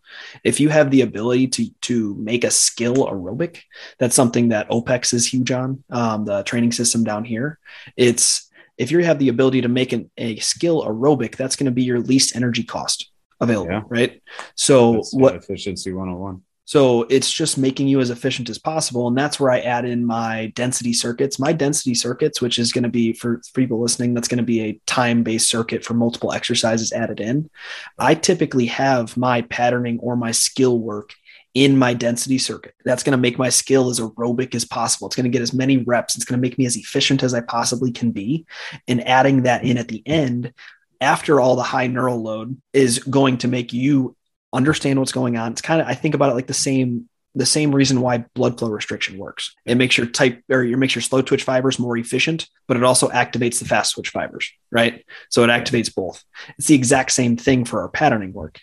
If 0.43 0.59
you 0.59 0.69
have 0.69 0.91
the 0.91 1.01
ability 1.01 1.47
to 1.47 1.69
to 1.81 2.15
make 2.15 2.43
a 2.43 2.51
skill 2.51 2.95
aerobic, 2.95 3.61
that's 3.99 4.15
something 4.15 4.49
that 4.49 4.69
OPEX 4.69 5.13
is 5.13 5.31
huge 5.31 5.51
on 5.51 5.83
um, 5.89 6.25
the 6.25 6.43
training 6.43 6.71
system 6.71 7.03
down 7.03 7.25
here. 7.25 7.59
It's 7.97 8.46
if 8.77 8.91
you 8.91 9.03
have 9.03 9.19
the 9.19 9.29
ability 9.29 9.61
to 9.61 9.67
make 9.67 9.93
an, 9.93 10.09
a 10.17 10.37
skill 10.37 10.83
aerobic, 10.83 11.35
that's 11.35 11.55
going 11.55 11.65
to 11.65 11.71
be 11.71 11.83
your 11.83 11.99
least 11.99 12.35
energy 12.35 12.63
cost 12.63 13.11
available, 13.39 13.71
yeah. 13.71 13.81
right? 13.89 14.21
So 14.55 14.93
that's 14.93 15.13
what 15.13 15.35
efficiency 15.35 15.93
101 15.93 16.41
so 16.67 17.03
it's 17.03 17.31
just 17.31 17.57
making 17.57 17.87
you 17.87 18.01
as 18.01 18.09
efficient 18.09 18.49
as 18.49 18.59
possible. 18.59 19.07
And 19.07 19.17
that's 19.17 19.39
where 19.39 19.51
I 19.51 19.61
add 19.61 19.85
in 19.85 20.05
my 20.05 20.51
density 20.53 20.91
circuits. 20.91 21.39
My 21.39 21.53
density 21.53 21.95
circuits, 21.95 22.41
which 22.41 22.59
is 22.59 22.73
going 22.73 22.83
to 22.83 22.89
be 22.89 23.13
for, 23.13 23.37
for 23.37 23.61
people 23.61 23.79
listening, 23.79 24.13
that's 24.13 24.27
going 24.27 24.39
to 24.39 24.43
be 24.43 24.59
a 24.59 24.81
time 24.85 25.23
based 25.23 25.47
circuit 25.47 25.85
for 25.85 25.93
multiple 25.93 26.33
exercises 26.33 26.91
added 26.91 27.21
in. 27.21 27.49
I 27.97 28.15
typically 28.15 28.65
have 28.65 29.15
my 29.15 29.43
patterning 29.43 29.99
or 29.99 30.17
my 30.17 30.31
skill 30.31 30.77
work 30.77 31.13
in 31.57 31.75
my 31.75 31.91
density 31.91 32.37
circuit. 32.37 32.75
That's 32.85 33.01
going 33.01 33.13
to 33.13 33.17
make 33.17 33.39
my 33.39 33.49
skill 33.49 33.89
as 33.89 33.99
aerobic 33.99 34.53
as 34.53 34.63
possible. 34.63 35.07
It's 35.07 35.15
going 35.15 35.23
to 35.23 35.35
get 35.35 35.41
as 35.41 35.53
many 35.53 35.77
reps. 35.77 36.15
It's 36.15 36.23
going 36.23 36.39
to 36.39 36.41
make 36.41 36.59
me 36.59 36.67
as 36.67 36.77
efficient 36.77 37.23
as 37.23 37.33
I 37.33 37.41
possibly 37.41 37.91
can 37.91 38.11
be. 38.11 38.45
And 38.87 39.05
adding 39.07 39.41
that 39.43 39.63
in 39.63 39.79
at 39.79 39.87
the 39.87 40.03
end 40.05 40.53
after 41.01 41.39
all 41.39 41.55
the 41.55 41.63
high 41.63 41.87
neural 41.87 42.21
load 42.21 42.61
is 42.73 42.99
going 42.99 43.39
to 43.39 43.47
make 43.47 43.73
you 43.73 44.15
understand 44.53 44.99
what's 44.99 45.11
going 45.11 45.35
on. 45.35 45.51
It's 45.51 45.61
kind 45.61 45.81
of 45.81 45.87
I 45.87 45.95
think 45.95 46.13
about 46.13 46.31
it 46.31 46.35
like 46.35 46.45
the 46.45 46.53
same 46.53 47.09
the 47.33 47.45
same 47.45 47.73
reason 47.73 48.01
why 48.01 48.19
blood 48.35 48.59
flow 48.59 48.69
restriction 48.69 49.17
works. 49.17 49.55
It 49.65 49.75
makes 49.75 49.97
your 49.97 50.05
type 50.05 50.43
or 50.51 50.63
it 50.63 50.77
makes 50.77 50.93
your 50.93 51.01
slow 51.01 51.23
twitch 51.23 51.43
fibers 51.43 51.79
more 51.79 51.97
efficient, 51.97 52.47
but 52.67 52.77
it 52.77 52.83
also 52.83 53.09
activates 53.09 53.57
the 53.57 53.65
fast 53.65 53.95
twitch 53.95 54.09
fibers, 54.09 54.51
right? 54.71 55.03
So 55.29 55.43
it 55.43 55.47
activates 55.47 55.93
both. 55.93 56.23
It's 56.59 56.67
the 56.67 56.75
exact 56.75 57.13
same 57.13 57.35
thing 57.35 57.65
for 57.65 57.81
our 57.81 57.89
patterning 57.89 58.33
work. 58.33 58.59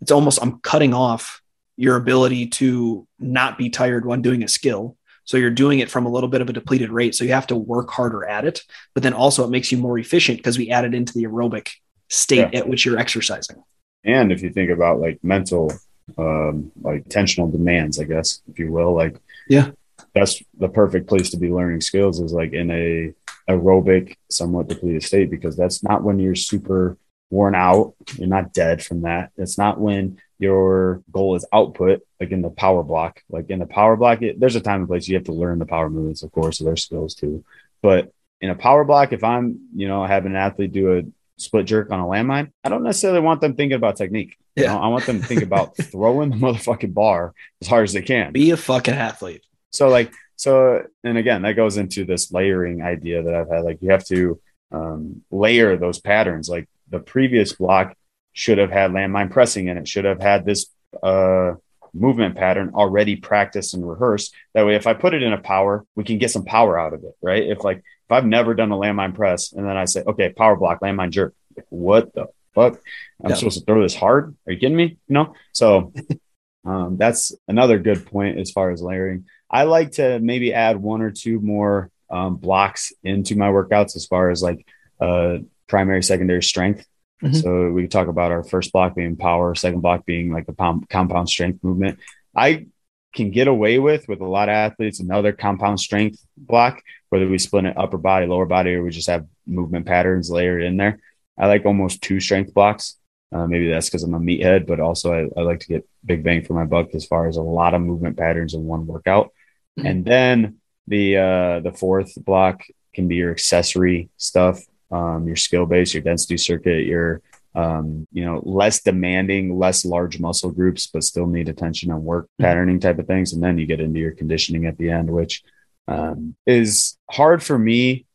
It's 0.00 0.12
almost 0.12 0.38
I'm 0.40 0.60
cutting 0.60 0.94
off 0.94 1.40
your 1.80 1.96
ability 1.96 2.46
to 2.46 3.06
not 3.18 3.56
be 3.56 3.70
tired 3.70 4.04
when 4.04 4.20
doing 4.20 4.42
a 4.42 4.48
skill. 4.48 4.98
So 5.24 5.38
you're 5.38 5.48
doing 5.48 5.78
it 5.78 5.90
from 5.90 6.04
a 6.04 6.10
little 6.10 6.28
bit 6.28 6.42
of 6.42 6.50
a 6.50 6.52
depleted 6.52 6.90
rate. 6.90 7.14
So 7.14 7.24
you 7.24 7.32
have 7.32 7.46
to 7.46 7.56
work 7.56 7.90
harder 7.90 8.22
at 8.26 8.44
it, 8.44 8.60
but 8.92 9.02
then 9.02 9.14
also 9.14 9.44
it 9.44 9.50
makes 9.50 9.72
you 9.72 9.78
more 9.78 9.98
efficient 9.98 10.36
because 10.36 10.58
we 10.58 10.70
added 10.70 10.92
into 10.92 11.14
the 11.14 11.24
aerobic 11.24 11.70
state 12.10 12.50
yeah. 12.52 12.58
at 12.58 12.68
which 12.68 12.84
you're 12.84 12.98
exercising. 12.98 13.64
And 14.04 14.30
if 14.30 14.42
you 14.42 14.50
think 14.50 14.70
about 14.70 15.00
like 15.00 15.24
mental, 15.24 15.72
um, 16.18 16.70
like 16.82 17.08
tensional 17.08 17.50
demands, 17.50 17.98
I 17.98 18.04
guess, 18.04 18.42
if 18.50 18.58
you 18.58 18.70
will, 18.70 18.92
like, 18.94 19.16
yeah, 19.48 19.70
that's 20.14 20.42
the 20.58 20.68
perfect 20.68 21.08
place 21.08 21.30
to 21.30 21.38
be 21.38 21.48
learning 21.48 21.80
skills 21.80 22.20
is 22.20 22.34
like 22.34 22.52
in 22.52 22.70
a 22.70 23.14
aerobic, 23.48 24.16
somewhat 24.28 24.68
depleted 24.68 25.02
state, 25.02 25.30
because 25.30 25.56
that's 25.56 25.82
not 25.82 26.02
when 26.02 26.18
you're 26.18 26.34
super 26.34 26.98
worn 27.30 27.54
out. 27.54 27.94
You're 28.16 28.28
not 28.28 28.52
dead 28.52 28.84
from 28.84 29.02
that. 29.02 29.30
It's 29.38 29.56
not 29.56 29.80
when 29.80 30.20
your 30.40 31.02
goal 31.12 31.36
is 31.36 31.46
output, 31.52 32.00
like 32.18 32.30
in 32.30 32.40
the 32.40 32.50
power 32.50 32.82
block. 32.82 33.22
Like 33.28 33.50
in 33.50 33.58
the 33.58 33.66
power 33.66 33.94
block, 33.94 34.22
it, 34.22 34.40
there's 34.40 34.56
a 34.56 34.60
time 34.60 34.80
and 34.80 34.88
place 34.88 35.06
you 35.06 35.16
have 35.16 35.24
to 35.24 35.32
learn 35.32 35.58
the 35.58 35.66
power 35.66 35.90
movements, 35.90 36.22
of 36.22 36.32
course, 36.32 36.58
so 36.58 36.64
there's 36.64 36.82
skills 36.82 37.14
too. 37.14 37.44
But 37.82 38.12
in 38.40 38.48
a 38.48 38.54
power 38.54 38.84
block, 38.84 39.12
if 39.12 39.22
I'm, 39.22 39.68
you 39.76 39.86
know, 39.86 40.04
having 40.04 40.32
an 40.32 40.36
athlete 40.36 40.72
do 40.72 40.98
a 40.98 41.02
split 41.36 41.66
jerk 41.66 41.90
on 41.90 42.00
a 42.00 42.04
landmine, 42.04 42.52
I 42.64 42.70
don't 42.70 42.82
necessarily 42.82 43.20
want 43.20 43.42
them 43.42 43.54
thinking 43.54 43.76
about 43.76 43.96
technique. 43.96 44.38
Yeah. 44.56 44.62
You 44.62 44.68
know, 44.68 44.78
I 44.78 44.88
want 44.88 45.04
them 45.04 45.20
to 45.20 45.26
think 45.26 45.42
about 45.42 45.76
throwing 45.82 46.30
the 46.30 46.36
motherfucking 46.36 46.94
bar 46.94 47.34
as 47.60 47.68
hard 47.68 47.84
as 47.84 47.92
they 47.92 48.02
can. 48.02 48.32
Be 48.32 48.50
a 48.50 48.56
fucking 48.56 48.94
athlete. 48.94 49.44
So 49.72 49.88
like 49.88 50.12
so 50.36 50.86
and 51.04 51.18
again 51.18 51.42
that 51.42 51.52
goes 51.52 51.76
into 51.76 52.04
this 52.04 52.32
layering 52.32 52.82
idea 52.82 53.22
that 53.22 53.34
I've 53.34 53.50
had. 53.50 53.62
Like 53.62 53.82
you 53.82 53.90
have 53.90 54.06
to 54.06 54.40
um, 54.72 55.22
layer 55.30 55.76
those 55.76 56.00
patterns. 56.00 56.48
Like 56.48 56.66
the 56.88 56.98
previous 56.98 57.52
block 57.52 57.94
should 58.40 58.56
have 58.56 58.70
had 58.70 58.90
landmine 58.90 59.30
pressing 59.30 59.68
in 59.68 59.76
it, 59.76 59.86
should 59.86 60.06
have 60.06 60.22
had 60.22 60.46
this 60.46 60.66
uh, 61.02 61.52
movement 61.92 62.36
pattern 62.36 62.70
already 62.74 63.16
practiced 63.16 63.74
and 63.74 63.86
rehearsed. 63.86 64.34
That 64.54 64.64
way, 64.64 64.76
if 64.76 64.86
I 64.86 64.94
put 64.94 65.12
it 65.12 65.22
in 65.22 65.34
a 65.34 65.38
power, 65.38 65.84
we 65.94 66.04
can 66.04 66.16
get 66.16 66.30
some 66.30 66.46
power 66.46 66.78
out 66.78 66.94
of 66.94 67.04
it, 67.04 67.14
right? 67.20 67.42
If 67.42 67.62
like 67.64 67.78
if 67.78 68.10
I've 68.10 68.24
never 68.24 68.54
done 68.54 68.72
a 68.72 68.76
landmine 68.76 69.14
press 69.14 69.52
and 69.52 69.66
then 69.66 69.76
I 69.76 69.84
say, 69.84 70.02
okay, 70.06 70.30
power 70.30 70.56
block, 70.56 70.80
landmine 70.80 71.10
jerk, 71.10 71.34
like, 71.54 71.66
what 71.68 72.14
the 72.14 72.28
fuck? 72.54 72.80
I'm 73.22 73.30
Yeah. 73.30 73.36
supposed 73.36 73.58
to 73.58 73.64
throw 73.66 73.82
this 73.82 73.94
hard? 73.94 74.34
Are 74.46 74.52
you 74.52 74.58
kidding 74.58 74.76
me? 74.76 74.96
You 75.06 75.14
know? 75.14 75.34
So 75.52 75.92
um, 76.64 76.96
that's 76.96 77.32
another 77.46 77.78
good 77.78 78.06
point 78.06 78.38
as 78.38 78.50
far 78.50 78.70
as 78.70 78.80
layering. 78.80 79.26
I 79.50 79.64
like 79.64 79.92
to 79.92 80.18
maybe 80.18 80.54
add 80.54 80.78
one 80.78 81.02
or 81.02 81.10
two 81.10 81.40
more 81.40 81.90
um, 82.08 82.36
blocks 82.36 82.92
into 83.04 83.36
my 83.36 83.48
workouts 83.48 83.96
as 83.96 84.06
far 84.06 84.30
as 84.30 84.42
like 84.42 84.66
uh, 84.98 85.38
primary, 85.66 86.02
secondary 86.02 86.42
strength. 86.42 86.86
Mhm. 87.22 87.42
So 87.42 87.70
we 87.70 87.86
talk 87.86 88.08
about 88.08 88.32
our 88.32 88.42
first 88.42 88.72
block 88.72 88.94
being 88.94 89.16
power, 89.16 89.54
second 89.54 89.80
block 89.80 90.06
being 90.06 90.32
like 90.32 90.46
the 90.46 90.52
pound, 90.52 90.88
compound 90.88 91.28
strength 91.28 91.62
movement. 91.62 91.98
I 92.34 92.66
can 93.14 93.30
get 93.30 93.48
away 93.48 93.78
with 93.78 94.08
with 94.08 94.20
a 94.20 94.26
lot 94.26 94.48
of 94.48 94.54
athletes 94.54 95.00
another 95.00 95.32
compound 95.32 95.80
strength 95.80 96.24
block, 96.36 96.80
whether 97.10 97.28
we 97.28 97.38
split 97.38 97.64
it 97.64 97.76
upper 97.76 97.98
body, 97.98 98.26
lower 98.26 98.46
body, 98.46 98.74
or 98.74 98.82
we 98.82 98.90
just 98.90 99.08
have 99.10 99.26
movement 99.46 99.86
patterns 99.86 100.30
layered 100.30 100.62
in 100.62 100.76
there. 100.76 101.00
I 101.36 101.46
like 101.46 101.66
almost 101.66 102.02
two 102.02 102.20
strength 102.20 102.54
blocks. 102.54 102.96
Uh, 103.32 103.46
maybe 103.46 103.68
that's 103.68 103.88
because 103.88 104.02
I'm 104.02 104.14
a 104.14 104.18
meathead, 104.18 104.66
but 104.66 104.80
also 104.80 105.12
I, 105.12 105.40
I 105.40 105.42
like 105.42 105.60
to 105.60 105.68
get 105.68 105.88
big 106.04 106.22
bang 106.24 106.44
for 106.44 106.54
my 106.54 106.64
buck 106.64 106.94
as 106.94 107.06
far 107.06 107.28
as 107.28 107.36
a 107.36 107.42
lot 107.42 107.74
of 107.74 107.82
movement 107.82 108.16
patterns 108.16 108.54
in 108.54 108.64
one 108.64 108.86
workout. 108.86 109.32
Mhm. 109.78 109.88
And 109.88 110.04
then 110.04 110.56
the 110.86 111.16
uh, 111.16 111.60
the 111.60 111.72
fourth 111.72 112.12
block 112.24 112.62
can 112.94 113.06
be 113.06 113.16
your 113.16 113.30
accessory 113.30 114.08
stuff, 114.16 114.60
um, 114.90 115.26
your 115.26 115.36
skill 115.36 115.66
base, 115.66 115.94
your 115.94 116.02
density 116.02 116.36
circuit, 116.36 116.86
your 116.86 117.20
um, 117.54 118.06
you 118.12 118.24
know, 118.24 118.40
less 118.44 118.80
demanding, 118.80 119.58
less 119.58 119.84
large 119.84 120.20
muscle 120.20 120.52
groups, 120.52 120.86
but 120.86 121.02
still 121.02 121.26
need 121.26 121.48
attention 121.48 121.90
and 121.90 122.00
work 122.04 122.26
Mhm. 122.38 122.44
patterning 122.44 122.78
type 122.78 123.00
of 123.00 123.08
things. 123.08 123.32
And 123.32 123.42
then 123.42 123.58
you 123.58 123.66
get 123.66 123.80
into 123.80 123.98
your 123.98 124.12
conditioning 124.12 124.66
at 124.66 124.78
the 124.78 124.90
end, 124.90 125.10
which 125.10 125.42
um, 125.88 126.36
is 126.46 126.96
hard 127.10 127.42
for 127.42 127.58
me 127.58 128.06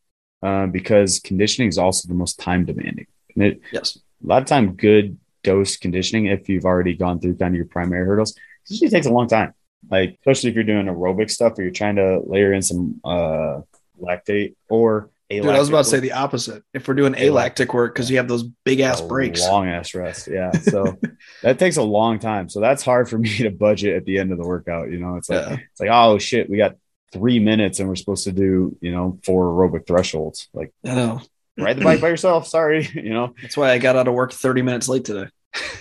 uh, 0.41 0.67
because 0.67 1.19
conditioning 1.19 1.67
is 1.67 1.77
also 1.77 2.07
the 2.07 2.13
most 2.13 2.39
time 2.39 2.63
demanding. 2.63 3.07
It, 3.35 3.59
Yes. 3.73 3.97
a 4.23 4.27
lot 4.27 4.41
of 4.41 4.47
time, 4.47 4.75
good 4.75 5.17
dose 5.43 5.75
conditioning, 5.75 6.27
if 6.27 6.47
you've 6.47 6.63
already 6.63 6.95
gone 6.95 7.19
through 7.19 7.35
kind 7.35 7.53
of 7.53 7.57
your 7.57 7.65
primary 7.65 8.05
hurdles, 8.05 8.31
it 8.31 8.39
usually 8.71 8.89
takes 8.89 9.05
a 9.05 9.11
long 9.11 9.27
time. 9.27 9.53
Like, 9.91 10.11
especially 10.21 10.49
if 10.51 10.55
you're 10.55 10.63
doing 10.63 10.85
aerobic 10.85 11.29
stuff 11.29 11.59
or 11.59 11.63
you're 11.63 11.71
trying 11.71 11.97
to 11.97 12.21
layer 12.25 12.53
in 12.53 12.61
some 12.61 13.01
uh, 13.03 13.59
lactate 14.01 14.55
or 14.69 15.09
Dude, 15.29 15.45
I 15.47 15.57
was 15.59 15.69
about 15.69 15.85
to 15.85 15.89
say 15.89 15.99
the 15.99 16.11
opposite. 16.11 16.63
If 16.73 16.87
we're 16.87 16.93
doing 16.93 17.15
alactic 17.15 17.73
work, 17.73 17.95
because 17.95 18.11
you 18.11 18.17
have 18.17 18.27
those 18.27 18.43
big 18.43 18.79
ass 18.79 19.01
breaks. 19.01 19.41
long 19.41 19.67
ass 19.67 19.95
rest. 19.95 20.27
Yeah. 20.31 20.51
So 20.61 20.97
that 21.41 21.57
takes 21.57 21.77
a 21.77 21.81
long 21.81 22.19
time. 22.19 22.47
So 22.49 22.59
that's 22.59 22.83
hard 22.83 23.09
for 23.09 23.17
me 23.17 23.35
to 23.39 23.49
budget 23.49 23.95
at 23.95 24.05
the 24.05 24.19
end 24.19 24.31
of 24.31 24.37
the 24.37 24.47
workout. 24.47 24.91
You 24.91 24.99
know, 24.99 25.15
it's 25.15 25.29
like, 25.29 25.47
Yeah. 25.47 25.57
it's 25.71 25.79
like, 25.79 25.89
oh 25.91 26.19
shit, 26.19 26.49
we 26.49 26.57
got 26.57 26.75
three 27.11 27.39
minutes 27.39 27.79
and 27.79 27.89
we're 27.89 27.95
supposed 27.95 28.25
to 28.25 28.31
do, 28.31 28.77
you 28.81 28.91
know, 28.91 29.17
four 29.25 29.45
aerobic 29.45 29.87
thresholds. 29.87 30.47
Like, 30.53 30.71
I 30.85 30.93
know. 30.95 31.21
ride 31.57 31.77
the 31.77 31.83
bike 31.83 32.01
by 32.01 32.09
yourself. 32.09 32.47
Sorry. 32.47 32.87
You 32.93 33.09
know, 33.13 33.33
That's 33.41 33.57
why 33.57 33.71
I 33.71 33.79
got 33.79 33.95
out 33.95 34.07
of 34.07 34.13
work 34.13 34.31
30 34.31 34.61
minutes 34.61 34.87
late 34.87 35.05
today. 35.05 35.29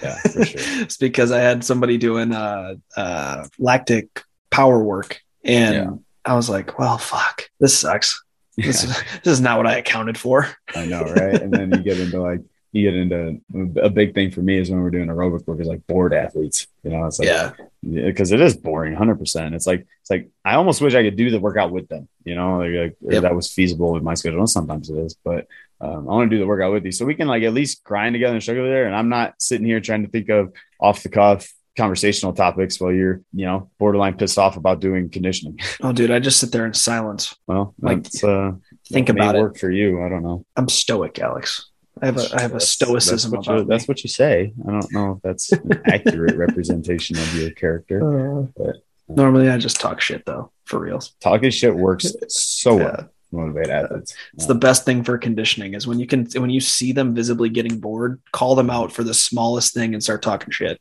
yeah, 0.02 0.16
for 0.20 0.44
sure. 0.44 0.60
it's 0.82 0.96
because 0.96 1.32
I 1.32 1.40
had 1.40 1.64
somebody 1.64 1.98
doing 1.98 2.32
uh, 2.32 2.76
uh, 2.96 3.46
lactic 3.58 4.22
power 4.50 4.82
work. 4.82 5.20
And 5.44 5.74
Yeah. 5.74 5.90
I 6.24 6.34
was 6.36 6.48
like, 6.48 6.78
well, 6.78 6.96
fuck, 6.96 7.50
this 7.60 7.78
sucks. 7.78 8.23
This, 8.56 8.84
is, 8.84 8.96
this 9.22 9.32
is 9.32 9.40
not 9.40 9.56
what 9.58 9.66
I 9.66 9.78
accounted 9.78 10.16
for. 10.16 10.48
I 10.74 10.86
know. 10.86 11.02
Right. 11.02 11.40
And 11.40 11.52
then 11.52 11.70
you 11.70 11.78
get 11.78 11.98
into 11.98 12.20
like, 12.20 12.40
you 12.72 12.90
get 12.90 12.96
into 12.98 13.40
a 13.80 13.88
big 13.88 14.14
thing 14.14 14.32
for 14.32 14.40
me 14.42 14.58
is 14.58 14.68
when 14.68 14.80
we're 14.80 14.90
doing 14.90 15.06
aerobic 15.06 15.46
work 15.46 15.60
is 15.60 15.68
like 15.68 15.86
bored 15.86 16.12
athletes. 16.12 16.66
You 16.82 16.90
know, 16.90 17.06
it's 17.06 17.20
like, 17.20 17.28
yeah. 17.28 17.52
because 17.82 18.32
it 18.32 18.40
is 18.40 18.56
boring 18.56 18.94
100% 18.96 19.54
it's 19.54 19.66
like 19.66 19.86
it's 20.00 20.10
like 20.10 20.28
i 20.44 20.54
almost 20.54 20.80
wish 20.80 20.94
i 20.94 21.02
could 21.02 21.16
do 21.16 21.30
the 21.30 21.38
workout 21.38 21.70
with 21.70 21.88
them 21.88 22.08
you 22.24 22.34
know 22.34 22.58
like, 22.58 22.96
like, 23.02 23.12
Yep. 23.12 23.22
that 23.22 23.34
was 23.34 23.52
feasible 23.52 23.92
with 23.92 24.02
my 24.02 24.14
schedule 24.14 24.40
and 24.40 24.50
sometimes 24.50 24.90
it 24.90 24.98
is 24.98 25.14
but 25.24 25.46
um, 25.80 26.08
i 26.08 26.12
want 26.12 26.30
to 26.30 26.36
do 26.36 26.40
the 26.40 26.46
workout 26.46 26.72
with 26.72 26.84
you 26.84 26.92
so 26.92 27.04
we 27.04 27.14
can 27.14 27.28
like 27.28 27.42
at 27.42 27.52
least 27.54 27.84
grind 27.84 28.14
together 28.14 28.34
and 28.34 28.42
struggle 28.42 28.64
there 28.64 28.86
and 28.86 28.96
i'm 28.96 29.08
not 29.08 29.34
sitting 29.38 29.66
here 29.66 29.80
trying 29.80 30.02
to 30.02 30.10
think 30.10 30.28
of 30.30 30.52
off 30.80 31.02
the 31.02 31.08
cuff 31.08 31.52
conversational 31.76 32.32
topics 32.32 32.80
while 32.80 32.92
you're 32.92 33.20
you 33.32 33.44
know 33.46 33.68
borderline 33.78 34.14
pissed 34.16 34.38
off 34.38 34.56
about 34.56 34.80
doing 34.80 35.08
conditioning 35.10 35.58
Oh, 35.82 35.92
dude, 35.92 36.10
I 36.10 36.18
just 36.20 36.38
sit 36.38 36.52
there 36.52 36.66
in 36.66 36.74
silence. 36.74 37.34
well 37.46 37.74
Like, 37.80 38.06
uh 38.24 38.52
Think 38.92 39.08
about 39.08 39.34
it. 39.34 39.40
work 39.40 39.58
for 39.58 39.70
you 39.70 40.02
i 40.04 40.08
don't 40.08 40.22
know 40.22 40.44
I'm 40.56 40.68
stoic, 40.68 41.18
Alex. 41.18 41.70
I 42.02 42.06
have 42.06 42.16
a, 42.18 42.26
I 42.36 42.40
have 42.42 42.54
a 42.54 42.60
stoicism 42.60 43.30
that's 43.30 43.46
what, 43.48 43.54
about 43.54 43.60
you, 43.62 43.64
that's 43.68 43.88
what 43.88 44.02
you 44.04 44.08
say 44.10 44.52
i 44.66 44.70
don't 44.70 44.92
know 44.92 45.12
if 45.16 45.22
that's 45.22 45.52
an 45.52 45.80
accurate 45.86 46.36
representation 46.36 47.16
of 47.18 47.34
your 47.36 47.50
character. 47.50 47.98
Uh, 48.02 48.46
But- 48.56 48.76
normally, 49.08 49.48
I 49.50 49.58
just 49.58 49.80
talk 49.80 50.00
shit 50.00 50.24
though, 50.26 50.50
for 50.64 50.78
reals. 50.80 51.14
talking 51.20 51.50
shit 51.50 51.74
works 51.74 52.12
so 52.28 52.76
well 52.76 52.84
Yeah. 52.86 52.96
to 52.96 53.08
motivate 53.32 53.68
athletes 53.68 54.14
It's 54.34 54.46
the 54.46 54.54
best 54.54 54.84
thing 54.84 55.02
for 55.04 55.18
conditioning 55.18 55.74
is 55.74 55.86
when 55.86 55.98
you 56.00 56.06
can 56.06 56.26
when 56.36 56.50
you 56.50 56.60
see 56.60 56.92
them 56.92 57.14
visibly 57.14 57.48
getting 57.48 57.78
bored, 57.80 58.20
call 58.32 58.54
them 58.54 58.70
out 58.70 58.92
for 58.92 59.02
the 59.04 59.14
smallest 59.14 59.74
thing 59.74 59.92
and 59.94 60.02
start 60.02 60.22
talking 60.22 60.50
shit. 60.52 60.80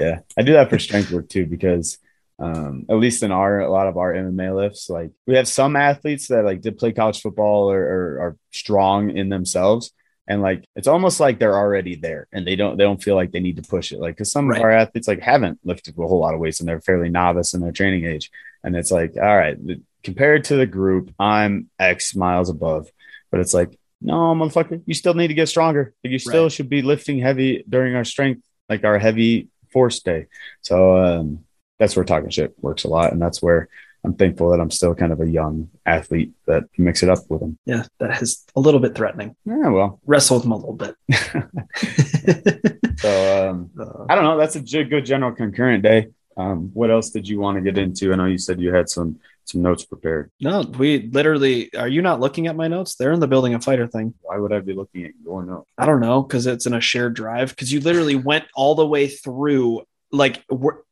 Yeah, 0.00 0.20
I 0.36 0.42
do 0.42 0.54
that 0.54 0.70
for 0.70 0.78
strength 0.78 1.10
work 1.10 1.28
too 1.28 1.46
because 1.46 1.98
um, 2.38 2.86
at 2.88 2.96
least 2.96 3.22
in 3.22 3.32
our 3.32 3.60
a 3.60 3.70
lot 3.70 3.86
of 3.86 3.98
our 3.98 4.14
MMA 4.14 4.50
lifts, 4.50 4.88
like 4.88 5.10
we 5.26 5.36
have 5.36 5.46
some 5.48 5.76
athletes 5.76 6.28
that 6.28 6.44
like 6.44 6.62
did 6.62 6.78
play 6.78 6.92
college 6.92 7.20
football 7.20 7.70
or, 7.70 7.80
or 7.82 8.20
are 8.20 8.36
strong 8.50 9.10
in 9.16 9.28
themselves, 9.28 9.92
and 10.26 10.40
like 10.40 10.64
it's 10.74 10.88
almost 10.88 11.20
like 11.20 11.38
they're 11.38 11.56
already 11.56 11.96
there 11.96 12.28
and 12.32 12.46
they 12.46 12.56
don't 12.56 12.78
they 12.78 12.84
don't 12.84 13.02
feel 13.02 13.14
like 13.16 13.32
they 13.32 13.40
need 13.40 13.56
to 13.56 13.62
push 13.62 13.92
it. 13.92 14.00
Like 14.00 14.14
because 14.16 14.32
some 14.32 14.48
Right. 14.48 14.58
of 14.58 14.60
our 14.64 14.70
athletes 14.70 15.08
like 15.08 15.20
haven't 15.20 15.60
lifted 15.64 15.98
a 15.98 16.02
whole 16.02 16.20
lot 16.20 16.34
of 16.34 16.40
weights 16.40 16.60
and 16.60 16.68
they're 16.68 16.80
fairly 16.80 17.10
novice 17.10 17.52
in 17.52 17.60
their 17.60 17.72
training 17.72 18.06
age, 18.06 18.30
and 18.64 18.74
it's 18.76 18.90
like 18.90 19.14
all 19.20 19.36
right, 19.36 19.58
compared 20.02 20.44
to 20.44 20.56
the 20.56 20.66
group, 20.66 21.12
I'm 21.18 21.68
X 21.78 22.14
miles 22.16 22.48
above, 22.48 22.88
but 23.30 23.40
it's 23.40 23.54
like 23.54 23.76
no, 24.02 24.34
motherfucker, 24.34 24.82
you 24.86 24.94
still 24.94 25.12
need 25.12 25.28
to 25.28 25.34
get 25.34 25.50
stronger. 25.50 25.92
Like, 26.02 26.10
you 26.12 26.18
still 26.18 26.48
Right. 26.48 26.48
should 26.48 26.70
be 26.70 26.80
lifting 26.80 27.18
heavy 27.18 27.62
during 27.68 27.94
our 27.94 28.04
strength, 28.04 28.40
like 28.70 28.82
our 28.84 28.98
heavy 28.98 29.49
force 29.72 30.00
day. 30.00 30.26
So 30.62 30.96
um, 30.96 31.44
that's 31.78 31.96
where 31.96 32.04
talking 32.04 32.30
shit 32.30 32.54
works 32.60 32.84
a 32.84 32.88
lot, 32.88 33.12
and 33.12 33.20
that's 33.20 33.42
where 33.42 33.68
I'm 34.04 34.14
thankful 34.14 34.50
that 34.50 34.60
I'm 34.60 34.70
still 34.70 34.94
kind 34.94 35.12
of 35.12 35.20
a 35.20 35.28
young 35.28 35.68
athlete 35.84 36.32
that 36.46 36.64
mix 36.78 37.02
it 37.02 37.10
up 37.10 37.18
with 37.28 37.40
them. 37.40 37.58
Yeah, 37.66 37.84
that 37.98 38.22
is 38.22 38.44
a 38.56 38.60
little 38.60 38.80
bit 38.80 38.94
threatening. 38.94 39.36
Yeah, 39.44 39.68
well, 39.68 40.00
Wrestle 40.06 40.36
with 40.36 40.44
them 40.44 40.52
a 40.52 40.56
little 40.56 40.74
bit. 40.74 40.94
so 43.00 43.50
um, 43.50 43.70
Uh, 43.80 44.06
I 44.08 44.14
don't 44.14 44.24
know. 44.24 44.38
That's 44.38 44.56
a 44.56 44.60
good 44.60 45.04
general 45.04 45.32
concurrent 45.32 45.82
day. 45.82 46.08
Um, 46.36 46.70
what 46.72 46.90
else 46.90 47.10
did 47.10 47.28
you 47.28 47.40
want 47.40 47.56
to 47.56 47.62
get 47.62 47.78
into? 47.78 48.12
I 48.12 48.16
know 48.16 48.26
you 48.26 48.38
said 48.38 48.60
you 48.60 48.72
had 48.72 48.88
some 48.88 49.18
some 49.50 49.62
notes 49.62 49.84
prepared. 49.84 50.30
no, 50.40 50.62
we 50.62 51.08
literally 51.12 51.72
are 51.74 51.88
you 51.88 52.02
not 52.02 52.20
looking 52.20 52.46
at 52.46 52.56
my 52.56 52.68
notes? 52.68 52.94
They're 52.94 53.12
in 53.12 53.20
the 53.20 53.28
building 53.28 53.54
a 53.54 53.60
fighter 53.60 53.86
thing. 53.86 54.14
Why 54.22 54.38
would 54.38 54.52
I 54.52 54.60
be 54.60 54.72
looking 54.72 55.04
at 55.04 55.12
your 55.22 55.44
notes? 55.44 55.68
I 55.76 55.86
don't 55.86 56.00
know 56.00 56.22
because 56.22 56.46
it's 56.46 56.66
in 56.66 56.74
a 56.74 56.80
shared 56.80 57.14
drive. 57.14 57.50
Because 57.50 57.72
you 57.72 57.80
literally 57.80 58.16
went 58.16 58.44
all 58.54 58.74
the 58.74 58.86
way 58.86 59.08
through, 59.08 59.82
like 60.12 60.44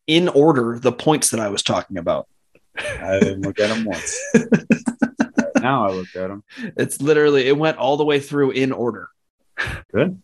in 0.07 0.29
order, 0.29 0.79
the 0.79 0.93
points 0.93 1.31
that 1.31 1.41
I 1.41 1.49
was 1.49 1.63
talking 1.63 1.99
about. 1.99 2.27
I 2.77 3.19
didn't 3.19 3.43
look 3.43 3.59
at 3.59 3.69
them 3.69 3.85
once. 3.85 4.21
Right 4.35 4.47
now 5.61 5.89
I 5.89 5.93
looked 5.93 6.17
at 6.17 6.29
them. 6.29 6.45
It's 6.77 7.01
literally 7.01 7.49
it 7.49 7.57
went 7.57 7.79
all 7.79 7.97
the 7.97 8.05
way 8.05 8.21
through 8.21 8.53
in 8.53 8.73
order. 8.73 9.09
Good, 9.93 10.23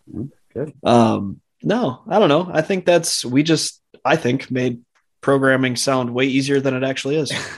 good. 0.53 0.73
Um, 0.85 1.41
no, 1.63 2.03
I 2.09 2.19
don't 2.19 2.29
know. 2.29 2.49
I 2.53 2.63
think 2.63 2.85
that's 2.85 3.25
we 3.25 3.43
just 3.43 3.81
I 4.05 4.17
think 4.17 4.51
made 4.51 4.84
programming 5.25 5.75
sound 5.75 6.13
way 6.13 6.27
easier 6.27 6.61
than 6.61 6.75
it 6.75 6.85
actually 6.85 7.17
is. 7.17 7.33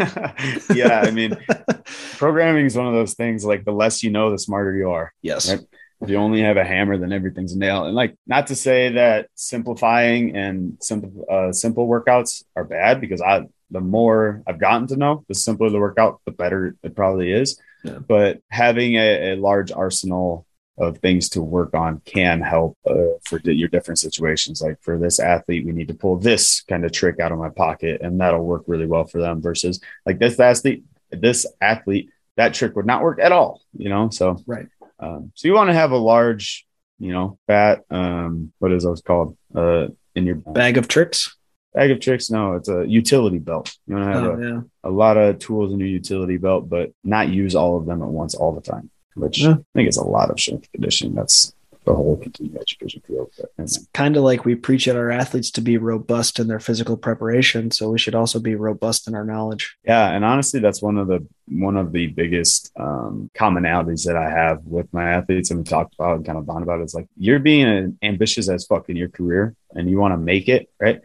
yeah, 0.72 1.00
I 1.00 1.10
mean, 1.10 1.36
programming 2.16 2.64
is 2.64 2.76
one 2.76 2.86
of 2.86 2.94
those 2.94 3.14
things 3.14 3.44
like 3.44 3.64
the 3.64 3.72
less 3.72 4.04
you 4.04 4.10
know, 4.10 4.30
the 4.30 4.38
smarter 4.38 4.76
you 4.76 4.90
are. 4.92 5.12
yes. 5.20 5.50
Right. 5.50 5.66
If 6.00 6.10
you 6.10 6.16
only 6.16 6.42
have 6.42 6.58
a 6.58 6.64
hammer, 6.64 6.96
then 6.96 7.10
everything's 7.10 7.54
a 7.54 7.58
nail. 7.58 7.86
And 7.86 7.94
like, 7.96 8.16
not 8.24 8.48
to 8.48 8.54
say 8.54 8.90
that 8.90 9.30
simplifying 9.34 10.36
and 10.36 10.76
simple 10.80 11.24
uh, 11.28 11.52
simple 11.52 11.88
workouts 11.88 12.44
are 12.54 12.64
bad, 12.64 13.00
because 13.00 13.20
I 13.20 13.46
the 13.70 13.80
more 13.80 14.42
I've 14.46 14.60
gotten 14.60 14.86
to 14.88 14.96
know, 14.96 15.24
the 15.26 15.34
simpler 15.34 15.70
the 15.70 15.80
workout, 15.80 16.20
the 16.24 16.32
better 16.32 16.76
it 16.84 16.94
probably 16.94 17.32
is. 17.32 17.58
Yeah. 17.82 17.98
But 17.98 18.42
having 18.48 18.94
a, 18.94 19.32
a 19.32 19.36
large 19.36 19.72
arsenal 19.72 20.45
of 20.78 20.98
things 20.98 21.28
to 21.30 21.42
work 21.42 21.74
on 21.74 22.00
can 22.04 22.40
help 22.40 22.76
uh, 22.86 22.94
for 23.24 23.38
your 23.44 23.68
different 23.68 23.98
situations. 23.98 24.60
Like 24.60 24.80
for 24.82 24.98
this 24.98 25.18
athlete, 25.18 25.64
we 25.64 25.72
need 25.72 25.88
to 25.88 25.94
pull 25.94 26.16
this 26.16 26.62
kind 26.62 26.84
of 26.84 26.92
trick 26.92 27.18
out 27.20 27.32
of 27.32 27.38
my 27.38 27.48
pocket, 27.48 28.00
and 28.02 28.20
that'll 28.20 28.44
work 28.44 28.64
really 28.66 28.86
well 28.86 29.04
for 29.04 29.20
them. 29.20 29.40
Versus 29.40 29.80
like 30.04 30.18
this 30.18 30.38
athlete, 30.38 30.84
this 31.10 31.46
athlete, 31.60 32.10
that 32.36 32.52
trick 32.54 32.76
would 32.76 32.86
not 32.86 33.02
work 33.02 33.18
at 33.20 33.32
all. 33.32 33.62
You 33.76 33.88
know, 33.88 34.10
so 34.10 34.36
Right. 34.46 34.66
um, 35.00 35.32
so 35.34 35.48
you 35.48 35.54
want 35.54 35.70
to 35.70 35.74
have 35.74 35.92
a 35.92 35.96
large, 35.96 36.66
you 36.98 37.12
know, 37.12 37.38
fat, 37.46 37.84
um, 37.90 38.52
what 38.58 38.72
is 38.72 38.82
those 38.84 39.00
called? 39.02 39.36
Uh, 39.54 39.88
in 40.14 40.26
your 40.26 40.36
Bag 40.36 40.76
of 40.78 40.88
tricks. 40.88 41.36
bag 41.74 41.90
of 41.90 42.00
tricks? 42.00 42.30
No, 42.30 42.54
it's 42.54 42.68
a 42.70 42.86
utility 42.86 43.38
belt. 43.38 43.76
You 43.86 43.96
want 43.96 44.06
to 44.06 44.12
have 44.18 44.24
Oh, 44.24 44.34
a, 44.42 44.48
yeah. 44.50 44.60
a 44.84 44.90
lot 44.90 45.18
of 45.18 45.38
tools 45.38 45.72
in 45.74 45.78
your 45.78 45.88
utility 45.88 46.38
belt, 46.38 46.68
but 46.70 46.90
not 47.04 47.28
use 47.28 47.54
all 47.54 47.76
of 47.76 47.84
them 47.84 48.02
at 48.02 48.08
once 48.08 48.34
all 48.34 48.52
the 48.54 48.62
time, 48.62 48.90
which 49.16 49.42
Yeah. 49.42 49.54
I 49.54 49.64
think 49.74 49.88
is 49.88 49.96
a 49.96 50.04
lot 50.04 50.30
of 50.30 50.38
strength 50.38 50.70
conditioning. 50.72 51.14
That's 51.14 51.54
the 51.86 51.94
whole 51.94 52.16
continuing 52.16 52.60
education 52.60 53.00
field. 53.06 53.30
But, 53.38 53.52
it's 53.58 53.86
kind 53.94 54.16
of 54.16 54.24
like 54.24 54.44
we 54.44 54.54
preach 54.54 54.88
at 54.88 54.96
our 54.96 55.10
athletes 55.10 55.50
to 55.52 55.60
be 55.60 55.78
robust 55.78 56.38
in 56.38 56.48
their 56.48 56.60
physical 56.60 56.96
preparation, 56.96 57.70
so 57.70 57.90
we 57.90 57.98
should 57.98 58.14
also 58.14 58.40
be 58.40 58.56
robust 58.56 59.08
in 59.08 59.14
our 59.14 59.24
knowledge. 59.24 59.76
Yeah, 59.84 60.10
and 60.10 60.24
honestly, 60.24 60.60
that's 60.60 60.82
one 60.82 60.98
of 60.98 61.06
the 61.06 61.26
one 61.48 61.76
of 61.76 61.92
the 61.92 62.08
biggest 62.08 62.72
um, 62.76 63.30
commonalities 63.34 64.04
that 64.04 64.16
I 64.16 64.28
have 64.28 64.64
with 64.64 64.92
my 64.92 65.10
athletes, 65.10 65.50
and 65.50 65.60
we 65.60 65.64
talked 65.64 65.94
about 65.94 66.16
and 66.16 66.26
kind 66.26 66.38
of 66.38 66.44
bond 66.44 66.64
about. 66.64 66.80
It, 66.80 66.84
is 66.84 66.94
like 66.94 67.08
you're 67.16 67.38
being 67.38 67.96
ambitious 68.02 68.48
as 68.48 68.66
fuck 68.66 68.88
in 68.88 68.96
your 68.96 69.08
career, 69.08 69.54
and 69.74 69.88
you 69.88 69.98
want 69.98 70.12
to 70.12 70.18
make 70.18 70.48
it 70.48 70.68
right. 70.80 71.00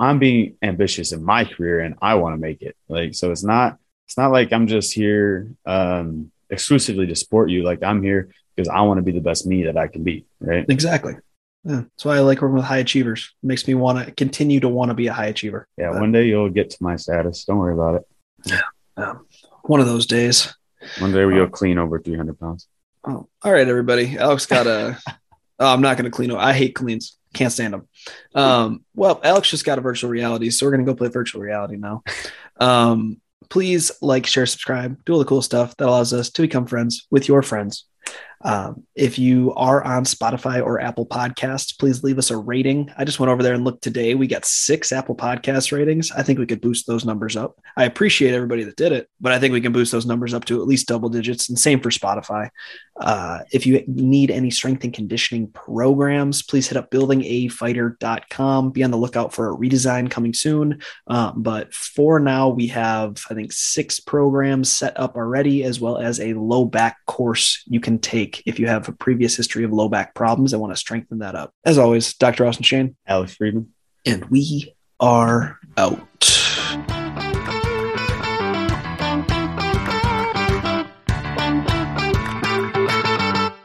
I'm 0.00 0.18
being 0.18 0.56
ambitious 0.62 1.12
in 1.12 1.22
my 1.22 1.44
career, 1.44 1.80
and 1.80 1.96
I 2.00 2.14
want 2.14 2.34
to 2.34 2.40
make 2.40 2.62
it. 2.62 2.74
Like 2.88 3.14
so, 3.14 3.30
it's 3.30 3.44
not 3.44 3.78
it's 4.06 4.16
not 4.16 4.32
like 4.32 4.52
I'm 4.52 4.66
just 4.66 4.94
here 4.94 5.54
um, 5.66 6.32
exclusively 6.52 7.06
to 7.06 7.16
support 7.16 7.50
you. 7.50 7.64
Like 7.64 7.82
I'm 7.82 8.02
here 8.02 8.32
because 8.54 8.68
I 8.68 8.82
want 8.82 8.98
to 8.98 9.02
be 9.02 9.12
the 9.12 9.20
best 9.20 9.46
me 9.46 9.64
that 9.64 9.76
I 9.76 9.88
can 9.88 10.04
be. 10.04 10.26
Right. 10.38 10.64
Exactly. 10.68 11.14
Yeah. 11.64 11.82
That's 11.82 12.04
why 12.04 12.16
I 12.16 12.20
like 12.20 12.42
working 12.42 12.56
with 12.56 12.64
high 12.64 12.78
achievers. 12.78 13.32
It 13.42 13.46
makes 13.46 13.66
me 13.66 13.74
want 13.74 14.04
to 14.04 14.12
continue 14.12 14.60
to 14.60 14.68
want 14.68 14.90
to 14.90 14.94
be 14.94 15.06
a 15.06 15.12
high 15.12 15.26
achiever. 15.26 15.66
Yeah. 15.76 15.90
But, 15.92 16.00
one 16.00 16.12
day 16.12 16.26
you'll 16.26 16.50
get 16.50 16.70
to 16.70 16.76
my 16.80 16.96
status. 16.96 17.44
Don't 17.44 17.58
worry 17.58 17.74
about 17.74 17.96
it. 17.96 18.08
Yeah. 18.44 18.60
Um, 18.96 19.26
one 19.62 19.80
of 19.80 19.86
those 19.86 20.06
days. 20.06 20.54
One 20.98 21.12
day 21.12 21.24
we'll 21.24 21.48
clean 21.48 21.78
over 21.78 22.00
300 22.00 22.38
pounds. 22.38 22.66
Oh, 23.04 23.28
all 23.42 23.52
right, 23.52 23.66
everybody. 23.66 24.16
Alex 24.18 24.46
got 24.46 24.66
a. 24.66 24.98
oh, 25.58 25.72
I'm 25.72 25.80
not 25.80 25.96
going 25.96 26.04
to 26.04 26.10
clean. 26.10 26.30
I 26.32 26.52
hate 26.52 26.74
cleans. 26.74 27.18
Can't 27.32 27.52
stand 27.52 27.74
them. 27.74 27.88
Um, 28.34 28.84
well, 28.94 29.20
Alex 29.24 29.48
just 29.50 29.64
got 29.64 29.78
a 29.78 29.80
virtual 29.80 30.10
reality, 30.10 30.50
so 30.50 30.66
we're 30.66 30.72
going 30.72 30.84
to 30.84 30.92
go 30.92 30.96
play 30.96 31.08
virtual 31.08 31.40
reality 31.40 31.76
now. 31.76 32.02
Um, 32.60 33.20
please 33.52 33.92
like, 34.00 34.24
share, 34.24 34.46
subscribe, 34.46 34.96
do 35.04 35.12
all 35.12 35.18
the 35.18 35.26
cool 35.26 35.42
stuff 35.42 35.76
that 35.76 35.86
allows 35.86 36.14
us 36.14 36.30
to 36.30 36.40
become 36.40 36.66
friends 36.66 37.06
with 37.10 37.28
your 37.28 37.42
friends. 37.42 37.84
Um, 38.44 38.84
if 38.94 39.18
you 39.18 39.52
are 39.54 39.82
on 39.84 40.04
Spotify 40.04 40.62
or 40.62 40.80
Apple 40.80 41.06
Podcasts, 41.06 41.78
please 41.78 42.02
leave 42.02 42.18
us 42.18 42.30
a 42.30 42.36
rating. 42.36 42.92
I 42.96 43.04
just 43.04 43.20
went 43.20 43.30
over 43.30 43.42
there 43.42 43.54
and 43.54 43.64
looked 43.64 43.82
today. 43.82 44.14
We 44.14 44.26
got 44.26 44.44
six 44.44 44.92
Apple 44.92 45.14
Podcast 45.14 45.72
ratings. 45.72 46.10
I 46.10 46.22
think 46.22 46.38
we 46.38 46.46
could 46.46 46.60
boost 46.60 46.86
those 46.86 47.04
numbers 47.04 47.36
up. 47.36 47.60
I 47.76 47.84
appreciate 47.84 48.34
everybody 48.34 48.64
that 48.64 48.76
did 48.76 48.92
it, 48.92 49.08
but 49.20 49.32
I 49.32 49.38
think 49.38 49.52
we 49.52 49.60
can 49.60 49.72
boost 49.72 49.92
those 49.92 50.06
numbers 50.06 50.34
up 50.34 50.44
to 50.46 50.60
at 50.60 50.66
least 50.66 50.88
double 50.88 51.08
digits. 51.08 51.48
And 51.48 51.58
same 51.58 51.80
for 51.80 51.90
Spotify. 51.90 52.50
Uh, 53.00 53.40
if 53.52 53.66
you 53.66 53.82
need 53.86 54.30
any 54.30 54.50
strength 54.50 54.84
and 54.84 54.92
conditioning 54.92 55.48
programs, 55.48 56.42
please 56.42 56.68
hit 56.68 56.76
up 56.76 56.90
buildingafighter.com. 56.90 58.70
Be 58.70 58.84
on 58.84 58.90
the 58.90 58.98
lookout 58.98 59.32
for 59.32 59.50
a 59.50 59.56
redesign 59.56 60.10
coming 60.10 60.34
soon. 60.34 60.80
Uh, 61.06 61.32
but 61.34 61.72
for 61.72 62.20
now, 62.20 62.48
we 62.48 62.66
have, 62.66 63.24
I 63.30 63.34
think, 63.34 63.52
six 63.52 63.98
programs 63.98 64.70
set 64.70 64.98
up 64.98 65.16
already, 65.16 65.64
as 65.64 65.80
well 65.80 65.98
as 65.98 66.20
a 66.20 66.34
low 66.34 66.64
back 66.64 66.98
course 67.06 67.64
you 67.66 67.80
can 67.80 67.98
take 67.98 68.31
if 68.46 68.58
you 68.58 68.66
have 68.66 68.88
a 68.88 68.92
previous 68.92 69.36
history 69.36 69.64
of 69.64 69.72
low 69.72 69.88
back 69.88 70.14
problems 70.14 70.52
and 70.52 70.60
want 70.62 70.72
to 70.72 70.78
strengthen 70.78 71.18
that 71.18 71.34
up. 71.34 71.52
As 71.64 71.78
always, 71.78 72.14
Dr. 72.14 72.46
Austin 72.46 72.64
Shane, 72.64 72.96
Alex 73.06 73.34
Friedman, 73.34 73.72
and 74.06 74.24
we 74.26 74.74
are 75.00 75.58
out. 75.76 76.08